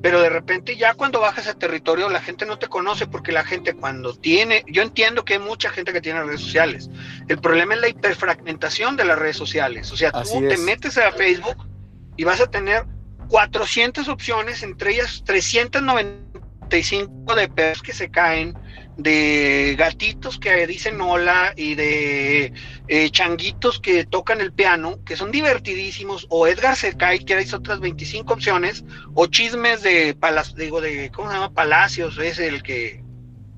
pero 0.03 0.21
de 0.21 0.29
repente 0.29 0.77
ya 0.77 0.93
cuando 0.95 1.21
bajas 1.21 1.47
a 1.47 1.55
territorio 1.55 2.09
la 2.09 2.21
gente 2.21 2.45
no 2.45 2.59
te 2.59 2.67
conoce 2.67 3.07
porque 3.07 3.31
la 3.31 3.45
gente 3.45 3.75
cuando 3.75 4.15
tiene, 4.15 4.65
yo 4.67 4.83
entiendo 4.83 5.25
que 5.25 5.35
hay 5.35 5.39
mucha 5.39 5.71
gente 5.71 5.93
que 5.93 6.01
tiene 6.01 6.25
redes 6.25 6.41
sociales, 6.41 6.91
el 7.29 7.39
problema 7.39 7.75
es 7.75 7.81
la 7.81 7.89
hiperfragmentación 7.89 8.97
de 8.97 9.05
las 9.05 9.17
redes 9.19 9.37
sociales, 9.37 9.93
o 9.93 9.97
sea, 9.97 10.11
tú 10.11 10.41
te 10.49 10.59
metes 10.59 10.99
a 10.99 11.13
Facebook 11.13 11.69
y 12.17 12.25
vas 12.25 12.41
a 12.41 12.49
tener 12.49 12.85
400 13.29 14.09
opciones, 14.09 14.65
entre 14.65 14.91
ellas 14.93 15.23
395 15.25 17.35
de 17.35 17.49
perros 17.49 17.83
que 17.83 17.93
se 17.93 18.11
caen, 18.11 18.59
de 18.97 19.75
gatitos 19.79 20.39
que 20.39 20.67
dicen 20.67 21.01
hola 21.01 21.55
y 21.57 21.75
de 21.75 22.53
eh, 22.89 23.11
changuitos 23.11 23.81
que 23.81 24.05
tocan 24.05 24.41
el 24.41 24.53
piano, 24.53 25.03
que 25.05 25.17
son 25.17 25.31
divertidísimos, 25.31 26.27
o 26.29 26.47
Edgar 26.47 26.77
Secay, 26.77 27.25
que 27.25 27.35
hay 27.35 27.47
otras 27.53 27.81
25 27.81 28.33
opciones, 28.33 28.85
o 29.15 29.27
chismes 29.27 29.83
de, 29.83 30.15
palas, 30.15 30.55
digo, 30.55 30.81
de, 30.81 31.11
¿cómo 31.11 31.29
se 31.29 31.35
llama? 31.35 31.53
Palacios, 31.53 32.19
es 32.19 32.39
el 32.39 32.63
que... 32.63 33.03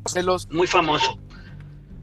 Celos. 0.07 0.49
Muy 0.51 0.67
famoso. 0.67 1.19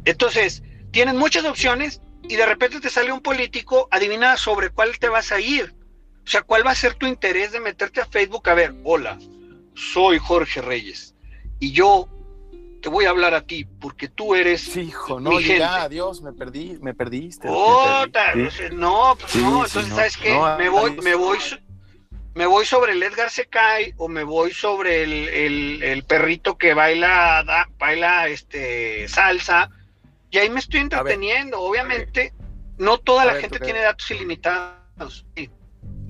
Entonces, 0.05 0.63
tienen 0.91 1.17
muchas 1.17 1.45
opciones 1.45 2.01
y 2.27 2.35
de 2.35 2.45
repente 2.45 2.79
te 2.79 2.89
sale 2.89 3.11
un 3.11 3.21
político, 3.21 3.87
adivina 3.91 4.37
sobre 4.37 4.69
cuál 4.69 4.97
te 4.99 5.09
vas 5.09 5.31
a 5.31 5.39
ir. 5.39 5.73
O 6.25 6.29
sea, 6.29 6.41
¿cuál 6.41 6.65
va 6.65 6.71
a 6.71 6.75
ser 6.75 6.95
tu 6.95 7.07
interés 7.07 7.51
de 7.51 7.59
meterte 7.59 8.01
a 8.01 8.05
Facebook? 8.05 8.47
A 8.49 8.53
ver, 8.53 8.73
hola, 8.83 9.17
soy 9.73 10.19
Jorge 10.19 10.61
Reyes 10.61 11.15
y 11.59 11.71
yo 11.71 12.07
te 12.81 12.89
voy 12.89 13.05
a 13.05 13.11
hablar 13.11 13.33
a 13.33 13.41
ti 13.41 13.65
porque 13.65 14.07
tú 14.09 14.35
eres. 14.35 14.75
hijo, 14.75 15.19
no, 15.19 15.39
ya, 15.39 15.83
adiós, 15.83 16.21
me 16.21 16.33
perdí, 16.33 16.77
me 16.81 16.93
perdiste. 16.93 17.47
no, 18.73 19.15
pues 19.19 19.35
no, 19.35 19.65
entonces, 19.65 19.93
¿sabes 19.93 20.17
qué? 20.17 20.37
me 20.57 20.69
voy, 20.69 20.91
me 21.01 21.15
voy, 21.15 21.37
me 22.33 22.45
voy 22.45 22.65
sobre 22.65 22.93
el 22.93 23.03
Edgar 23.03 23.29
Secay 23.29 23.93
o 23.97 24.07
me 24.07 24.23
voy 24.23 24.51
sobre 24.51 25.03
el, 25.03 26.03
perrito 26.07 26.57
que 26.57 26.73
baila, 26.73 27.67
baila 27.77 28.27
este 28.27 29.07
salsa, 29.07 29.69
y 30.29 30.37
ahí 30.37 30.49
me 30.49 30.59
estoy 30.59 30.79
entreteniendo. 30.81 31.59
Obviamente, 31.59 32.33
no 32.77 32.97
toda 32.97 33.25
la 33.25 33.35
gente 33.35 33.59
tiene 33.59 33.81
datos 33.81 34.09
ilimitados. 34.11 35.25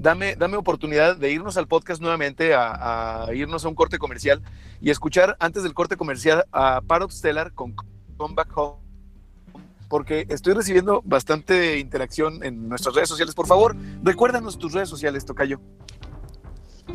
Dame, 0.02 0.36
dame 0.36 0.58
oportunidad 0.58 1.16
de 1.16 1.32
irnos 1.32 1.58
al 1.58 1.68
podcast 1.68 2.02
nuevamente, 2.02 2.56
a, 2.56 3.26
a 3.26 3.34
irnos 3.36 3.64
a 3.66 3.68
un 3.68 3.76
corte 3.76 4.00
comercial 4.00 4.42
y 4.82 4.90
escuchar 4.90 5.38
antes 5.40 5.62
del 5.62 5.76
corte 5.76 5.96
comercial 5.96 6.44
a 6.52 6.82
Parrot 6.82 7.12
Stellar 7.12 7.54
con 7.54 7.76
Come 8.18 8.34
Back 8.34 8.50
Home, 8.58 8.80
porque 9.90 10.26
estoy 10.30 10.56
recibiendo 10.56 11.04
bastante 11.06 11.78
interacción 11.78 12.44
en 12.44 12.68
nuestras 12.68 12.96
redes 12.96 13.10
sociales. 13.10 13.36
Por 13.36 13.46
favor, 13.46 13.76
recuérdanos 14.02 14.58
tus 14.58 14.74
redes 14.74 14.90
sociales, 14.90 15.24
Tocayo. 15.24 15.62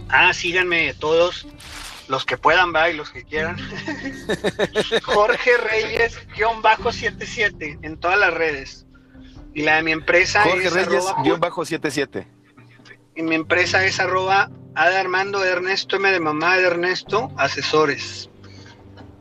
Ah, 0.09 0.35
síganme 0.35 0.93
todos, 0.95 1.47
los 2.09 2.25
que 2.25 2.37
puedan, 2.37 2.75
va, 2.75 2.91
y 2.91 2.97
los 2.97 3.11
que 3.11 3.23
quieran. 3.23 3.57
Jorge 5.05 5.51
Reyes, 5.59 6.19
guion 6.37 6.61
bajo 6.61 6.91
77 6.91 7.79
en 7.83 7.99
todas 7.99 8.19
las 8.19 8.35
redes. 8.35 8.85
Y 9.55 9.63
la 9.63 9.77
de 9.77 9.85
mi 9.85 9.93
empresa 9.93 10.43
Jorge 10.43 10.71
Reyes, 10.71 11.05
guion 11.23 11.39
bajo 11.39 11.65
77. 11.65 12.35
Y 13.17 13.23
mi 13.23 13.35
empresa 13.35 13.83
es 13.85 13.99
arroba 13.99 14.51
A 14.75 14.91
de 14.91 14.97
Armando 14.99 15.43
Ernesto 15.43 15.97
M 15.97 16.13
de 16.13 16.21
mamá 16.21 16.59
de 16.59 16.67
Ernesto, 16.67 17.33
asesores. 17.39 18.29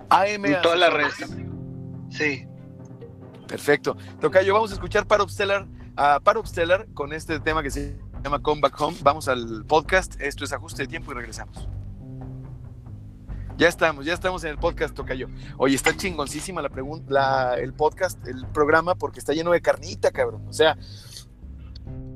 AM. 0.10 0.46
En 0.46 0.62
toda 0.62 0.76
la 0.76 0.90
red. 0.90 1.08
Sí. 2.10 2.46
Perfecto. 3.48 3.96
Tocayo, 4.20 4.54
vamos 4.54 4.72
a 4.72 4.74
escuchar 4.74 5.08
para 5.08 5.26
Stellar, 5.30 5.66
a 5.96 6.20
Para 6.20 6.42
con 6.94 7.14
este 7.14 7.40
tema 7.40 7.64
que 7.64 7.72
se 7.72 7.98
llama 8.22 8.42
Come 8.42 8.60
Back 8.60 8.80
Home. 8.82 8.98
Vamos 9.02 9.30
al 9.30 9.64
podcast. 9.66 10.20
Esto 10.20 10.44
es 10.44 10.52
Ajuste 10.52 10.84
de 10.84 10.88
Tiempo 10.90 11.14
y 11.14 11.16
regresamos. 11.16 11.70
Ya 13.58 13.70
estamos, 13.70 14.06
ya 14.06 14.14
estamos 14.14 14.44
en 14.44 14.50
el 14.50 14.58
podcast, 14.58 14.94
Tocayo. 14.94 15.30
Oye, 15.58 15.76
está 15.76 15.96
chingoncísima 15.96 16.62
la 16.62 16.68
pregunta, 16.68 17.58
el 17.58 17.74
podcast, 17.74 18.28
el 18.28 18.46
programa, 18.48 18.96
porque 18.96 19.20
está 19.20 19.32
lleno 19.32 19.52
de 19.52 19.62
carnita, 19.62 20.12
cabrón. 20.12 20.46
O 20.50 20.52
sea, 20.52 20.78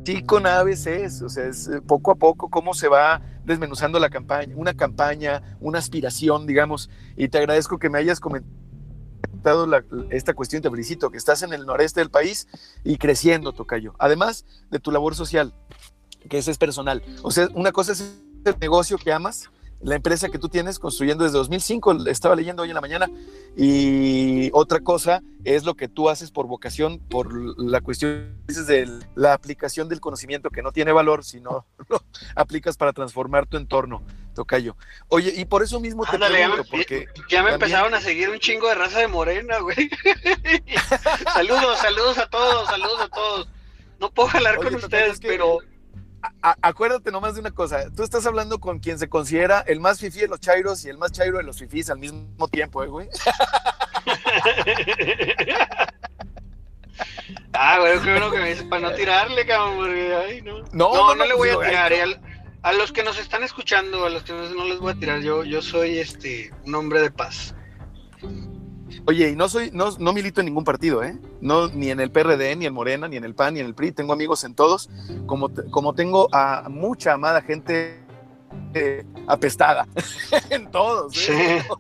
sí 0.05 0.23
con 0.23 0.45
ABCs, 0.45 1.21
o 1.21 1.29
sea, 1.29 1.45
es 1.45 1.67
eh, 1.67 1.81
poco 1.81 2.11
a 2.11 2.15
poco 2.15 2.49
cómo 2.49 2.73
se 2.73 2.87
va 2.87 3.21
desmenuzando 3.45 3.99
la 3.99 4.09
campaña, 4.09 4.53
una 4.55 4.73
campaña, 4.73 5.57
una 5.59 5.79
aspiración, 5.79 6.45
digamos, 6.45 6.89
y 7.15 7.29
te 7.29 7.37
agradezco 7.37 7.79
que 7.79 7.89
me 7.89 7.97
hayas 7.97 8.19
comentado 8.19 8.59
esta 10.09 10.33
cuestión, 10.33 10.61
te 10.61 10.69
felicito, 10.69 11.09
que 11.09 11.17
estás 11.17 11.43
en 11.43 11.53
el 11.53 11.65
noreste 11.65 11.99
del 11.99 12.09
país 12.09 12.47
y 12.83 12.97
creciendo, 12.97 13.53
Tocayo, 13.53 13.93
además 13.99 14.45
de 14.69 14.79
tu 14.79 14.91
labor 14.91 15.15
social, 15.15 15.53
que 16.29 16.37
ese 16.37 16.51
es 16.51 16.57
personal, 16.57 17.03
o 17.23 17.31
sea, 17.31 17.47
una 17.53 17.71
cosa 17.71 17.93
es 17.93 18.01
el 18.45 18.55
negocio 18.59 18.97
que 18.97 19.11
amas, 19.11 19.49
la 19.81 19.95
empresa 19.95 20.29
que 20.29 20.39
tú 20.39 20.49
tienes 20.49 20.79
construyendo 20.79 21.23
desde 21.23 21.37
2005, 21.37 22.07
estaba 22.07 22.35
leyendo 22.35 22.63
hoy 22.63 22.69
en 22.69 22.75
la 22.75 22.81
mañana, 22.81 23.09
y 23.55 24.49
otra 24.53 24.81
cosa 24.81 25.21
es 25.43 25.63
lo 25.63 25.75
que 25.75 25.87
tú 25.87 26.09
haces 26.09 26.31
por 26.31 26.47
vocación, 26.47 26.99
por 26.99 27.33
la 27.59 27.81
cuestión 27.81 28.35
de 28.47 28.89
la 29.15 29.33
aplicación 29.33 29.87
del 29.87 30.01
conocimiento 30.01 30.49
que 30.49 30.61
no 30.61 30.71
tiene 30.71 30.91
valor, 30.91 31.23
sino 31.23 31.65
lo 31.89 32.03
aplicas 32.35 32.77
para 32.77 32.93
transformar 32.93 33.47
tu 33.47 33.57
entorno, 33.57 34.03
Tocayo. 34.35 34.75
Oye, 35.07 35.33
y 35.35 35.45
por 35.45 35.63
eso 35.63 35.79
mismo 35.79 36.05
te 36.05 36.17
pregunto, 36.17 36.63
porque... 36.69 37.07
Ya 37.29 37.43
me 37.43 37.53
empezaron 37.53 37.93
a 37.93 38.01
seguir 38.01 38.29
un 38.29 38.39
chingo 38.39 38.67
de 38.67 38.75
raza 38.75 38.99
de 38.99 39.07
morena, 39.07 39.59
güey. 39.59 39.89
saludos, 41.33 41.79
saludos 41.79 42.17
a 42.17 42.29
todos, 42.29 42.67
saludos 42.67 43.01
a 43.01 43.09
todos. 43.09 43.47
No 43.99 44.11
puedo 44.11 44.29
hablar 44.29 44.57
con 44.57 44.75
ustedes, 44.75 45.19
pero 45.19 45.59
acuérdate 46.41 47.11
nomás 47.11 47.35
de 47.35 47.41
una 47.41 47.51
cosa, 47.51 47.89
tú 47.95 48.03
estás 48.03 48.25
hablando 48.25 48.59
con 48.59 48.79
quien 48.79 48.99
se 48.99 49.09
considera 49.09 49.63
el 49.67 49.79
más 49.79 49.99
fifí 49.99 50.19
de 50.19 50.27
los 50.27 50.39
chairos 50.39 50.83
y 50.85 50.89
el 50.89 50.97
más 50.97 51.11
chairo 51.11 51.37
de 51.37 51.43
los 51.43 51.57
fifís 51.57 51.89
al 51.89 51.99
mismo 51.99 52.47
tiempo, 52.47 52.83
¿eh, 52.83 52.87
güey? 52.87 53.09
Ah, 57.53 57.79
bueno, 57.79 58.01
qué 58.01 58.11
bueno 58.11 58.31
que 58.31 58.39
me 58.39 58.49
dices 58.49 58.65
para 58.65 58.89
no 58.89 58.95
tirarle, 58.95 59.45
cabrón, 59.45 59.77
porque, 59.77 60.15
ay, 60.15 60.41
no. 60.41 60.59
No, 60.71 61.15
no, 61.15 61.25
le 61.25 61.33
voy 61.33 61.49
a 61.49 61.59
tirar. 61.59 61.93
Eh, 61.93 62.19
a 62.61 62.73
los 62.73 62.91
que 62.91 63.03
nos 63.03 63.17
están 63.17 63.43
escuchando, 63.43 64.05
a 64.05 64.09
los 64.09 64.23
que 64.23 64.33
no 64.33 64.65
les 64.65 64.79
voy 64.79 64.91
a 64.91 64.95
tirar, 64.95 65.21
yo, 65.21 65.43
yo 65.43 65.61
soy 65.61 65.99
este 65.99 66.51
un 66.65 66.75
hombre 66.75 67.01
de 67.01 67.11
paz. 67.11 67.55
Oye, 69.09 69.31
y 69.31 69.35
no 69.35 69.49
soy, 69.49 69.71
no, 69.73 69.89
no 69.97 70.13
milito 70.13 70.39
en 70.39 70.45
ningún 70.45 70.63
partido, 70.63 71.03
¿eh? 71.03 71.17
No, 71.41 71.67
ni 71.69 71.89
en 71.89 71.99
el 71.99 72.11
PRD, 72.11 72.55
ni 72.55 72.67
en 72.67 72.73
Morena, 72.75 73.07
ni 73.07 73.17
en 73.17 73.23
el 73.23 73.33
PAN, 73.33 73.55
ni 73.55 73.59
en 73.59 73.65
el 73.65 73.73
PRI. 73.73 73.91
Tengo 73.91 74.13
amigos 74.13 74.43
en 74.43 74.53
todos, 74.53 74.87
como, 75.25 75.49
como 75.71 75.95
tengo 75.95 76.29
a 76.31 76.69
mucha 76.69 77.13
amada 77.13 77.41
gente 77.41 77.97
eh, 78.75 79.03
apestada 79.25 79.87
en 80.51 80.69
todos. 80.69 81.27
¿eh? 81.27 81.63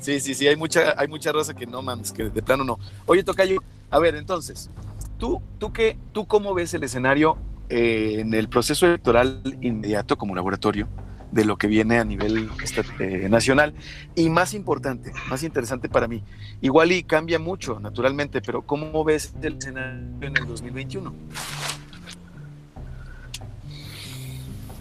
Sí. 0.00 0.18
sí, 0.18 0.34
sí, 0.34 0.48
hay 0.48 0.56
mucha, 0.56 0.94
hay 0.96 1.08
mucha 1.08 1.30
raza 1.30 1.52
que 1.52 1.66
no 1.66 1.82
mames, 1.82 2.10
que 2.10 2.30
de 2.30 2.42
plano 2.42 2.64
no. 2.64 2.78
Oye, 3.04 3.22
Tocayo, 3.22 3.62
a 3.90 3.98
ver, 3.98 4.16
entonces, 4.16 4.70
¿tú, 5.18 5.42
tú, 5.58 5.74
qué, 5.74 5.98
tú 6.12 6.26
cómo 6.26 6.54
ves 6.54 6.72
el 6.72 6.84
escenario 6.84 7.36
eh, 7.68 8.16
en 8.20 8.32
el 8.32 8.48
proceso 8.48 8.86
electoral 8.86 9.42
inmediato 9.60 10.16
como 10.16 10.34
laboratorio? 10.34 10.88
De 11.32 11.44
lo 11.44 11.56
que 11.56 11.66
viene 11.66 11.98
a 11.98 12.04
nivel 12.04 12.50
este, 12.62 13.28
nacional. 13.28 13.74
Y 14.14 14.30
más 14.30 14.54
importante, 14.54 15.12
más 15.28 15.42
interesante 15.42 15.88
para 15.88 16.06
mí, 16.06 16.22
igual 16.60 16.92
y 16.92 17.02
cambia 17.02 17.38
mucho, 17.38 17.80
naturalmente, 17.80 18.40
pero 18.40 18.62
¿cómo 18.62 19.02
ves 19.02 19.34
el 19.42 19.56
escenario 19.56 20.28
en 20.28 20.36
el 20.36 20.46
2021? 20.46 21.12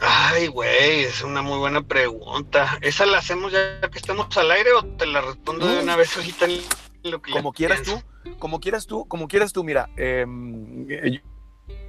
Ay, 0.01 0.47
güey, 0.47 1.01
es 1.01 1.21
una 1.23 1.41
muy 1.41 1.59
buena 1.59 1.81
pregunta. 1.81 2.79
¿Esa 2.81 3.05
la 3.05 3.19
hacemos 3.19 3.51
ya 3.51 3.79
que 3.89 3.99
estamos 3.99 4.35
al 4.35 4.51
aire 4.51 4.73
o 4.73 4.83
te 4.83 5.05
la 5.05 5.21
respondo 5.21 5.67
de 5.67 5.83
una 5.83 5.95
vez 5.95 6.15
ahorita 6.17 6.47
lo 7.03 7.21
que 7.21 7.31
Como 7.31 7.53
quieras 7.53 7.83
tú, 7.83 8.01
como 8.39 8.59
quieras 8.59 8.87
tú, 8.87 9.07
como 9.07 9.27
quieras 9.27 9.53
tú, 9.53 9.63
mira, 9.63 9.89
em, 9.97 10.87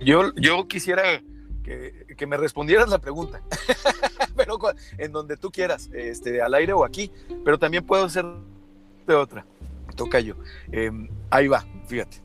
yo, 0.01 0.35
yo 0.37 0.69
quisiera 0.69 1.23
que, 1.63 2.27
me 2.27 2.37
respondieras 2.37 2.89
la 2.89 2.99
pregunta, 2.99 3.43
pero 4.37 4.59
en 4.99 5.13
donde 5.13 5.37
tú 5.37 5.51
quieras, 5.51 5.91
este, 5.93 6.43
al 6.43 6.55
aire 6.55 6.73
o 6.73 6.85
aquí, 6.85 7.11
pero 7.45 7.59
también 7.59 7.85
puedo 7.85 8.05
hacer 8.05 8.25
de 9.07 9.15
otra. 9.15 9.45
Toca 9.97 10.21
yo. 10.21 10.37
Em, 10.71 11.09
ahí 11.31 11.49
va, 11.49 11.67
fíjate. 11.87 12.23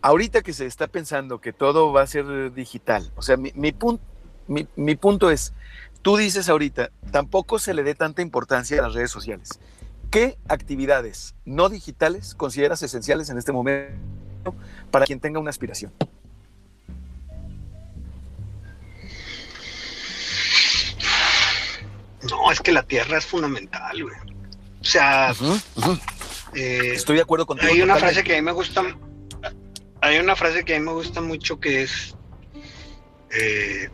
Ahorita 0.00 0.42
que 0.42 0.52
se 0.52 0.66
está 0.66 0.86
pensando 0.86 1.40
que 1.40 1.52
todo 1.52 1.92
va 1.92 2.02
a 2.02 2.06
ser 2.06 2.52
digital, 2.52 3.10
o 3.16 3.22
sea, 3.22 3.36
mi, 3.36 3.52
mi, 3.54 4.68
mi 4.76 4.96
punto 4.96 5.30
es, 5.30 5.54
tú 6.02 6.16
dices 6.16 6.48
ahorita, 6.48 6.90
tampoco 7.10 7.58
se 7.58 7.72
le 7.72 7.82
dé 7.82 7.94
tanta 7.94 8.20
importancia 8.20 8.78
a 8.78 8.82
las 8.82 8.94
redes 8.94 9.10
sociales. 9.10 9.58
¿Qué 10.10 10.38
actividades 10.48 11.34
no 11.44 11.68
digitales 11.68 12.34
consideras 12.34 12.82
esenciales 12.82 13.30
en 13.30 13.38
este 13.38 13.52
momento 13.52 14.54
para 14.90 15.06
quien 15.06 15.18
tenga 15.18 15.40
una 15.40 15.50
aspiración? 15.50 15.92
No, 22.30 22.50
es 22.50 22.60
que 22.60 22.72
la 22.72 22.82
tierra 22.82 23.18
es 23.18 23.26
fundamental, 23.26 24.02
güey. 24.02 24.16
O 24.80 24.84
sea, 24.84 25.34
eh, 26.54 26.92
estoy 26.94 27.16
de 27.16 27.22
acuerdo 27.22 27.46
contigo. 27.46 27.72
Hay 27.72 27.82
una 27.82 27.96
frase 27.96 28.22
que 28.22 28.34
a 28.34 28.36
mí 28.36 28.42
me 28.42 28.52
gusta, 28.52 28.82
hay 30.00 30.18
una 30.18 30.36
frase 30.36 30.64
que 30.64 30.74
a 30.74 30.78
mí 30.78 30.84
me 30.84 30.92
gusta 30.92 31.20
mucho 31.20 31.58
que 31.58 31.82
es 31.82 32.14
eh, 33.30 33.88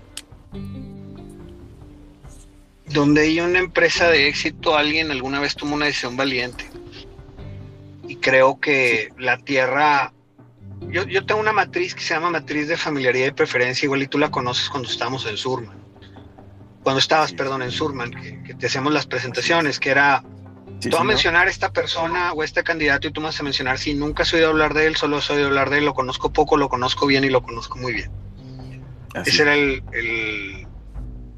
donde 2.87 3.23
hay 3.23 3.41
una 3.41 3.61
empresa 3.61 4.09
de 4.09 4.29
éxito, 4.29 4.77
alguien 4.77 5.11
alguna 5.11 5.41
vez 5.41 5.55
tomó 5.55 5.75
una 5.75 5.87
decisión 5.87 6.17
valiente. 6.17 6.69
Y 8.09 8.17
creo 8.17 8.59
que 8.59 9.11
la 9.17 9.39
tierra, 9.39 10.13
yo, 10.89 11.05
yo 11.05 11.25
tengo 11.25 11.41
una 11.41 11.53
matriz 11.53 11.95
que 11.95 12.03
se 12.03 12.15
llama 12.15 12.31
matriz 12.31 12.67
de 12.67 12.77
familiaridad 12.77 13.29
y 13.29 13.33
preferencia, 13.33 13.87
igual 13.87 14.03
y 14.03 14.09
tú 14.09 14.19
la 14.19 14.31
conoces 14.31 14.69
cuando 14.69 14.89
estábamos 14.89 15.25
en 15.27 15.37
Surman 15.37 15.90
cuando 16.83 16.99
estabas, 16.99 17.33
perdón, 17.33 17.63
en 17.63 17.71
Surman, 17.71 18.11
que, 18.11 18.55
te 18.55 18.67
hacemos 18.67 18.93
las 18.93 19.07
presentaciones, 19.07 19.79
que 19.79 19.91
era, 19.91 20.23
tú 20.81 20.91
vas 20.91 21.01
a 21.01 21.05
mencionar 21.05 21.49
esta 21.49 21.73
persona 21.73 22.33
o 22.33 22.43
este 22.43 22.63
candidato 22.65 23.09
y 23.09 23.13
tú 23.13 23.21
vas 23.21 23.39
a 23.39 23.43
mencionar 23.43 23.79
si 23.79 23.95
nunca 23.95 24.23
has 24.23 24.33
oído 24.33 24.49
hablar 24.49 24.75
de 24.75 24.87
él, 24.87 24.97
solo 24.97 25.19
has 25.19 25.31
oído 25.31 25.47
hablar 25.47 25.71
de 25.71 25.79
él, 25.79 25.85
lo 25.85 25.95
conozco 25.95 26.33
poco, 26.33 26.57
lo 26.57 26.69
conozco 26.69 27.07
bien 27.07 27.25
y 27.25 27.31
lo 27.31 27.43
conozco 27.43 27.79
muy 27.79 27.93
bien. 27.93 28.11
Ese 29.25 29.43
era 29.43 29.55
el, 29.55 29.83
el, 29.93 30.67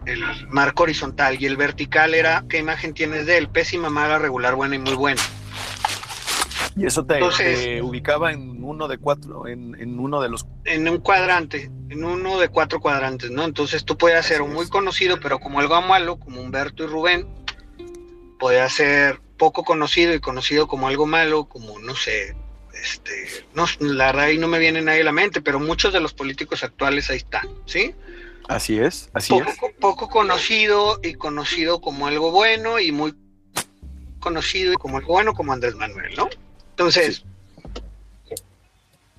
el, 0.04 0.48
marco 0.48 0.82
horizontal 0.82 1.40
y 1.40 1.46
el 1.46 1.56
vertical 1.56 2.14
era 2.14 2.44
qué 2.48 2.58
imagen 2.58 2.92
tienes 2.92 3.26
de 3.26 3.38
él, 3.38 3.48
pésima, 3.48 3.88
mala, 3.88 4.18
regular, 4.18 4.54
buena 4.54 4.76
y 4.76 4.78
muy 4.78 4.94
buena. 4.94 5.22
Y 6.76 6.86
eso 6.86 7.04
te, 7.04 7.82
ubicaba 7.82 8.32
en 8.32 8.64
uno 8.64 8.88
de 8.88 8.98
cuatro, 8.98 9.46
en, 9.46 9.98
uno 9.98 10.22
de 10.22 10.28
los... 10.30 10.46
En 10.64 10.88
un 10.88 10.98
cuadrante, 10.98 11.70
en 11.90 12.04
uno 12.04 12.38
de 12.38 12.48
cuatro 12.48 12.80
cuadrantes, 12.80 13.30
¿no? 13.30 13.44
Entonces 13.44 13.84
tú 13.84 13.98
puedes 13.98 14.24
ser 14.24 14.42
muy 14.42 14.68
conocido, 14.68 15.18
pero 15.20 15.38
como 15.38 15.60
algo 15.60 15.80
malo, 15.82 16.18
como 16.18 16.40
Humberto 16.40 16.84
y 16.84 16.86
Rubén, 16.86 17.28
puede 18.38 18.68
ser 18.70 19.20
poco 19.36 19.64
conocido 19.64 20.14
y 20.14 20.20
conocido 20.20 20.66
como 20.66 20.88
algo 20.88 21.06
malo, 21.06 21.44
como, 21.44 21.78
no 21.78 21.94
sé, 21.94 22.34
este, 22.82 23.44
no, 23.54 23.66
la 23.80 24.06
verdad 24.06 24.24
ahí 24.24 24.38
no 24.38 24.48
me 24.48 24.58
viene 24.58 24.80
nadie 24.82 25.02
a 25.02 25.04
la 25.04 25.12
mente, 25.12 25.42
pero 25.42 25.60
muchos 25.60 25.92
de 25.92 26.00
los 26.00 26.14
políticos 26.14 26.64
actuales 26.64 27.10
ahí 27.10 27.18
están, 27.18 27.48
¿sí? 27.66 27.94
Así 28.48 28.78
es, 28.78 29.10
así 29.12 29.34
es. 29.36 29.58
Poco 29.78 30.08
conocido 30.08 30.98
y 31.02 31.14
conocido 31.14 31.80
como 31.80 32.06
algo 32.06 32.30
bueno 32.30 32.80
y 32.80 32.92
muy 32.92 33.14
conocido 34.18 34.74
como 34.74 34.98
algo 34.98 35.14
bueno 35.14 35.34
como 35.34 35.52
Andrés 35.52 35.74
Manuel, 35.74 36.14
¿no? 36.16 36.28
Entonces, 36.72 37.24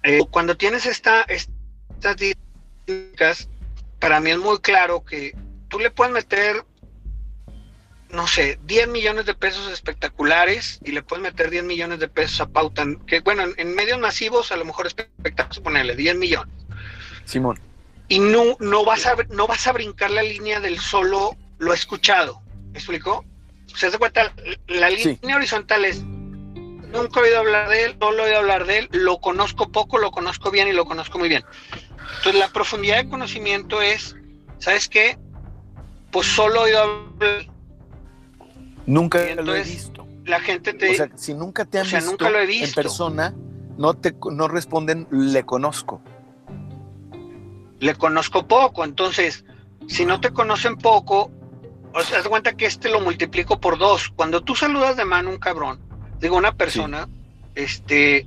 eh, 0.04 0.20
cuando 0.32 0.58
tienes 0.58 0.86
esta, 0.86 1.22
estas 1.22 2.18
dinámicas, 2.18 3.48
para 4.00 4.20
mí 4.20 4.32
es 4.32 4.38
muy 4.38 4.60
claro 4.60 5.06
que 5.06 5.36
tú 5.70 5.80
le 5.80 5.92
puedes 5.92 6.14
meter, 6.14 6.66
no 8.10 8.28
sé, 8.28 8.60
10 8.66 8.90
millones 8.90 9.26
de 9.26 9.34
pesos 9.34 9.72
espectaculares 9.72 10.80
y 10.84 10.92
le 10.92 11.04
puedes 11.04 11.24
meter 11.24 11.50
10 11.50 11.64
millones 11.64 12.00
de 12.00 12.08
pesos 12.08 12.42
a 12.42 12.48
pauta, 12.48 12.86
que 13.08 13.22
bueno, 13.22 13.44
en, 13.56 13.76
medios 13.76 14.00
masivos 14.00 14.52
a 14.52 14.58
lo 14.58 14.66
mejor 14.66 14.88
espectaculares, 14.88 15.60
ponerle 15.60 15.96
10 15.96 16.18
millones. 16.18 16.54
Simón. 17.26 17.60
Y 18.10 18.20
no, 18.20 18.58
no, 18.60 18.84
vas 18.84 19.06
a, 19.06 19.16
no 19.30 19.48
vas 19.48 19.68
a 19.68 19.72
brincar 19.72 20.12
la 20.12 20.24
línea 20.24 20.60
del 20.60 20.80
solo 20.80 21.38
lo 21.60 21.74
escuchado. 21.74 22.42
¿Me 22.72 22.80
explicó? 22.80 23.24
Se 23.76 23.98
cuenta, 23.98 24.34
la 24.68 24.90
línea 24.90 25.38
horizontal 25.38 25.86
es 25.86 26.04
nunca 26.94 27.20
he 27.20 27.24
oído 27.24 27.40
hablar 27.40 27.70
de 27.70 27.86
él, 27.86 27.98
no 28.00 28.12
lo 28.12 28.24
he 28.24 28.28
oído 28.28 28.40
hablar 28.40 28.66
de 28.66 28.80
él, 28.80 28.90
lo 28.92 29.20
conozco 29.20 29.70
poco, 29.70 29.98
lo 29.98 30.12
conozco 30.12 30.52
bien 30.52 30.68
y 30.68 30.74
lo 30.74 30.86
conozco 30.86 31.20
muy 31.20 31.28
bien. 31.28 31.44
Entonces 32.18 32.36
la 32.36 32.50
profundidad 32.50 32.98
de 32.98 33.10
conocimiento 33.10 33.82
es, 33.82 34.16
¿sabes 34.60 34.88
qué? 34.88 35.18
Pues 36.12 36.28
solo 36.28 36.62
he 36.62 36.64
oído 36.66 36.80
hablar. 36.80 37.48
Nunca 38.86 39.20
lo 39.36 39.56
he 39.56 39.64
visto. 39.64 40.08
La 40.26 40.40
gente 40.40 40.74
te 40.74 40.92
O 40.92 40.94
sea, 40.94 41.10
si 41.16 41.34
nunca 41.34 41.66
te 41.66 41.80
han 41.80 41.86
visto, 41.86 42.12
nunca 42.12 42.30
lo 42.30 42.40
he 42.40 42.46
visto 42.46 42.66
en 42.66 42.74
persona, 42.74 43.34
no 43.78 43.94
te 43.96 44.16
no 44.32 44.48
responden 44.48 45.08
le 45.12 45.44
conozco. 45.44 46.02
Le 47.80 47.96
conozco 47.96 48.48
poco, 48.48 48.86
entonces, 48.86 49.44
si 49.88 50.06
no 50.06 50.22
te 50.22 50.32
conocen 50.32 50.78
poco, 50.78 51.30
o 51.94 52.02
sea, 52.02 52.20
haz 52.20 52.28
cuenta 52.28 52.54
que 52.54 52.66
este 52.66 52.90
lo 52.90 53.02
multiplico 53.02 53.60
por 53.60 53.78
dos. 53.78 54.10
Cuando 54.16 54.42
tú 54.42 54.56
saludas 54.56 54.96
de 54.96 55.04
mano 55.04 55.30
a 55.30 55.34
un 55.34 55.40
cabrón, 55.40 55.82
digo, 56.24 56.38
una 56.38 56.56
persona, 56.56 57.08
este, 57.54 58.26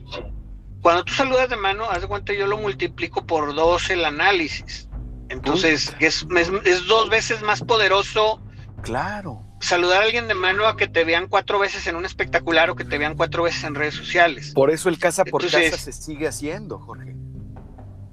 cuando 0.80 1.04
tú 1.04 1.14
saludas 1.14 1.48
de 1.48 1.56
mano, 1.56 1.90
haz 1.90 2.02
de 2.02 2.06
cuenta, 2.06 2.32
yo 2.32 2.46
lo 2.46 2.58
multiplico 2.58 3.26
por 3.26 3.54
dos 3.54 3.90
el 3.90 4.04
análisis. 4.04 4.88
Entonces, 5.28 5.96
es, 5.98 6.26
es, 6.36 6.86
dos 6.86 7.10
veces 7.10 7.42
más 7.42 7.62
poderoso. 7.62 8.40
Claro. 8.82 9.42
Saludar 9.60 10.02
a 10.02 10.04
alguien 10.04 10.28
de 10.28 10.34
mano 10.34 10.66
a 10.68 10.76
que 10.76 10.86
te 10.86 11.04
vean 11.04 11.26
cuatro 11.26 11.58
veces 11.58 11.86
en 11.88 11.96
un 11.96 12.04
espectacular 12.04 12.70
o 12.70 12.76
que 12.76 12.84
te 12.84 12.98
vean 12.98 13.16
cuatro 13.16 13.42
veces 13.42 13.64
en 13.64 13.74
redes 13.74 13.94
sociales. 13.94 14.52
Por 14.54 14.70
eso 14.70 14.88
el 14.88 14.98
casa 14.98 15.24
por 15.24 15.42
casa 15.42 15.76
se 15.76 15.92
sigue 15.92 16.28
haciendo, 16.28 16.78
Jorge. 16.78 17.16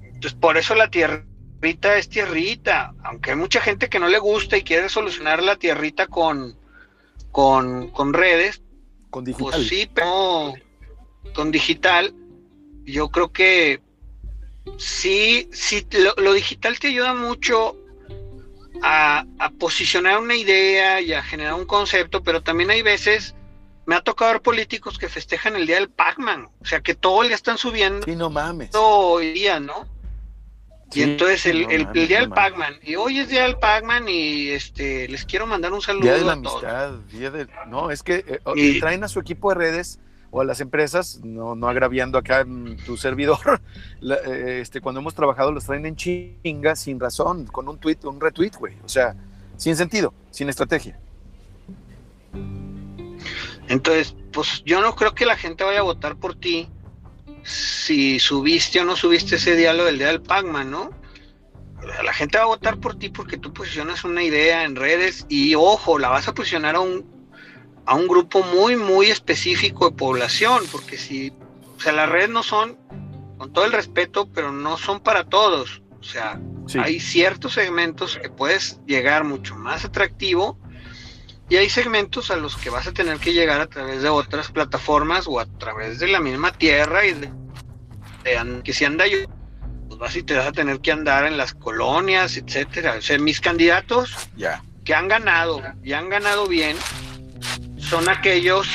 Entonces, 0.02 0.34
por 0.34 0.56
eso 0.56 0.74
la 0.74 0.88
tierrita 0.88 1.96
es 1.96 2.08
tierrita. 2.08 2.94
Aunque 3.04 3.30
hay 3.30 3.36
mucha 3.36 3.60
gente 3.60 3.88
que 3.88 4.00
no 4.00 4.08
le 4.08 4.18
gusta 4.18 4.56
y 4.56 4.62
quiere 4.62 4.88
solucionar 4.88 5.42
la 5.42 5.56
tierrita 5.56 6.08
con, 6.08 6.58
con, 7.30 7.90
con 7.90 8.14
redes, 8.14 8.63
con 9.14 9.24
digital. 9.24 9.52
Pues 9.52 9.68
sí, 9.68 9.88
pero 9.94 10.54
con 11.36 11.52
digital, 11.52 12.12
yo 12.84 13.10
creo 13.10 13.30
que 13.30 13.80
sí, 14.76 15.48
sí, 15.52 15.86
lo, 16.16 16.32
digital 16.32 16.80
te 16.80 16.88
ayuda 16.88 17.14
mucho 17.14 17.76
a, 18.82 19.24
posicionar 19.60 20.18
una 20.18 20.34
idea 20.34 21.00
y 21.00 21.12
a 21.12 21.22
generar 21.22 21.54
un 21.54 21.64
concepto, 21.64 22.24
pero 22.24 22.42
también 22.42 22.72
hay 22.72 22.82
veces, 22.82 23.36
me 23.86 23.94
ha 23.94 24.00
tocado 24.00 24.32
ver 24.32 24.42
políticos 24.42 24.98
que 24.98 25.08
festejan 25.08 25.54
el 25.54 25.68
día 25.68 25.76
del 25.76 25.90
Pac-Man, 25.90 26.48
o 26.60 26.64
sea 26.64 26.80
que 26.80 26.96
todo 26.96 27.22
el 27.22 27.28
día 27.28 27.36
están 27.36 27.56
subiendo. 27.56 28.04
Sí, 28.04 28.16
no 28.16 28.30
mames. 28.30 28.70
Todo 28.70 29.20
el 29.20 29.32
día, 29.32 29.60
¿no? 29.60 29.86
Y 30.94 31.02
entonces 31.02 31.46
el, 31.46 31.66
día 31.92 32.20
del 32.20 32.30
Pac-Man, 32.30 32.74
y 32.82 32.94
hoy 32.96 33.18
es 33.18 33.28
día 33.28 33.44
del 33.44 33.56
Pac-Man 33.56 34.08
y 34.08 34.48
este 34.48 35.08
les 35.08 35.24
quiero 35.24 35.46
mandar 35.46 35.72
un 35.72 35.82
saludo. 35.82 36.04
Día 36.04 36.14
de 36.14 36.24
la 36.24 36.32
amistad, 36.32 36.92
día 37.12 37.30
de... 37.30 37.46
No, 37.66 37.90
es 37.90 38.02
que 38.02 38.24
eh, 38.56 38.80
traen 38.80 39.04
a 39.04 39.08
su 39.08 39.20
equipo 39.20 39.50
de 39.50 39.56
redes 39.56 39.98
o 40.30 40.40
a 40.40 40.44
las 40.44 40.60
empresas, 40.60 41.20
no, 41.22 41.54
no 41.54 41.68
agraviando 41.68 42.18
acá 42.18 42.40
en 42.40 42.76
tu 42.78 42.96
servidor, 42.96 43.60
eh, 44.02 44.58
este, 44.60 44.80
cuando 44.80 45.00
hemos 45.00 45.14
trabajado 45.14 45.52
los 45.52 45.64
traen 45.64 45.86
en 45.86 45.96
chinga 45.96 46.74
sin 46.74 46.98
razón, 46.98 47.46
con 47.46 47.68
un 47.68 47.78
tweet, 47.78 47.98
un 48.04 48.20
retweet, 48.20 48.52
güey. 48.58 48.74
O 48.84 48.88
sea, 48.88 49.14
sin 49.56 49.76
sentido, 49.76 50.12
sin 50.30 50.48
estrategia. 50.48 50.98
Entonces, 53.68 54.16
pues 54.32 54.62
yo 54.64 54.80
no 54.80 54.94
creo 54.94 55.14
que 55.14 55.24
la 55.24 55.36
gente 55.36 55.64
vaya 55.64 55.80
a 55.80 55.84
votar 55.84 56.16
por 56.16 56.34
ti 56.34 56.68
si 57.44 58.18
subiste 58.18 58.80
o 58.80 58.84
no 58.84 58.96
subiste 58.96 59.36
ese 59.36 59.54
diálogo 59.54 59.86
del 59.86 59.98
día 59.98 60.08
del 60.08 60.22
Pacman, 60.22 60.70
¿no? 60.70 60.90
La 62.02 62.14
gente 62.14 62.38
va 62.38 62.44
a 62.44 62.48
votar 62.48 62.78
por 62.80 62.98
ti 62.98 63.10
porque 63.10 63.36
tú 63.36 63.52
posicionas 63.52 64.04
una 64.04 64.22
idea 64.22 64.64
en 64.64 64.74
redes 64.74 65.26
y 65.28 65.54
ojo, 65.54 65.98
la 65.98 66.08
vas 66.08 66.26
a 66.26 66.34
posicionar 66.34 66.76
a 66.76 66.80
un, 66.80 67.04
a 67.84 67.94
un 67.94 68.08
grupo 68.08 68.42
muy, 68.42 68.76
muy 68.76 69.06
específico 69.06 69.90
de 69.90 69.96
población, 69.96 70.64
porque 70.72 70.96
si, 70.96 71.30
o 71.76 71.80
sea, 71.80 71.92
las 71.92 72.08
redes 72.08 72.30
no 72.30 72.42
son, 72.42 72.78
con 73.36 73.52
todo 73.52 73.66
el 73.66 73.72
respeto, 73.72 74.30
pero 74.32 74.50
no 74.50 74.78
son 74.78 75.00
para 75.00 75.24
todos. 75.24 75.82
O 76.00 76.02
sea, 76.02 76.40
hay 76.78 77.00
ciertos 77.00 77.54
segmentos 77.54 78.18
que 78.20 78.30
puedes 78.30 78.80
llegar 78.86 79.24
mucho 79.24 79.54
más 79.54 79.84
atractivo 79.84 80.58
y 81.48 81.56
hay 81.56 81.68
segmentos 81.68 82.30
a 82.30 82.36
los 82.36 82.56
que 82.56 82.70
vas 82.70 82.86
a 82.86 82.92
tener 82.92 83.18
que 83.18 83.32
llegar 83.32 83.60
a 83.60 83.66
través 83.66 84.02
de 84.02 84.08
otras 84.08 84.50
plataformas 84.50 85.26
o 85.26 85.38
a 85.40 85.46
través 85.46 85.98
de 85.98 86.08
la 86.08 86.20
misma 86.20 86.52
tierra 86.52 87.04
y 87.04 87.12
de, 87.12 87.30
que 88.62 88.72
si 88.72 88.84
anda 88.84 89.06
yo, 89.06 89.18
pues 89.88 89.98
vas 89.98 90.16
y 90.16 90.22
te 90.22 90.36
vas 90.36 90.46
a 90.46 90.52
tener 90.52 90.80
que 90.80 90.92
andar 90.92 91.26
en 91.26 91.36
las 91.36 91.52
colonias, 91.52 92.36
etcétera. 92.38 92.96
O 92.98 93.02
sea, 93.02 93.18
mis 93.18 93.40
candidatos 93.40 94.30
que 94.84 94.94
han 94.94 95.08
ganado 95.08 95.62
y 95.82 95.92
han 95.92 96.08
ganado 96.08 96.46
bien 96.46 96.76
son 97.76 98.08
aquellos, 98.08 98.66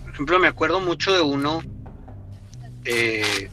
por 0.00 0.10
ejemplo, 0.10 0.38
me 0.38 0.48
acuerdo 0.48 0.80
mucho 0.80 1.12
de 1.12 1.20
uno 1.20 1.62
eh, 2.84 3.50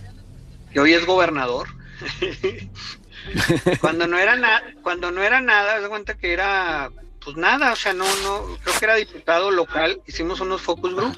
que 0.71 0.79
hoy 0.79 0.93
es 0.93 1.05
gobernador. 1.05 1.67
cuando 3.81 4.07
no 4.07 4.17
era 4.17 4.35
nada, 4.35 4.63
cuando 4.81 5.11
no 5.11 5.21
era 5.21 5.41
nada, 5.41 5.81
se 5.81 5.89
cuenta 5.89 6.17
que 6.17 6.33
era 6.33 6.89
pues 7.23 7.37
nada, 7.37 7.73
o 7.73 7.75
sea, 7.75 7.93
no, 7.93 8.05
no, 8.23 8.57
creo 8.63 8.79
que 8.79 8.85
era 8.85 8.95
diputado 8.95 9.51
local, 9.51 10.01
hicimos 10.07 10.39
unos 10.39 10.61
focus 10.61 10.95
group. 10.95 11.17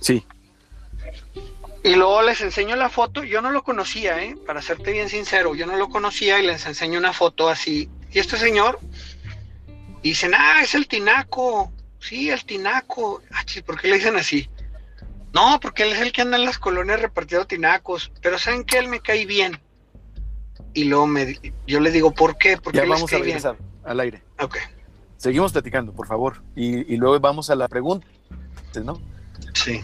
Sí. 0.00 0.24
Y 1.84 1.96
luego 1.96 2.22
les 2.22 2.40
enseño 2.40 2.76
la 2.76 2.88
foto, 2.88 3.24
yo 3.24 3.42
no 3.42 3.50
lo 3.50 3.64
conocía, 3.64 4.22
¿eh? 4.22 4.36
para 4.46 4.62
serte 4.62 4.92
bien 4.92 5.08
sincero, 5.08 5.54
yo 5.54 5.66
no 5.66 5.76
lo 5.76 5.88
conocía 5.88 6.38
y 6.40 6.46
les 6.46 6.64
enseño 6.66 6.98
una 6.98 7.12
foto 7.12 7.48
así. 7.48 7.90
Y 8.12 8.20
este 8.20 8.36
señor, 8.36 8.78
dicen, 10.02 10.32
ah, 10.36 10.60
es 10.62 10.74
el 10.74 10.86
tinaco, 10.86 11.72
sí, 11.98 12.30
el 12.30 12.44
tinaco. 12.44 13.22
Ah, 13.32 13.44
¿Por 13.64 13.80
qué 13.80 13.88
le 13.88 13.96
dicen 13.96 14.16
así? 14.16 14.48
No, 15.32 15.58
porque 15.60 15.84
él 15.84 15.92
es 15.92 16.00
el 16.00 16.12
que 16.12 16.22
anda 16.22 16.36
en 16.36 16.44
las 16.44 16.58
colonias 16.58 17.00
repartiendo 17.00 17.46
tinacos, 17.46 18.12
pero 18.20 18.38
¿saben 18.38 18.64
que 18.64 18.78
Él 18.78 18.88
me 18.88 19.00
cae 19.00 19.24
bien. 19.24 19.58
Y 20.74 20.84
luego 20.84 21.06
me, 21.06 21.38
yo 21.66 21.80
le 21.80 21.90
digo, 21.90 22.12
¿por 22.12 22.36
qué? 22.36 22.58
Porque 22.58 22.78
ya 22.78 22.84
vamos 22.84 23.12
a 23.12 23.18
regresar 23.18 23.56
al 23.84 24.00
aire. 24.00 24.22
Ok. 24.40 24.58
Seguimos 25.22 25.52
platicando, 25.52 25.92
por 25.92 26.08
favor. 26.08 26.42
Y, 26.56 26.96
luego 26.96 27.20
vamos 27.20 27.48
a 27.48 27.54
la 27.54 27.68
pregunta, 27.68 28.04
¿no? 28.84 29.00
Sí. 29.54 29.80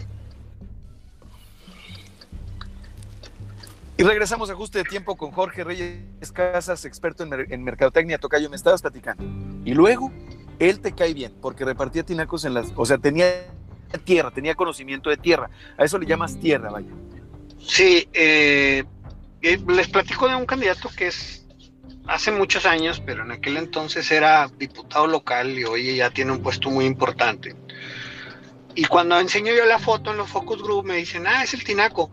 Y 3.97 4.03
regresamos 4.03 4.51
a 4.51 4.55
ajuste 4.55 4.79
de 4.79 4.85
tiempo 4.85 5.17
con 5.17 5.31
Jorge 5.31 5.63
Reyes 5.63 6.33
Casas, 6.33 6.85
experto 6.85 7.23
en, 7.23 7.63
mercadotecnia. 7.63 8.19
Tocayo, 8.19 8.51
me 8.51 8.57
estabas 8.57 8.83
platicando. 8.83 9.23
Y 9.65 9.75
luego, 9.75 10.11
él 10.59 10.81
te 10.81 10.91
cae 10.91 11.15
bien, 11.15 11.33
porque 11.41 11.65
repartía 11.65 12.03
tinacos 12.03 12.45
en 12.45 12.55
las. 12.55 12.73
O 12.75 12.85
sea, 12.85 12.99
tenía 12.99 13.29
tierra, 14.03 14.33
tenía 14.33 14.57
conocimiento 14.57 15.09
de 15.09 15.19
tierra. 15.19 15.51
A 15.77 15.85
eso 15.85 15.99
le 15.99 16.07
llamas 16.07 16.41
tierra, 16.41 16.73
vaya. 16.73 16.91
Sí, 17.61 18.09
eh, 18.13 18.83
eh, 19.41 19.59
les 19.69 19.89
platico 19.89 20.27
de 20.27 20.35
un 20.35 20.47
candidato 20.47 20.89
que 20.97 21.07
es 21.07 21.38
hace 22.09 22.33
muchos 22.33 22.67
años, 22.67 23.03
pero 23.05 23.23
en 23.23 23.31
aquel 23.31 23.59
entonces 23.59 24.11
era 24.11 24.49
diputado 24.59 25.07
local 25.07 25.59
y 25.59 25.65
hoy 25.65 25.97
ya 25.97 26.11
tiene 26.11 26.33
un 26.33 26.43
puesto 26.43 26.71
muy 26.71 26.87
importante. 26.87 27.55
Y 28.75 28.85
cuando 28.85 29.21
enseño 29.21 29.53
yo 29.53 29.67
la 29.67 29.79
foto 29.79 30.11
en 30.11 30.17
los 30.17 30.29
focus 30.29 30.63
group 30.63 30.87
me 30.87 30.97
dicen, 30.97 31.27
ah, 31.27 31.43
es 31.45 31.53
el 31.53 31.65
Tinaco. 31.65 32.11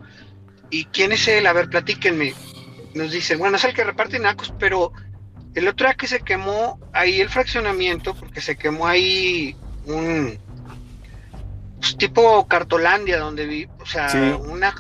¿Y 0.70 0.86
quién 0.86 1.12
es 1.12 1.28
él? 1.28 1.48
A 1.48 1.54
ver, 1.54 1.70
platíquenme. 1.70 2.34
Nos 2.94 3.12
dicen, 3.12 3.40
bueno, 3.40 3.58
es 3.58 3.64
el 3.64 3.74
que 3.74 3.84
reparte 3.84 4.18
tinacos, 4.18 4.54
pero 4.60 4.92
el 5.54 5.68
otro 5.68 5.88
día 5.88 5.96
que 5.96 6.08
se 6.08 6.22
quemó 6.22 6.80
ahí 6.92 7.22
el 7.22 7.30
fraccionamiento, 7.30 8.16
porque 8.16 8.42
se 8.42 8.58
quemó 8.58 8.88
ahí 8.88 9.56
un 9.86 10.38
pues, 11.80 11.98
tipo 11.98 12.48
cartolandia 12.48 13.20
donde 13.20 13.46
vi, 13.46 13.68
o 13.80 13.86
sea, 13.86 14.38
una, 14.40 14.76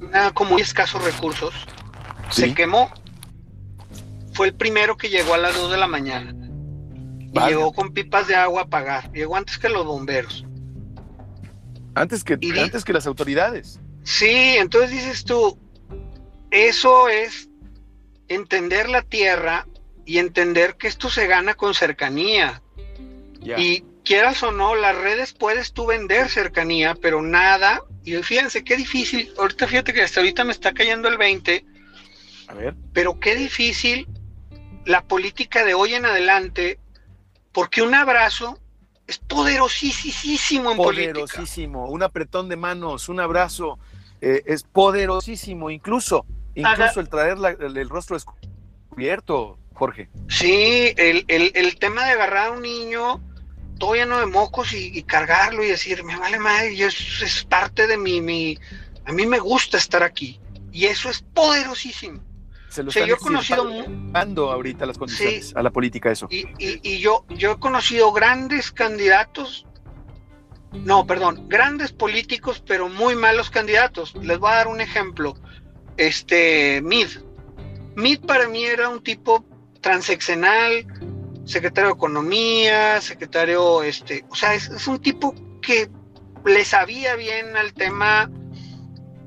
una 0.00 0.32
como 0.32 0.58
escasos 0.58 1.04
recursos, 1.04 1.54
se 2.30 2.54
quemó 2.54 2.90
fue 4.34 4.48
el 4.48 4.54
primero 4.54 4.96
que 4.96 5.08
llegó 5.08 5.34
a 5.34 5.38
las 5.38 5.54
2 5.56 5.70
de 5.70 5.76
la 5.78 5.86
mañana. 5.86 6.34
Y 7.32 7.40
llegó 7.48 7.72
con 7.72 7.92
pipas 7.92 8.28
de 8.28 8.36
agua 8.36 8.62
a 8.62 8.66
pagar. 8.66 9.10
Llegó 9.12 9.36
antes 9.36 9.58
que 9.58 9.68
los 9.68 9.86
bomberos. 9.86 10.44
Antes 11.94 12.22
que, 12.22 12.34
antes 12.34 12.84
que 12.84 12.92
las 12.92 13.06
autoridades. 13.06 13.80
Sí, 14.02 14.56
entonces 14.58 14.90
dices 14.90 15.24
tú, 15.24 15.58
eso 16.50 17.08
es 17.08 17.48
entender 18.28 18.88
la 18.88 19.02
tierra 19.02 19.66
y 20.04 20.18
entender 20.18 20.76
que 20.76 20.88
esto 20.88 21.08
se 21.08 21.26
gana 21.26 21.54
con 21.54 21.74
cercanía. 21.74 22.62
Y 23.56 23.84
quieras 24.04 24.42
o 24.42 24.52
no, 24.52 24.74
las 24.74 24.96
redes 24.96 25.32
puedes 25.32 25.72
tú 25.72 25.86
vender 25.86 26.28
cercanía, 26.28 26.94
pero 27.00 27.22
nada. 27.22 27.82
Y 28.04 28.14
fíjense 28.16 28.64
qué 28.64 28.76
difícil. 28.76 29.32
Ahorita 29.38 29.66
fíjate 29.66 29.92
que 29.92 30.02
hasta 30.02 30.20
ahorita 30.20 30.44
me 30.44 30.52
está 30.52 30.72
cayendo 30.72 31.08
el 31.08 31.18
20. 31.18 31.64
A 32.48 32.54
ver. 32.54 32.74
Pero 32.92 33.18
qué 33.20 33.36
difícil 33.36 34.08
la 34.84 35.02
política 35.02 35.64
de 35.64 35.74
hoy 35.74 35.94
en 35.94 36.06
adelante, 36.06 36.78
porque 37.52 37.82
un 37.82 37.94
abrazo 37.94 38.58
es 39.06 39.18
poderosísimo 39.18 40.70
en 40.70 40.76
poderosísimo, 40.76 41.86
un 41.86 42.02
apretón 42.02 42.48
de 42.48 42.56
manos, 42.56 43.08
un 43.08 43.20
abrazo 43.20 43.78
eh, 44.20 44.42
es 44.46 44.62
poderosísimo, 44.62 45.70
incluso, 45.70 46.24
incluso 46.54 47.00
el 47.00 47.08
traer 47.08 47.36
el, 47.60 47.88
rostro 47.88 48.16
descubierto, 48.16 49.58
Jorge. 49.74 50.08
Sí, 50.28 50.94
el, 50.96 51.76
tema 51.78 52.06
de 52.06 52.12
agarrar 52.12 52.48
a 52.48 52.50
un 52.52 52.62
niño 52.62 53.20
todo 53.78 53.94
lleno 53.94 54.20
de 54.20 54.26
mocos 54.26 54.72
y, 54.72 55.02
cargarlo 55.02 55.64
y 55.64 55.68
decir, 55.68 56.04
me 56.04 56.16
vale 56.16 56.38
madre, 56.38 56.76
yo, 56.76 56.86
es, 56.86 57.22
es 57.22 57.44
parte 57.44 57.86
de 57.86 57.98
mi, 57.98 58.20
mi, 58.20 58.58
a 59.04 59.12
mí 59.12 59.26
me 59.26 59.38
gusta 59.38 59.76
estar 59.76 60.02
aquí. 60.02 60.40
Y 60.72 60.86
eso 60.86 61.10
es 61.10 61.22
poderosísimo 61.34 62.20
se 62.74 62.82
lo 62.82 62.90
yo 62.90 63.14
he 63.14 63.18
conocido 63.18 64.50
ahorita 64.50 64.84
las 64.86 64.98
condiciones 64.98 65.54
a 65.54 65.62
la 65.62 65.70
política 65.70 66.10
eso. 66.10 66.26
Y, 66.30 66.98
yo, 66.98 67.24
yo 67.28 67.52
he 67.52 67.58
conocido 67.58 68.12
grandes 68.12 68.72
candidatos, 68.72 69.66
no, 70.72 71.06
perdón, 71.06 71.48
grandes 71.48 71.92
políticos, 71.92 72.62
pero 72.66 72.88
muy 72.88 73.14
malos 73.14 73.50
candidatos. 73.50 74.14
Les 74.16 74.38
voy 74.38 74.50
a 74.50 74.56
dar 74.56 74.68
un 74.68 74.80
ejemplo. 74.80 75.34
Este, 75.96 76.82
Mid. 76.82 77.08
Mid 77.94 78.20
para 78.20 78.48
mí 78.48 78.64
era 78.64 78.88
un 78.88 79.02
tipo 79.02 79.44
transeccional, 79.80 80.84
secretario 81.44 81.90
de 81.90 81.94
Economía, 81.94 83.00
secretario, 83.00 83.84
este, 83.84 84.24
o 84.30 84.34
sea, 84.34 84.54
es, 84.54 84.88
un 84.88 84.98
tipo 84.98 85.34
que 85.62 85.88
le 86.44 86.64
sabía 86.64 87.14
bien 87.14 87.56
al 87.56 87.72
tema 87.72 88.28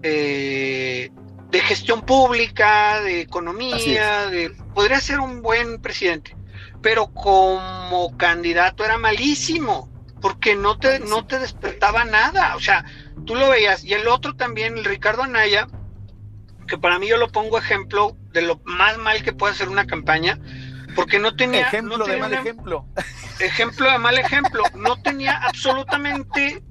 eh, 0.03 1.09
de 1.49 1.59
gestión 1.61 2.01
pública, 2.01 3.01
de 3.01 3.21
economía, 3.21 4.27
de, 4.27 4.51
podría 4.73 4.99
ser 4.99 5.19
un 5.19 5.41
buen 5.41 5.81
presidente, 5.81 6.35
pero 6.81 7.13
como 7.13 8.15
candidato 8.17 8.83
era 8.83 8.97
malísimo, 8.97 9.89
porque 10.21 10.55
no 10.55 10.77
te, 10.77 10.99
no 10.99 11.25
te 11.25 11.39
despertaba 11.39 12.03
nada, 12.05 12.55
o 12.55 12.59
sea, 12.59 12.85
tú 13.25 13.35
lo 13.35 13.49
veías, 13.49 13.83
y 13.83 13.93
el 13.93 14.07
otro 14.07 14.35
también, 14.35 14.77
el 14.77 14.85
Ricardo 14.85 15.23
Anaya, 15.23 15.67
que 16.67 16.77
para 16.77 16.99
mí 16.99 17.07
yo 17.07 17.17
lo 17.17 17.31
pongo 17.31 17.57
ejemplo 17.57 18.17
de 18.33 18.41
lo 18.41 18.59
más 18.65 18.97
mal 18.97 19.23
que 19.23 19.31
puede 19.31 19.53
hacer 19.53 19.69
una 19.69 19.87
campaña, 19.87 20.39
porque 20.95 21.19
no 21.19 21.35
tenía... 21.35 21.61
Ejemplo 21.61 22.05
de 22.05 22.17
mal 22.17 22.33
ejemplo. 22.33 22.85
Ejemplo 23.39 23.89
de 23.89 23.99
mal 23.99 24.17
ejemplo, 24.17 24.63
no 24.75 25.01
tenía 25.01 25.37
absolutamente 25.37 26.61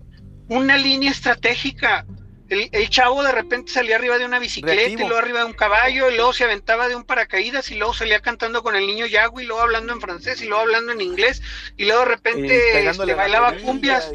una 0.48 0.76
línea 0.76 1.10
estratégica 1.10 2.04
el, 2.48 2.90
chavo 2.90 3.22
de 3.22 3.32
repente 3.32 3.72
salía 3.72 3.96
arriba 3.96 4.18
de 4.18 4.24
una 4.24 4.38
bicicleta 4.38 4.88
y 4.88 4.96
luego 4.96 5.16
arriba 5.16 5.40
de 5.40 5.46
un 5.46 5.52
caballo 5.52 6.10
y 6.10 6.16
luego 6.16 6.32
se 6.32 6.44
aventaba 6.44 6.88
de 6.88 6.94
un 6.94 7.04
paracaídas 7.04 7.70
y 7.70 7.74
luego 7.76 7.92
salía 7.92 8.20
cantando 8.20 8.62
con 8.62 8.76
el 8.76 8.86
niño 8.86 9.06
Yagui 9.06 9.42
y 9.42 9.46
luego 9.46 9.62
hablando 9.62 9.92
en 9.92 10.00
francés 10.00 10.40
y 10.42 10.46
luego 10.46 10.62
hablando 10.62 10.92
en 10.92 11.00
inglés 11.00 11.42
y 11.76 11.86
luego 11.86 12.00
de 12.00 12.08
repente 12.08 12.48
le 12.48 12.90
este, 12.90 13.14
bailaba 13.14 13.56
cumbias 13.58 14.12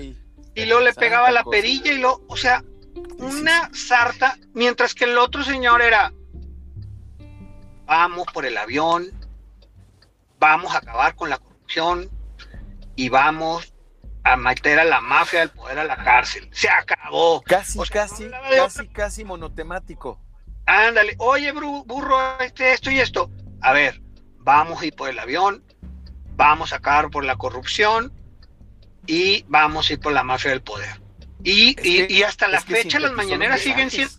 y, 0.56 0.66
luego 0.66 0.82
le 0.82 0.94
pegaba 0.94 1.32
la 1.32 1.44
perilla 1.44 1.92
y 1.92 1.98
luego, 1.98 2.24
o 2.28 2.38
sea, 2.38 2.64
una 3.18 3.70
sarta, 3.74 4.38
mientras 4.54 4.94
que 4.94 5.06
el 5.06 5.18
otro 5.18 5.44
señor 5.44 5.82
era, 5.82 6.14
vamos 7.86 8.28
por 8.34 8.46
el 8.46 8.58
avión, 8.58 9.12
vamos 10.40 10.74
a 10.74 10.80
acabar 10.80 11.16
con 11.16 11.30
la 11.30 11.38
corrupción 11.38 12.10
y 12.96 13.10
vamos 13.10 13.74
a 14.24 14.36
meter 14.36 14.80
a 14.80 14.84
la 14.84 15.02
mafia 15.02 15.42
del 15.42 15.50
poder 15.50 15.80
a 15.80 15.84
la 15.84 15.98
cárcel. 16.04 16.48
Se 16.52 16.70
acabó. 16.70 17.01
Casi, 17.46 17.80
casi, 17.90 18.30
casi, 18.56 18.88
casi 18.88 19.26
monotemático. 19.26 20.20
Ándale, 20.66 21.16
oye, 21.18 21.52
burro, 21.52 22.40
este, 22.40 22.74
esto 22.74 22.92
y 22.92 23.00
esto. 23.00 23.30
A 23.62 23.74
ver, 23.74 24.02
vamos 24.38 24.82
a 24.82 24.86
ir 24.86 24.96
por 24.96 25.10
el 25.10 25.20
avión, 25.20 25.64
vamos 26.36 26.74
a 26.74 26.78
acabar 26.78 27.10
por 27.10 27.26
la 27.26 27.36
corrupción 27.36 28.14
y 29.06 29.44
vamos 29.48 29.90
a 29.90 29.94
ir 29.94 30.00
por 30.00 30.14
la 30.14 30.24
mafia 30.24 30.52
del 30.52 30.62
poder. 30.62 31.02
Y, 31.44 31.76
y, 31.84 32.24
hasta 32.24 32.48
la 32.48 32.62
fecha 32.62 33.00
las 33.00 33.14
mañaneras 33.14 33.62
siguen 33.62 33.90
siendo... 33.90 34.14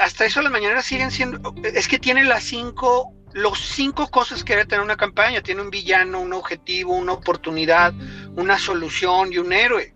Hasta 0.00 0.24
eso 0.24 0.42
las 0.42 0.52
mañaneras 0.52 0.84
siguen 0.84 1.10
siendo... 1.10 1.54
Es 1.62 1.88
que 1.88 1.98
tiene 1.98 2.24
las 2.24 2.44
cinco 2.44 3.14
los 3.32 3.60
cinco 3.60 4.08
cosas 4.08 4.42
que 4.42 4.54
debe 4.54 4.66
tener 4.66 4.84
una 4.84 4.96
campaña. 4.96 5.42
Tiene 5.42 5.62
un 5.62 5.70
villano, 5.70 6.20
un 6.20 6.32
objetivo, 6.32 6.94
una 6.94 7.12
oportunidad, 7.12 7.94
una 8.36 8.58
solución 8.58 9.32
y 9.32 9.38
un 9.38 9.52
héroe. 9.52 9.94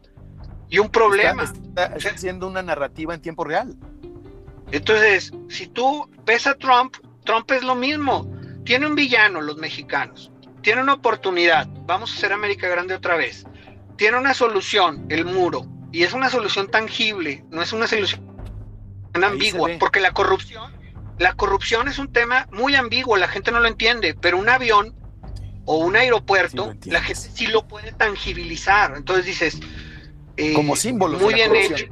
Y 0.73 0.79
un 0.79 0.91
problema. 0.91 1.45
Está, 1.45 1.95
haciendo 2.11 2.49
una 2.49 2.63
narrativa 2.63 3.15
en 3.15 3.21
tiempo 3.21 3.45
real. 3.45 3.77
Entonces, 4.71 5.33
si 5.49 5.67
tú 5.67 6.09
ves 6.25 6.47
a 6.47 6.55
Trump, 6.55 6.97
Trump 7.25 7.51
es 7.53 7.63
lo 7.63 7.75
mismo. 7.75 8.29
Tiene 8.65 8.87
un 8.87 8.95
villano, 8.95 9.43
los 9.43 9.59
mexicanos. 9.59 10.33
Tiene 10.63 10.83
una 10.83 10.95
oportunidad. 10.95 11.69
Vamos 11.87 12.13
a 12.13 12.17
hacer 12.17 12.33
América 12.33 12.69
Grande 12.69 12.95
otra 12.95 13.17
vez. 13.17 13.45
Tiene 13.97 14.17
una 14.17 14.33
solución, 14.33 15.07
el 15.11 15.27
muro. 15.27 15.67
Y 15.93 16.05
es 16.05 16.15
una 16.15 16.31
solución 16.31 16.71
tangible, 16.71 17.45
no 17.51 17.61
es 17.61 17.75
una 17.75 17.87
solución 17.87 18.27
ambigua, 19.13 19.69
porque 19.79 20.01
la 20.01 20.13
corrupción 20.13 20.73
la 21.19 21.35
corrupción 21.35 21.87
es 21.89 21.99
un 21.99 22.11
tema 22.11 22.49
muy 22.51 22.75
ambiguo, 22.75 23.17
la 23.17 23.29
gente 23.29 23.53
no 23.53 23.61
lo 23.61 23.69
entiende, 23.69 24.15
pero 24.15 24.39
un 24.39 24.49
avión 24.49 24.95
o 25.65 25.77
un 25.77 25.95
aeropuerto, 25.95 26.75
la 26.87 27.03
gente 27.03 27.29
sí 27.35 27.47
lo 27.47 27.69
puede 27.69 27.93
tangibilizar. 27.93 28.95
Entonces 28.97 29.27
dices, 29.27 29.61
eh, 30.37 30.53
como 30.55 30.77
símbolo. 30.77 31.19
Muy 31.19 31.35
bien 31.35 31.55
hecho. 31.55 31.87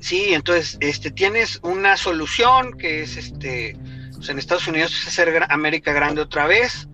Sí, 0.00 0.34
entonces 0.34 0.76
este, 0.80 1.10
tienes 1.10 1.60
una 1.62 1.96
solución 1.96 2.76
que 2.76 3.02
es 3.02 3.16
este, 3.16 3.76
pues, 4.14 4.28
en 4.28 4.38
Estados 4.38 4.68
Unidos 4.68 4.92
es 4.92 5.08
hacer 5.08 5.46
América 5.48 5.92
grande 5.92 6.20
otra 6.20 6.46
vez, 6.46 6.88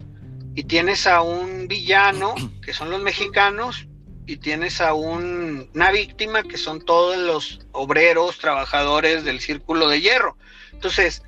y 0.54 0.64
tienes 0.64 1.06
a 1.06 1.22
un 1.22 1.66
villano 1.66 2.34
que 2.64 2.72
son 2.72 2.90
los 2.90 3.02
mexicanos, 3.02 3.88
y 4.26 4.36
tienes 4.36 4.80
a 4.80 4.94
una 4.94 5.90
víctima 5.90 6.44
que 6.44 6.56
son 6.56 6.84
todos 6.84 7.18
los 7.18 7.66
obreros, 7.72 8.38
trabajadores 8.38 9.24
del 9.24 9.40
círculo 9.40 9.88
de 9.88 10.00
hierro. 10.00 10.36
Entonces, 10.72 11.24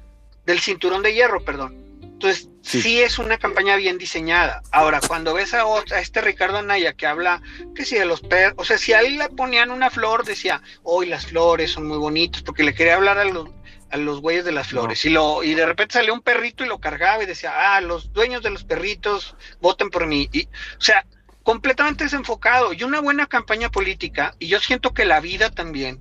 del 0.46 0.60
cinturón 0.60 1.02
de 1.02 1.12
hierro, 1.12 1.44
perdón. 1.44 1.81
Entonces, 2.22 2.48
sí. 2.62 3.02
es 3.02 3.18
una 3.18 3.36
campaña 3.36 3.74
bien 3.74 3.98
diseñada. 3.98 4.62
Ahora, 4.70 5.00
cuando 5.00 5.34
ves 5.34 5.54
a, 5.54 5.64
este 5.98 6.20
Ricardo 6.20 6.58
Anaya 6.58 6.92
que 6.92 7.08
habla, 7.08 7.42
que 7.74 7.84
si 7.84 7.96
de 7.96 8.04
los 8.04 8.20
perros, 8.20 8.54
o 8.58 8.64
sea, 8.64 8.78
si 8.78 8.92
a 8.92 9.00
él 9.00 9.18
le 9.18 9.28
ponían 9.28 9.72
una 9.72 9.90
flor, 9.90 10.24
decía, 10.24 10.62
hoy 10.84 11.06
las 11.06 11.26
flores 11.26 11.72
son 11.72 11.88
muy 11.88 11.98
bonitas, 11.98 12.42
porque 12.42 12.62
le 12.62 12.74
quería 12.74 12.94
hablar 12.94 13.18
a 13.18 13.24
los, 13.24 13.50
a 13.90 13.96
los 13.96 14.20
güeyes 14.20 14.44
de 14.44 14.52
las 14.52 14.68
flores. 14.68 15.04
Y, 15.04 15.10
lo, 15.10 15.42
y 15.42 15.54
de 15.54 15.66
repente 15.66 15.94
salió 15.94 16.14
un 16.14 16.20
perrito 16.20 16.64
y 16.64 16.68
lo 16.68 16.78
cargaba 16.78 17.24
y 17.24 17.26
decía, 17.26 17.52
ah, 17.56 17.80
los 17.80 18.12
dueños 18.12 18.40
de 18.44 18.50
los 18.50 18.62
perritos, 18.62 19.34
voten 19.60 19.90
por 19.90 20.06
mí. 20.06 20.28
Y, 20.32 20.44
o 20.44 20.80
sea, 20.80 21.04
completamente 21.42 22.04
desenfocado. 22.04 22.72
Y 22.72 22.84
una 22.84 23.00
buena 23.00 23.26
campaña 23.26 23.68
política, 23.68 24.36
y 24.38 24.46
yo 24.46 24.60
siento 24.60 24.94
que 24.94 25.04
la 25.06 25.18
vida 25.18 25.50
también. 25.50 26.00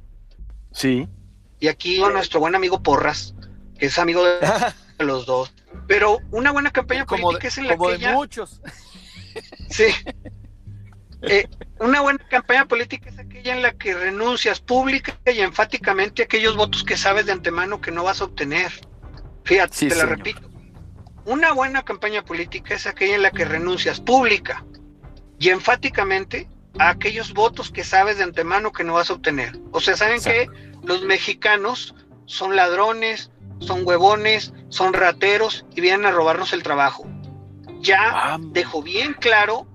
Sí. 0.72 1.08
Y 1.60 1.68
aquí 1.68 2.00
nuestro 2.00 2.40
buen 2.40 2.54
amigo 2.54 2.84
Porras, 2.84 3.34
que 3.80 3.88
es 3.88 3.98
amigo 3.98 4.24
de 4.24 4.38
los 5.00 5.26
dos. 5.26 5.52
Pero 5.88 6.20
una 6.32 6.52
buena 6.52 6.72
campaña 6.72 7.06
política 7.06 7.48
es 7.48 7.58
en 7.58 7.68
la 7.68 7.78
que 7.78 7.98
de 7.98 8.14
muchos. 8.14 8.62
Sí. 9.70 9.86
Eh, 11.22 11.48
una 11.80 12.02
buena 12.02 12.28
campaña 12.28 12.68
política 12.68 13.10
es 13.10 13.18
aquella 13.18 13.56
en 13.56 13.62
la 13.62 13.72
que 13.72 13.94
renuncias 13.94 14.60
pública 14.60 15.18
y 15.26 15.40
enfáticamente 15.40 16.24
a 16.24 16.26
aquellos 16.26 16.58
votos 16.58 16.84
que 16.84 16.98
sabes 16.98 17.28
de 17.28 17.32
antemano 17.32 17.80
que 17.80 17.92
no 17.92 18.04
vas 18.04 18.20
a 18.20 18.26
obtener. 18.26 18.72
Fíjate, 19.46 19.88
te 19.88 19.96
la 19.96 20.06
repito. 20.06 20.42
Una 21.26 21.54
buena 21.54 21.84
campaña 21.84 22.26
política 22.26 22.76
es 22.76 22.88
aquella 22.88 23.16
en 23.16 23.22
la 23.22 23.32
que 23.32 23.46
renuncias 23.46 24.02
pública 24.02 24.66
y 25.40 25.50
enfáticamente 25.50 26.50
a 26.80 26.90
aquellos 26.90 27.34
votos 27.34 27.72
que 27.72 27.84
sabes 27.84 28.18
de 28.18 28.24
antemano 28.24 28.72
que 28.72 28.84
no 28.84 28.94
vas 28.94 29.10
a 29.10 29.14
obtener. 29.14 29.58
O 29.72 29.80
sea, 29.80 29.96
¿saben 29.96 30.22
que 30.22 30.48
Los 30.84 31.04
mexicanos 31.04 31.96
son 32.26 32.56
ladrones, 32.56 33.30
son 33.62 33.86
huevones, 33.86 34.54
son 34.70 34.94
rateros 34.94 35.66
y 35.76 35.82
vienen 35.82 36.06
a 36.06 36.12
robarnos 36.12 36.54
el 36.54 36.64
trabajo. 36.64 37.06
Ya 37.80 38.38
dejo 38.40 38.84
bien 38.84 39.14
claro 39.14 39.68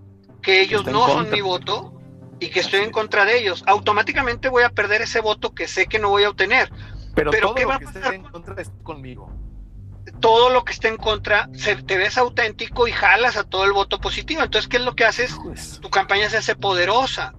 que 0.42 0.60
ellos 0.60 0.84
no 0.86 1.06
son 1.06 1.30
mi 1.30 1.40
voto 1.40 1.92
y 2.38 2.48
que 2.48 2.60
estoy 2.60 2.80
en 2.80 2.92
contra 2.92 3.24
de 3.24 3.38
ellos. 3.38 3.64
Automáticamente 3.66 4.48
voy 4.48 4.62
a 4.62 4.70
perder 4.70 5.02
ese 5.02 5.20
voto 5.20 5.54
que 5.54 5.66
sé 5.66 5.86
que 5.86 5.98
no 5.98 6.10
voy 6.10 6.24
a 6.24 6.30
obtener. 6.30 6.70
Pero, 7.14 7.30
todo 7.30 7.54
¿qué 7.54 7.64
va 7.64 7.76
a 7.76 7.80
pasar? 7.80 8.14
en 8.14 8.22
contra 8.24 8.54
conmigo. 8.82 9.32
Todo 10.20 10.50
lo 10.50 10.64
que 10.64 10.72
esté 10.72 10.88
en 10.88 10.98
contra, 10.98 11.48
se, 11.54 11.76
te 11.76 11.96
ves 11.96 12.16
auténtico 12.16 12.86
y 12.86 12.92
jalas 12.92 13.36
a 13.36 13.44
todo 13.44 13.64
el 13.64 13.72
voto 13.72 14.00
positivo. 14.00 14.42
Entonces, 14.42 14.68
¿qué 14.68 14.76
es 14.76 14.84
lo 14.84 14.94
que 14.94 15.04
haces? 15.04 15.36
Pues 15.42 15.80
tu 15.80 15.90
campaña 15.90 16.30
se 16.30 16.36
hace 16.36 16.54
poderosa. 16.54 17.34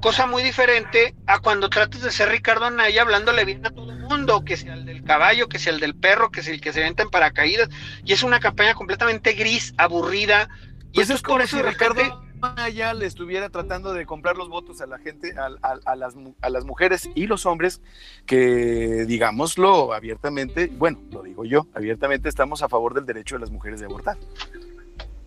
Cosa 0.00 0.26
muy 0.26 0.42
diferente 0.42 1.14
a 1.26 1.38
cuando 1.38 1.68
tratas 1.68 2.00
de 2.00 2.10
ser 2.10 2.30
Ricardo 2.30 2.64
Anaya 2.64 3.02
hablándole 3.02 3.44
bien 3.44 3.64
a 3.66 3.70
todo 3.70 3.92
mundo, 4.10 4.44
que 4.44 4.56
sea 4.56 4.74
el 4.74 4.84
del 4.84 5.02
caballo, 5.04 5.48
que 5.48 5.58
sea 5.58 5.72
el 5.72 5.80
del 5.80 5.94
perro, 5.94 6.30
que 6.30 6.42
sea 6.42 6.52
el 6.52 6.60
que 6.60 6.72
se 6.72 6.80
venta 6.80 7.02
en 7.02 7.10
paracaídas. 7.10 7.68
Y 8.04 8.12
es 8.12 8.22
una 8.22 8.40
campaña 8.40 8.74
completamente 8.74 9.32
gris, 9.32 9.72
aburrida. 9.76 10.48
Y 10.92 10.96
pues 10.96 11.06
eso 11.06 11.14
es 11.14 11.22
por 11.22 11.40
eso 11.40 11.56
si 11.56 11.62
Ricardo 11.62 12.02
Anaya 12.42 12.94
le 12.94 13.06
estuviera 13.06 13.48
tratando 13.50 13.92
de 13.92 14.06
comprar 14.06 14.36
los 14.36 14.48
votos 14.48 14.80
a 14.80 14.86
la 14.86 14.98
gente, 14.98 15.34
a, 15.38 15.94
las, 15.96 16.14
a 16.40 16.50
las 16.50 16.64
mujeres 16.64 17.08
y 17.14 17.26
los 17.26 17.46
hombres, 17.46 17.80
que 18.26 19.04
digámoslo 19.06 19.92
abiertamente, 19.92 20.68
bueno, 20.72 20.98
lo 21.10 21.22
digo 21.22 21.44
yo, 21.44 21.66
abiertamente 21.74 22.28
estamos 22.28 22.62
a 22.62 22.68
favor 22.68 22.94
del 22.94 23.06
derecho 23.06 23.36
de 23.36 23.40
las 23.40 23.50
mujeres 23.50 23.80
de 23.80 23.86
abortar. 23.86 24.16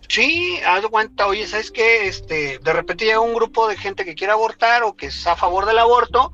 Sí, 0.08 0.58
haz 0.66 0.86
cuenta, 0.86 1.26
oye, 1.26 1.46
¿sabes 1.46 1.70
qué? 1.70 2.06
Este, 2.06 2.58
de 2.58 2.72
repente 2.72 3.04
llega 3.04 3.20
un 3.20 3.34
grupo 3.34 3.66
de 3.68 3.76
gente 3.76 4.04
que 4.04 4.14
quiere 4.14 4.32
abortar 4.32 4.82
o 4.82 4.94
que 4.94 5.06
es 5.06 5.26
a 5.26 5.34
favor 5.34 5.66
del 5.66 5.78
aborto 5.78 6.32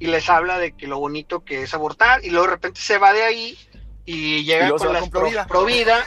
y 0.00 0.06
les 0.06 0.28
habla 0.28 0.58
de 0.58 0.72
que 0.72 0.88
lo 0.88 0.98
bonito 0.98 1.44
que 1.44 1.62
es 1.62 1.74
abortar 1.74 2.24
y 2.24 2.30
luego 2.30 2.46
de 2.46 2.52
repente 2.52 2.80
se 2.80 2.98
va 2.98 3.12
de 3.12 3.22
ahí 3.22 3.58
y 4.06 4.42
llega 4.44 4.70
con 4.70 4.92
la 4.92 5.46
Provida, 5.46 6.04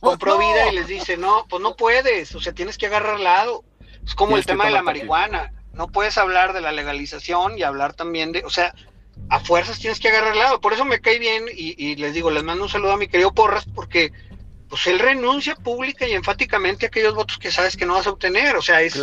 con 0.00 0.16
Provida 0.18 0.68
y 0.68 0.76
les 0.76 0.86
dice, 0.86 1.16
no, 1.16 1.44
pues 1.50 1.60
no 1.60 1.76
puedes, 1.76 2.34
o 2.34 2.40
sea, 2.40 2.54
tienes 2.54 2.78
que 2.78 2.86
agarrar 2.86 3.20
lado. 3.20 3.64
Es 4.06 4.14
como 4.14 4.36
el 4.36 4.46
tema 4.46 4.64
de 4.64 4.70
la 4.70 4.82
marihuana, 4.82 5.52
no 5.74 5.88
puedes 5.88 6.16
hablar 6.18 6.52
de 6.52 6.60
la 6.60 6.72
legalización 6.72 7.58
y 7.58 7.62
hablar 7.62 7.94
también 7.94 8.32
de, 8.32 8.44
o 8.44 8.50
sea, 8.50 8.74
a 9.28 9.40
fuerzas 9.40 9.78
tienes 9.80 9.98
que 9.98 10.08
agarrar 10.08 10.36
lado. 10.36 10.60
Por 10.60 10.72
eso 10.72 10.84
me 10.84 11.00
cae 11.00 11.18
bien 11.18 11.46
y, 11.52 11.74
y 11.84 11.96
les 11.96 12.14
digo, 12.14 12.30
les 12.30 12.44
mando 12.44 12.64
un 12.64 12.70
saludo 12.70 12.92
a 12.92 12.96
mi 12.96 13.08
querido 13.08 13.34
Porras 13.34 13.64
porque 13.74 14.12
pues 14.68 14.86
él 14.86 15.00
renuncia 15.00 15.56
pública 15.56 16.06
y 16.06 16.12
enfáticamente 16.12 16.86
a 16.86 16.88
aquellos 16.88 17.14
votos 17.14 17.38
que 17.38 17.50
sabes 17.50 17.76
que 17.76 17.86
no 17.86 17.94
vas 17.94 18.06
a 18.06 18.10
obtener. 18.10 18.56
O 18.56 18.62
sea, 18.62 18.80
es 18.82 18.96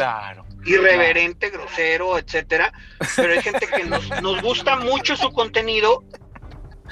irreverente, 0.66 1.50
grosero, 1.50 2.18
etcétera. 2.18 2.74
Pero 3.16 3.34
hay 3.34 3.42
gente 3.42 3.68
que 3.68 3.84
nos, 3.86 4.42
gusta 4.42 4.78
mucho 4.78 5.16
su 5.16 5.32
contenido 5.32 6.04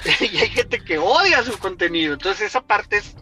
y 0.20 0.36
hay 0.38 0.48
gente 0.48 0.80
que 0.80 0.98
odia 0.98 1.42
su 1.42 1.58
contenido. 1.58 2.14
Entonces 2.14 2.46
esa 2.46 2.60
parte 2.60 2.98
es, 2.98 3.16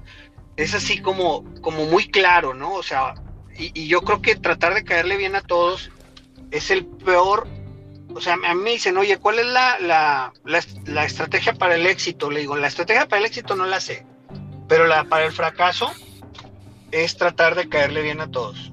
es 0.56 0.74
así 0.74 1.00
como, 1.00 1.44
como 1.60 1.86
muy 1.86 2.08
claro, 2.08 2.54
¿no? 2.54 2.74
O 2.74 2.82
sea, 2.82 3.14
y, 3.56 3.88
yo 3.88 4.02
creo 4.02 4.20
que 4.22 4.36
tratar 4.36 4.74
de 4.74 4.84
caerle 4.84 5.16
bien 5.16 5.36
a 5.36 5.42
todos 5.42 5.90
es 6.50 6.70
el 6.70 6.86
peor. 6.86 7.48
O 8.14 8.20
sea, 8.20 8.36
a 8.46 8.54
mí 8.54 8.72
dicen, 8.72 8.96
oye, 8.96 9.18
¿cuál 9.18 9.38
es 9.38 9.46
la, 9.46 9.78
la, 9.80 10.32
la 10.86 11.04
estrategia 11.04 11.52
para 11.52 11.74
el 11.74 11.86
éxito? 11.86 12.30
Le 12.30 12.40
digo, 12.40 12.56
la 12.56 12.68
estrategia 12.68 13.06
para 13.06 13.20
el 13.20 13.26
éxito 13.26 13.54
no 13.56 13.66
la 13.66 13.80
sé 13.80 14.06
pero 14.68 14.86
la, 14.86 15.04
para 15.04 15.26
el 15.26 15.32
fracaso 15.32 15.90
es 16.90 17.16
tratar 17.16 17.54
de 17.54 17.68
caerle 17.68 18.02
bien 18.02 18.20
a 18.20 18.30
todos. 18.30 18.72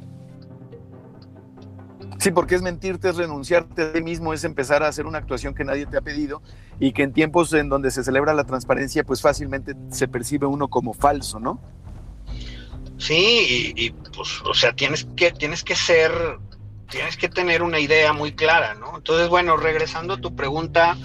Sí, 2.23 2.31
porque 2.31 2.55
es 2.55 2.61
mentirte, 2.61 3.09
es 3.09 3.17
renunciarte 3.17 3.81
a 3.81 3.91
ti 3.91 4.01
mismo, 4.01 4.33
es 4.33 4.45
empezar 4.45 4.81
a 4.81 4.87
hacer 4.87 5.07
una 5.07 5.17
actuación 5.17 5.53
que 5.53 5.65
nadie 5.65 5.85
te 5.85 5.97
ha 5.97 6.01
pedido 6.01 6.41
y 6.79 6.93
que 6.93 7.03
en 7.03 7.11
tiempos 7.11 7.51
en 7.51 7.67
donde 7.67 7.91
se 7.91 8.01
celebra 8.01 8.33
la 8.33 8.45
transparencia, 8.45 9.03
pues 9.03 9.21
fácilmente 9.21 9.73
se 9.91 10.07
percibe 10.07 10.47
uno 10.47 10.69
como 10.69 10.93
falso, 10.93 11.41
¿no? 11.41 11.59
Sí, 12.97 13.73
y, 13.75 13.89
pues, 14.15 14.41
o 14.45 14.53
sea, 14.53 14.71
tienes 14.73 15.05
que, 15.17 15.33
tienes 15.33 15.65
que 15.65 15.75
ser, 15.75 16.13
tienes 16.89 17.17
que 17.17 17.27
tener 17.27 17.61
una 17.61 17.81
idea 17.81 18.13
muy 18.13 18.31
clara, 18.31 18.73
¿no? 18.75 18.95
Entonces, 18.95 19.27
bueno, 19.27 19.57
regresando 19.57 20.13
a 20.13 20.21
tu 20.21 20.33
pregunta, 20.33 20.95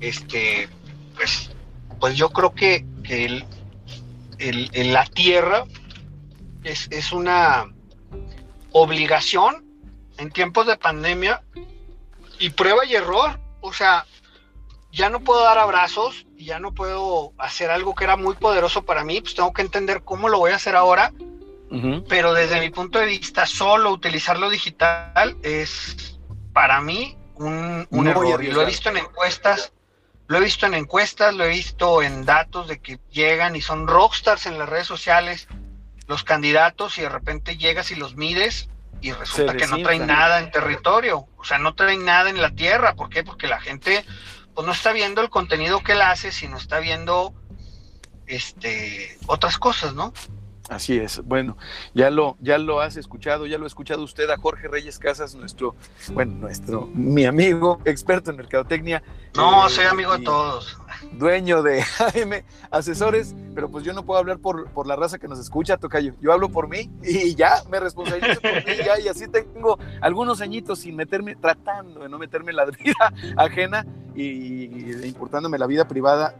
este, 0.00 0.68
pues, 1.14 1.52
pues 2.00 2.16
yo 2.16 2.30
creo 2.30 2.52
que, 2.56 2.84
que 3.04 3.24
el, 3.24 3.44
el, 4.38 4.92
la 4.92 5.06
tierra 5.06 5.62
es, 6.64 7.12
una 7.12 7.72
obligación 8.72 9.69
en 10.20 10.30
tiempos 10.30 10.66
de 10.66 10.76
pandemia 10.76 11.42
y 12.38 12.50
prueba 12.50 12.84
y 12.84 12.94
error. 12.94 13.40
O 13.60 13.72
sea, 13.72 14.06
ya 14.92 15.10
no 15.10 15.20
puedo 15.20 15.42
dar 15.42 15.58
abrazos, 15.58 16.26
ya 16.36 16.58
no 16.60 16.72
puedo 16.72 17.32
hacer 17.38 17.70
algo 17.70 17.94
que 17.94 18.04
era 18.04 18.16
muy 18.16 18.34
poderoso 18.34 18.82
para 18.82 19.04
mí, 19.04 19.20
pues 19.20 19.34
tengo 19.34 19.52
que 19.52 19.62
entender 19.62 20.02
cómo 20.04 20.28
lo 20.28 20.38
voy 20.38 20.52
a 20.52 20.56
hacer 20.56 20.76
ahora 20.76 21.12
pero 22.08 22.34
desde 22.34 22.60
mi 22.60 22.70
punto 22.70 22.98
de 22.98 23.06
vista, 23.06 23.46
solo 23.46 23.92
utilizar 23.92 24.38
lo 24.38 24.50
digital 24.50 25.36
es 25.42 26.18
para 26.52 26.80
mí 26.80 27.16
un, 27.36 27.86
error. 28.06 28.42
Y 28.42 28.48
lo 28.48 28.62
he 28.62 28.66
visto 28.66 28.88
en 28.88 28.96
encuestas, 28.96 29.72
lo 30.26 30.38
he 30.38 30.40
visto 30.40 30.66
en 30.66 30.74
encuestas, 30.74 31.34
lo 31.34 31.44
he 31.44 31.48
visto 31.48 32.02
en 32.02 32.24
datos 32.24 32.66
de 32.66 32.80
que 32.80 32.98
llegan 33.10 33.54
y 33.54 33.60
son 33.60 33.86
rockstars 33.86 34.46
en 34.46 34.58
las 34.58 34.68
redes 34.68 34.86
sociales 34.86 35.46
los 36.08 36.24
candidatos 36.24 36.98
y 36.98 37.02
de 37.02 37.08
repente 37.08 37.56
llegas 37.56 37.92
y 37.92 37.94
los 37.94 38.16
mides 38.16 38.68
y 39.00 39.12
resulta 39.12 39.56
que 39.56 39.66
no 39.66 39.78
traen 39.82 40.06
nada 40.06 40.38
en 40.38 40.50
territorio, 40.50 41.26
o 41.36 41.44
sea, 41.44 41.58
no 41.58 41.74
traen 41.74 42.04
nada 42.04 42.30
en 42.30 42.40
la 42.40 42.50
tierra. 42.50 42.94
¿Por 42.94 43.08
qué? 43.08 43.24
Porque 43.24 43.46
la 43.46 43.60
gente 43.60 44.04
pues 44.54 44.66
no 44.66 44.72
está 44.72 44.92
viendo 44.92 45.20
el 45.20 45.30
contenido 45.30 45.80
que 45.82 45.92
él 45.92 46.02
hace, 46.02 46.32
sino 46.32 46.56
está 46.56 46.80
viendo 46.80 47.34
este 48.26 49.18
otras 49.26 49.58
cosas, 49.58 49.94
¿no? 49.94 50.12
Así 50.70 50.96
es. 50.96 51.20
Bueno, 51.24 51.56
ya 51.94 52.10
lo, 52.10 52.36
ya 52.40 52.56
lo 52.56 52.80
has 52.80 52.96
escuchado, 52.96 53.44
ya 53.44 53.58
lo 53.58 53.64
ha 53.64 53.66
escuchado 53.66 54.04
usted 54.04 54.30
a 54.30 54.36
Jorge 54.36 54.68
Reyes 54.68 55.00
Casas, 55.00 55.34
nuestro, 55.34 55.74
bueno, 56.12 56.36
nuestro, 56.36 56.88
mi 56.94 57.24
amigo, 57.24 57.80
experto 57.84 58.30
en 58.30 58.36
mercadotecnia. 58.36 59.02
No, 59.34 59.66
eh, 59.66 59.70
soy 59.70 59.86
amigo 59.86 60.16
de 60.16 60.24
todos. 60.24 60.78
Dueño 61.10 61.64
de 61.64 61.82
AM 61.98 62.44
Asesores, 62.70 63.34
pero 63.52 63.68
pues 63.68 63.84
yo 63.84 63.92
no 63.92 64.04
puedo 64.04 64.20
hablar 64.20 64.38
por, 64.38 64.70
por 64.70 64.86
la 64.86 64.94
raza 64.94 65.18
que 65.18 65.26
nos 65.26 65.40
escucha, 65.40 65.76
Tocayo. 65.76 66.14
Yo 66.20 66.32
hablo 66.32 66.50
por 66.50 66.68
mí 66.68 66.88
y 67.02 67.34
ya 67.34 67.64
me 67.68 67.80
responsabilizo 67.80 68.40
por 68.40 68.54
mí, 68.64 68.76
ya, 68.86 69.00
y 69.00 69.08
así 69.08 69.26
tengo 69.26 69.76
algunos 70.00 70.40
añitos 70.40 70.78
sin 70.78 70.94
meterme, 70.94 71.34
tratando 71.34 72.04
de 72.04 72.08
no 72.08 72.16
meterme 72.16 72.52
en 72.52 72.56
la 72.56 72.66
vida 72.66 73.12
ajena 73.36 73.84
y, 74.14 74.22
y 74.22 75.00
importándome 75.04 75.58
la 75.58 75.66
vida 75.66 75.88
privada 75.88 76.36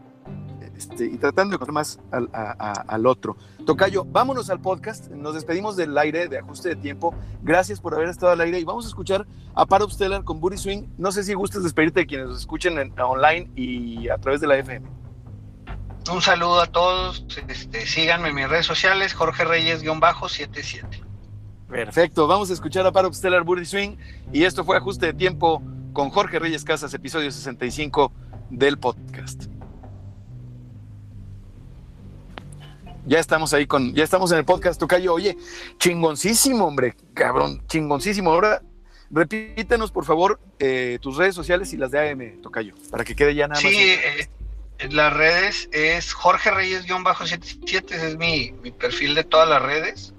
este, 0.81 1.05
y 1.05 1.17
tratando 1.17 1.51
de 1.51 1.55
encontrar 1.55 1.73
más 1.73 1.99
al, 2.11 3.05
otro. 3.05 3.37
Tocayo, 3.65 4.03
vámonos 4.03 4.49
al 4.49 4.59
podcast. 4.59 5.09
Nos 5.11 5.35
despedimos 5.35 5.75
del 5.75 5.95
aire 5.95 6.27
de 6.27 6.39
ajuste 6.39 6.69
de 6.69 6.75
tiempo. 6.75 7.13
Gracias 7.43 7.79
por 7.79 7.93
haber 7.93 8.09
estado 8.09 8.31
al 8.31 8.41
aire 8.41 8.59
y 8.59 8.63
vamos 8.63 8.85
a 8.85 8.87
escuchar 8.87 9.27
a 9.53 9.65
Parop 9.67 9.91
Stellar 9.91 10.23
con 10.23 10.39
Booty 10.39 10.57
Swing. 10.57 10.83
No 10.97 11.11
sé 11.11 11.23
si 11.23 11.35
gustas 11.35 11.61
despedirte 11.61 12.01
de 12.01 12.07
quienes 12.07 12.27
nos 12.27 12.39
escuchen 12.39 12.79
en, 12.79 12.99
online 12.99 13.51
y 13.55 14.09
a 14.09 14.17
través 14.17 14.41
de 14.41 14.47
la 14.47 14.57
FM. 14.57 14.87
Un 16.11 16.21
saludo 16.21 16.61
a 16.61 16.65
todos. 16.65 17.25
Este, 17.47 17.85
síganme 17.85 18.29
en 18.29 18.35
mis 18.35 18.49
redes 18.49 18.65
sociales, 18.65 19.13
Jorge 19.13 19.45
Reyes-77. 19.45 21.03
Perfecto, 21.69 22.27
vamos 22.27 22.49
a 22.49 22.53
escuchar 22.53 22.85
a 22.87 22.91
Parop 22.91 23.13
Stellar 23.13 23.43
Booty 23.43 23.65
Swing 23.65 23.95
y 24.33 24.43
esto 24.43 24.65
fue 24.65 24.77
Ajuste 24.77 25.05
de 25.05 25.13
Tiempo 25.13 25.61
con 25.93 26.09
Jorge 26.09 26.39
Reyes 26.39 26.65
Casas, 26.65 26.93
episodio 26.93 27.31
65 27.31 28.11
del 28.49 28.77
podcast. 28.77 29.45
Ya 33.05 33.19
estamos 33.19 33.53
ahí 33.53 33.65
con, 33.65 33.95
ya 33.95 34.03
estamos 34.03 34.31
en 34.31 34.37
el 34.37 34.45
podcast 34.45 34.79
Tocayo. 34.79 35.13
Oye, 35.13 35.35
chingoncísimo, 35.79 36.65
hombre, 36.65 36.95
cabrón, 37.15 37.63
chingoncísimo. 37.67 38.31
Ahora, 38.31 38.61
repítenos, 39.09 39.91
por 39.91 40.05
favor, 40.05 40.39
eh, 40.59 40.99
tus 41.01 41.17
redes 41.17 41.33
sociales 41.33 41.73
y 41.73 41.77
las 41.77 41.89
de 41.89 42.11
AM, 42.11 42.41
Tocayo, 42.41 42.75
para 42.91 43.03
que 43.03 43.15
quede 43.15 43.33
ya 43.33 43.47
nada 43.47 43.59
más. 43.59 43.71
Sí, 43.71 43.77
eh, 43.79 44.29
las 44.91 45.13
redes 45.13 45.67
es 45.71 46.13
Jorge 46.13 46.51
Reyes-77, 46.51 47.91
ese 47.91 48.07
es 48.09 48.17
mi, 48.17 48.51
perfil 48.71 49.15
de 49.15 49.23
todas 49.23 49.49
las 49.49 49.61
redes. 49.61 50.13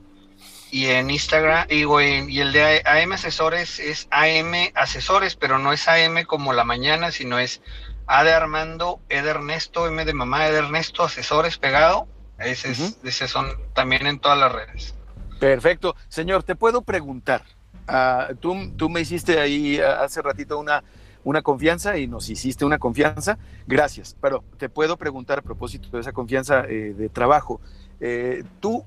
Y 0.72 0.86
en 0.86 1.10
Instagram, 1.10 1.68
digo, 1.68 2.00
y 2.00 2.40
el 2.40 2.52
de 2.52 2.82
AM 2.84 3.12
Asesores 3.12 3.78
es 3.78 4.08
AM 4.10 4.54
Asesores, 4.74 5.36
pero 5.36 5.58
no 5.58 5.72
es 5.72 5.86
AM 5.86 6.24
como 6.24 6.52
la 6.52 6.64
mañana, 6.64 7.12
sino 7.12 7.38
es 7.38 7.60
A 8.06 8.24
de 8.24 8.32
Armando, 8.32 8.98
E 9.10 9.20
de 9.20 9.30
Ernesto, 9.30 9.86
M 9.86 10.04
de 10.04 10.14
mamá, 10.14 10.48
E 10.48 10.52
de 10.52 10.58
Ernesto, 10.58 11.04
Asesores 11.04 11.58
pegado 11.58 12.08
ese, 12.44 13.28
son 13.28 13.46
también 13.74 14.06
en 14.06 14.18
todas 14.18 14.38
las 14.38 14.52
redes. 14.52 14.94
Perfecto. 15.40 15.96
Señor, 16.08 16.42
te 16.42 16.54
puedo 16.54 16.82
preguntar. 16.82 17.42
Ah, 17.88 18.28
tú, 18.40 18.72
tú 18.76 18.88
me 18.88 19.00
hiciste 19.00 19.40
ahí 19.40 19.80
ah, 19.80 20.02
hace 20.02 20.22
ratito 20.22 20.58
una, 20.58 20.84
una 21.24 21.42
confianza 21.42 21.98
y 21.98 22.06
nos 22.06 22.28
hiciste 22.28 22.64
una 22.64 22.78
confianza. 22.78 23.38
Gracias. 23.66 24.16
Pero 24.20 24.44
te 24.58 24.68
puedo 24.68 24.96
preguntar 24.96 25.40
a 25.40 25.42
propósito 25.42 25.88
de 25.90 26.00
esa 26.00 26.12
confianza 26.12 26.64
eh, 26.68 26.94
de 26.96 27.08
trabajo. 27.08 27.60
Eh, 28.00 28.44
¿Tú 28.60 28.84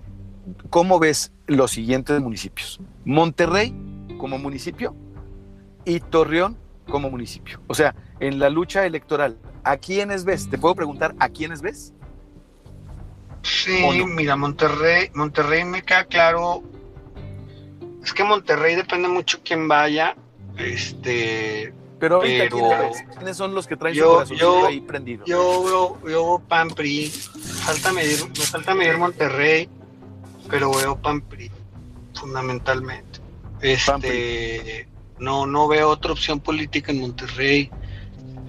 cómo 0.70 0.99
ves 0.99 1.32
los 1.47 1.72
siguientes 1.72 2.20
municipios? 2.22 2.80
Monterrey 3.03 3.74
como 4.18 4.38
municipio 4.38 4.95
y 5.84 5.99
Torreón 5.99 6.58
como 6.88 7.10
municipio. 7.10 7.62
O 7.68 7.74
sea, 7.74 7.95
en 8.20 8.39
la 8.39 8.49
lucha 8.49 8.86
electoral, 8.86 9.38
¿a 9.64 9.78
quiénes 9.78 10.26
ves? 10.26 10.49
Te 10.49 10.58
puedo 10.58 10.76
preguntar, 10.76 11.16
¿a 11.20 11.30
quiénes 11.30 11.62
ves? 11.62 11.93
Sí, 13.46 14.04
mira, 14.08 14.36
Monterrey, 14.36 15.12
Monterrey 15.14 15.64
me 15.66 15.84
queda 15.84 16.06
claro. 16.06 16.64
Es 18.04 18.12
que 18.12 18.24
Monterrey 18.24 18.76
depende 18.76 19.08
mucho 19.08 19.39
quién 19.43 19.68
vaya. 19.68 20.16
Este. 20.58 21.72
Pero, 22.00 22.22
¿quiénes 22.22 23.38
son 23.38 23.54
los 23.54 23.68
que 23.68 23.78
traen 23.78 23.96
yo, 23.96 24.26
su 24.26 24.34
yo, 24.34 24.66
ahí 24.66 24.82
prendido? 24.82 25.26
Yo 25.26 25.64
veo, 25.64 26.12
yo 26.12 26.41
PAN 26.48 26.70
PRI. 26.70 27.10
Falta 27.10 27.93
medir, 27.93 28.28
me 28.28 28.46
falta 28.46 28.74
medir 28.74 28.98
Monterrey, 28.98 29.70
pero 30.50 30.74
veo 30.74 30.98
PAN 30.98 31.22
PRI, 31.22 31.52
fundamentalmente. 32.14 33.20
Este, 33.62 34.88
no, 35.20 35.46
no 35.46 35.68
veo 35.68 35.89
otra 35.89 36.12
opción 36.12 36.39
política 36.39 36.91
en 36.91 37.02
Monterrey. 37.02 37.70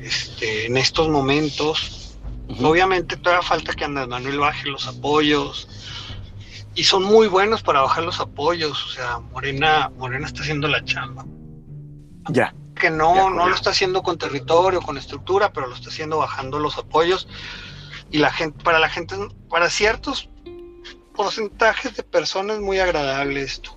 Este, 0.01 0.67
en 0.67 0.77
estos 0.77 1.09
momentos 1.09 1.96
Obviamente 2.49 3.17
todavía 3.17 3.47
falta 3.47 3.73
que 3.73 3.85
Andrés 3.85 4.09
Manuel 4.09 4.39
baje 4.39 4.69
los 4.69 4.87
apoyos 4.87 5.69
y 6.75 6.85
son 6.85 7.03
muy 7.03 7.27
buenos 7.27 7.63
para 7.63 7.81
bajar 7.81 8.05
los 8.05 8.21
apoyos. 8.21 8.85
O 8.85 8.89
sea, 8.89 9.19
Morena, 9.19 9.91
Morena 9.97 10.27
está 10.27 10.43
haciendo 10.43 10.69
la 10.69 10.85
chamba. 10.85 11.25
Ya. 12.29 12.55
Que 12.75 12.91
no, 12.91 13.31
no 13.31 13.49
lo 13.49 13.55
está 13.55 13.71
haciendo 13.71 14.03
con 14.03 14.19
territorio, 14.19 14.81
con 14.81 14.99
estructura, 14.99 15.53
pero 15.53 15.67
lo 15.67 15.75
está 15.75 15.89
haciendo 15.89 16.19
bajando 16.19 16.59
los 16.59 16.79
apoyos. 16.79 17.27
Y 18.11 18.19
la 18.19 18.31
gente, 18.31 18.63
para 18.63 18.79
la 18.79 18.89
gente, 18.89 19.17
para 19.49 19.71
ciertos 19.71 20.29
porcentajes 21.15 21.97
de 21.97 22.03
personas 22.03 22.61
muy 22.61 22.79
agradable 22.79 23.43
esto. 23.43 23.77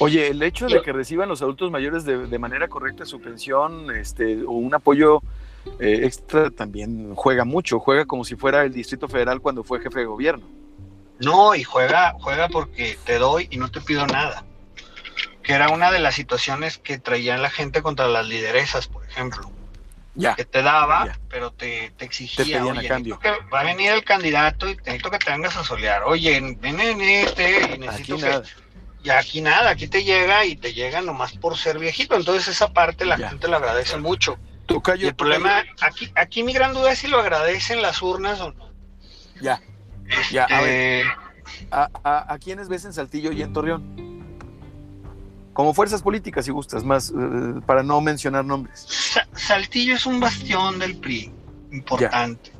Oye, 0.00 0.28
el 0.28 0.42
hecho 0.42 0.66
de 0.66 0.82
que 0.82 0.92
reciban 0.92 1.28
los 1.28 1.42
adultos 1.42 1.70
mayores 1.70 2.04
de, 2.04 2.26
de 2.26 2.38
manera 2.38 2.68
correcta 2.68 3.04
su 3.04 3.20
pensión, 3.20 3.94
este, 3.94 4.42
o 4.42 4.52
un 4.52 4.74
apoyo 4.74 5.22
eh, 5.78 6.00
extra 6.04 6.50
también 6.50 7.14
juega 7.14 7.44
mucho, 7.44 7.78
juega 7.78 8.04
como 8.04 8.24
si 8.24 8.36
fuera 8.36 8.64
el 8.64 8.72
Distrito 8.72 9.08
Federal 9.08 9.40
cuando 9.40 9.64
fue 9.64 9.80
jefe 9.80 10.00
de 10.00 10.06
gobierno. 10.06 10.46
No, 11.20 11.54
y 11.54 11.62
juega, 11.62 12.14
juega 12.20 12.48
porque 12.48 12.98
te 13.04 13.18
doy 13.18 13.46
y 13.50 13.56
no 13.56 13.70
te 13.70 13.80
pido 13.80 14.06
nada. 14.06 14.44
Que 15.42 15.54
era 15.54 15.70
una 15.70 15.90
de 15.90 15.98
las 15.98 16.14
situaciones 16.14 16.78
que 16.78 16.98
traían 16.98 17.42
la 17.42 17.50
gente 17.50 17.82
contra 17.82 18.08
las 18.08 18.26
lideresas, 18.26 18.88
por 18.88 19.04
ejemplo. 19.04 19.50
Ya. 20.14 20.34
Que 20.34 20.44
te 20.44 20.62
daba, 20.62 21.16
pero 21.28 21.52
te, 21.52 21.92
exigía. 22.00 22.62
Te 22.74 22.88
cambio. 22.88 23.18
va 23.52 23.60
a 23.60 23.64
venir 23.64 23.92
el 23.92 24.04
candidato 24.04 24.68
y 24.68 24.76
necesito 24.76 25.10
que 25.10 25.18
te 25.18 25.30
vengas 25.30 25.56
a 25.56 25.64
solear. 25.64 26.02
Oye, 26.04 26.56
ven 26.60 26.80
en 26.80 27.00
este 27.00 27.74
y 27.74 27.78
necesito 27.78 28.16
que. 28.16 28.22
Nada. 28.22 28.42
Y 29.04 29.10
aquí 29.10 29.40
nada, 29.40 29.70
aquí 29.70 29.88
te 29.88 30.04
llega 30.04 30.44
y 30.44 30.54
te 30.54 30.74
llega 30.74 31.00
nomás 31.00 31.32
por 31.32 31.56
ser 31.56 31.78
viejito. 31.78 32.14
Entonces 32.14 32.48
esa 32.48 32.72
parte 32.72 33.04
la 33.04 33.16
gente 33.16 33.48
le 33.48 33.56
agradece 33.56 33.96
mucho 33.96 34.38
el 34.68 35.14
problema, 35.14 35.62
aquí, 35.80 36.10
aquí 36.14 36.42
mi 36.42 36.52
gran 36.52 36.72
duda 36.72 36.92
es 36.92 37.00
si 37.00 37.08
lo 37.08 37.18
agradecen 37.18 37.82
las 37.82 38.00
urnas 38.02 38.40
o 38.40 38.52
no. 38.52 38.70
Ya, 39.40 39.60
ya, 40.30 40.44
a 40.44 40.60
ver. 40.62 41.06
Este, 41.06 41.22
¿A, 41.70 42.38
quiénes 42.42 42.68
ves 42.68 42.84
en 42.84 42.92
Saltillo 42.92 43.32
y 43.32 43.42
en 43.42 43.52
Torreón? 43.52 44.12
Como 45.52 45.74
fuerzas 45.74 46.02
políticas, 46.02 46.44
si 46.44 46.50
gustas, 46.50 46.84
más 46.84 47.10
eh, 47.10 47.60
para 47.66 47.82
no 47.82 48.00
mencionar 48.00 48.44
nombres. 48.44 48.86
Saltillo 49.34 49.96
es 49.96 50.06
un 50.06 50.20
bastión 50.20 50.78
del 50.78 50.96
PRI, 50.96 51.32
importante. 51.72 52.52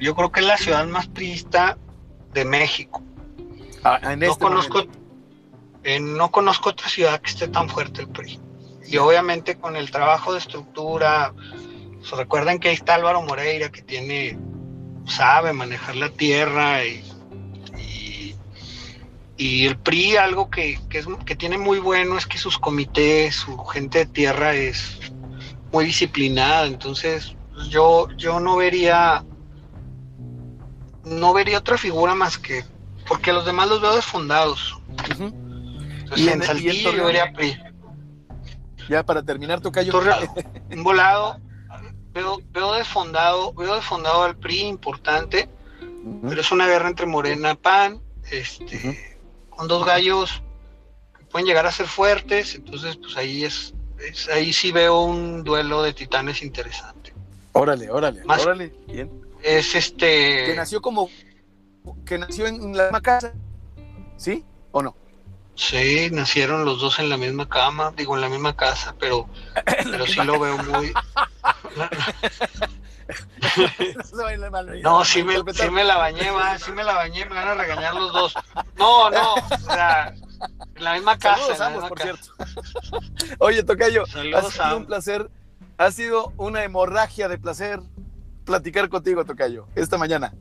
Yo 0.00 0.14
creo 0.16 0.32
que 0.32 0.40
es 0.40 0.46
la 0.46 0.56
ciudad 0.56 0.86
más 0.86 1.06
priista 1.08 1.76
de 2.32 2.44
México. 2.44 3.02
Ah, 3.84 4.00
no, 4.16 4.26
este 4.26 4.44
conozco, 4.44 4.84
eh, 5.84 6.00
no 6.00 6.30
conozco 6.30 6.70
otra 6.70 6.88
ciudad 6.88 7.20
que 7.20 7.30
esté 7.30 7.48
tan 7.48 7.68
fuerte 7.68 8.02
el 8.02 8.08
PRI. 8.08 8.40
Y 8.90 8.96
obviamente 8.96 9.56
con 9.56 9.76
el 9.76 9.90
trabajo 9.92 10.32
de 10.32 10.40
estructura, 10.40 11.32
pues, 12.00 12.10
recuerden 12.10 12.58
que 12.58 12.70
ahí 12.70 12.74
está 12.74 12.96
Álvaro 12.96 13.22
Moreira, 13.22 13.70
que 13.70 13.82
tiene, 13.82 14.36
sabe 15.06 15.52
manejar 15.52 15.94
la 15.94 16.08
tierra 16.08 16.84
y, 16.84 17.04
y, 19.36 19.66
el 19.66 19.78
PRI 19.78 20.16
algo 20.16 20.50
que, 20.50 20.80
es, 20.90 21.06
que 21.24 21.36
tiene 21.36 21.56
muy 21.56 21.78
bueno 21.78 22.18
es 22.18 22.26
que 22.26 22.36
sus 22.36 22.58
comités, 22.58 23.36
su 23.36 23.56
gente 23.64 24.00
de 24.00 24.06
tierra 24.06 24.54
es 24.54 24.98
muy 25.72 25.84
disciplinada, 25.84 26.66
entonces 26.66 27.36
pues, 27.54 27.68
yo, 27.68 28.08
yo 28.16 28.40
no 28.40 28.56
vería 28.56 29.24
no 31.04 31.32
vería 31.32 31.58
otra 31.58 31.78
figura 31.78 32.14
más 32.14 32.38
que 32.38 32.64
porque 33.06 33.32
los 33.32 33.46
demás 33.46 33.68
los 33.68 33.80
veo 33.80 33.94
desfundados. 33.94 34.78
Entonces 35.18 36.26
en, 36.26 36.42
Saltillo 36.42 36.92
yo 36.92 37.06
vería 37.06 37.32
PRI. 37.32 37.69
Ya 38.90 39.04
para 39.04 39.22
terminar, 39.22 39.60
Tocayo. 39.60 39.92
un 40.72 40.82
volado. 40.82 41.38
Veo, 42.12 42.40
veo 42.50 42.72
desfondado, 42.72 43.52
veo 43.52 43.76
desfondado 43.76 44.24
al 44.24 44.36
PRI 44.36 44.62
importante, 44.62 45.48
pero 46.28 46.40
es 46.40 46.50
una 46.50 46.66
guerra 46.66 46.88
entre 46.88 47.06
Morena 47.06 47.52
y 47.52 47.54
PAN, 47.54 48.00
este, 48.32 49.16
Son 49.56 49.68
dos 49.68 49.86
gallos 49.86 50.42
que 51.16 51.24
pueden 51.26 51.46
llegar 51.46 51.66
a 51.66 51.70
ser 51.70 51.86
fuertes, 51.86 52.56
entonces 52.56 52.96
pues 52.96 53.16
ahí 53.16 53.44
es, 53.44 53.74
ahí 54.32 54.52
sí 54.52 54.72
veo 54.72 55.04
un 55.04 55.44
duelo 55.44 55.84
de 55.84 55.92
titanes 55.92 56.42
interesante. 56.42 57.14
Órale, 57.52 57.88
órale, 57.92 58.22
órale, 58.24 58.74
bien. 58.88 59.08
Es 59.44 59.76
este... 59.76 60.46
Que 60.46 60.54
nació 60.56 60.82
como... 60.82 61.08
que 62.04 62.18
nació 62.18 62.48
en 62.48 62.76
la 62.76 62.84
misma 62.84 63.02
casa, 63.02 63.34
¿sí 64.16 64.44
o 64.72 64.82
no? 64.82 64.96
Sí, 65.60 66.08
nacieron 66.10 66.64
los 66.64 66.80
dos 66.80 66.98
en 67.00 67.10
la 67.10 67.18
misma 67.18 67.46
cama, 67.46 67.92
digo 67.94 68.14
en 68.14 68.22
la 68.22 68.30
misma 68.30 68.56
casa, 68.56 68.94
pero, 68.98 69.28
pero 69.84 70.06
sí 70.06 70.18
lo 70.24 70.40
veo 70.40 70.56
muy... 70.56 70.90
no, 74.82 75.04
sí 75.04 75.22
me, 75.22 75.34
sí 75.52 75.70
me 75.70 75.84
la 75.84 75.98
bañé, 75.98 76.32
más, 76.32 76.62
sí 76.62 76.72
me 76.72 76.82
la 76.82 76.94
bañé, 76.94 77.26
me 77.26 77.34
van 77.34 77.48
a 77.48 77.54
regañar 77.54 77.94
los 77.94 78.10
dos. 78.10 78.34
No, 78.78 79.10
no, 79.10 79.34
o 79.34 79.58
sea, 79.58 80.14
en 80.76 80.82
la 80.82 80.94
misma 80.94 81.18
casa. 81.18 81.78
por 81.86 82.00
cierto. 82.00 82.32
Oye, 83.38 83.62
Tocayo, 83.62 84.04
ha 84.04 84.42
sido 84.42 84.78
un 84.78 84.86
placer, 84.86 85.30
ha 85.76 85.90
sido 85.90 86.32
una 86.38 86.64
hemorragia 86.64 87.28
de 87.28 87.36
placer 87.36 87.80
platicar 88.46 88.88
contigo, 88.88 89.26
Tocayo, 89.26 89.68
esta 89.74 89.98
mañana. 89.98 90.32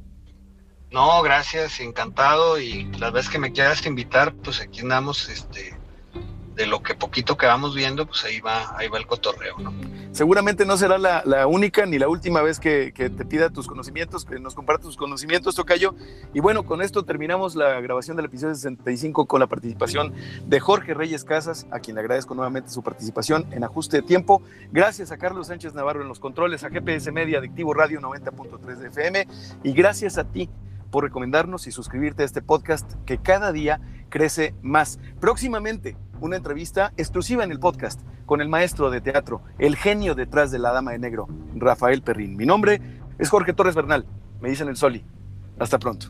No, 0.91 1.21
gracias, 1.21 1.79
encantado. 1.79 2.59
Y 2.59 2.85
las 2.97 3.11
veces 3.11 3.31
que 3.31 3.39
me 3.39 3.51
quieras 3.51 3.85
invitar, 3.85 4.33
pues 4.33 4.59
aquí 4.59 4.81
andamos, 4.81 5.29
este, 5.29 5.77
de 6.55 6.65
lo 6.65 6.81
que 6.83 6.95
poquito 6.95 7.37
que 7.37 7.45
vamos 7.45 7.75
viendo, 7.75 8.05
pues 8.05 8.23
ahí 8.25 8.41
va, 8.41 8.75
ahí 8.77 8.87
va 8.87 8.97
el 8.97 9.07
cotorreo, 9.07 9.57
¿no? 9.59 9.73
Seguramente 10.11 10.65
no 10.65 10.75
será 10.75 10.97
la, 10.97 11.47
única 11.47 11.85
ni 11.85 11.99
la 11.99 12.09
última 12.09 12.41
vez 12.41 12.59
que, 12.59 12.91
te 12.91 13.25
pida 13.25 13.51
tus 13.51 13.67
conocimientos, 13.67 14.25
que 14.25 14.39
nos 14.39 14.55
compartas 14.55 14.87
tus 14.87 14.97
conocimientos, 14.97 15.55
Tocayo. 15.55 15.95
Y 16.33 16.39
bueno, 16.39 16.63
con 16.63 16.81
esto 16.81 17.05
terminamos 17.05 17.55
la 17.55 17.79
grabación 17.79 18.17
del 18.17 18.25
episodio 18.25 18.55
65 18.55 19.27
con 19.27 19.39
la 19.39 19.47
participación 19.47 20.13
de 20.47 20.59
Jorge 20.59 20.95
Reyes 20.95 21.23
Casas, 21.23 21.67
a 21.71 21.79
quien 21.79 21.95
le 21.95 22.01
agradezco 22.01 22.33
nuevamente 22.33 22.71
su 22.71 22.81
participación 22.81 23.45
en 23.51 23.63
ajuste 23.63 23.97
de 23.97 24.03
tiempo. 24.03 24.41
Gracias 24.71 25.11
a 25.11 25.17
Carlos 25.17 25.47
Sánchez 25.47 25.75
Navarro 25.75 26.01
en 26.01 26.07
los 26.07 26.19
controles, 26.19 26.63
a 26.63 26.69
GPS 26.69 27.11
Media, 27.11 27.37
Adictivo 27.37 27.73
Radio 27.73 28.01
90.3 28.01 28.75
de 28.75 28.87
FM, 28.87 29.27
y 29.63 29.71
gracias 29.73 30.17
a 30.17 30.23
ti 30.23 30.49
por 30.91 31.03
recomendarnos 31.03 31.67
y 31.67 31.71
suscribirte 31.71 32.23
a 32.23 32.25
este 32.25 32.41
podcast 32.41 32.93
que 33.05 33.17
cada 33.17 33.51
día 33.51 33.79
crece 34.09 34.55
más. 34.61 34.99
Próximamente, 35.19 35.97
una 36.19 36.37
entrevista 36.37 36.93
exclusiva 36.97 37.43
en 37.43 37.51
el 37.51 37.59
podcast 37.59 38.01
con 38.25 38.41
el 38.41 38.49
maestro 38.49 38.89
de 38.89 39.01
teatro, 39.01 39.41
el 39.57 39.75
genio 39.75 40.15
detrás 40.15 40.51
de 40.51 40.59
la 40.59 40.71
Dama 40.71 40.91
de 40.91 40.99
Negro, 40.99 41.27
Rafael 41.55 42.01
Perrín. 42.01 42.35
Mi 42.37 42.45
nombre 42.45 42.81
es 43.17 43.29
Jorge 43.29 43.53
Torres 43.53 43.75
Bernal, 43.75 44.05
me 44.41 44.49
dicen 44.49 44.67
el 44.67 44.75
Soli. 44.75 45.03
Hasta 45.59 45.77
pronto. 45.79 46.07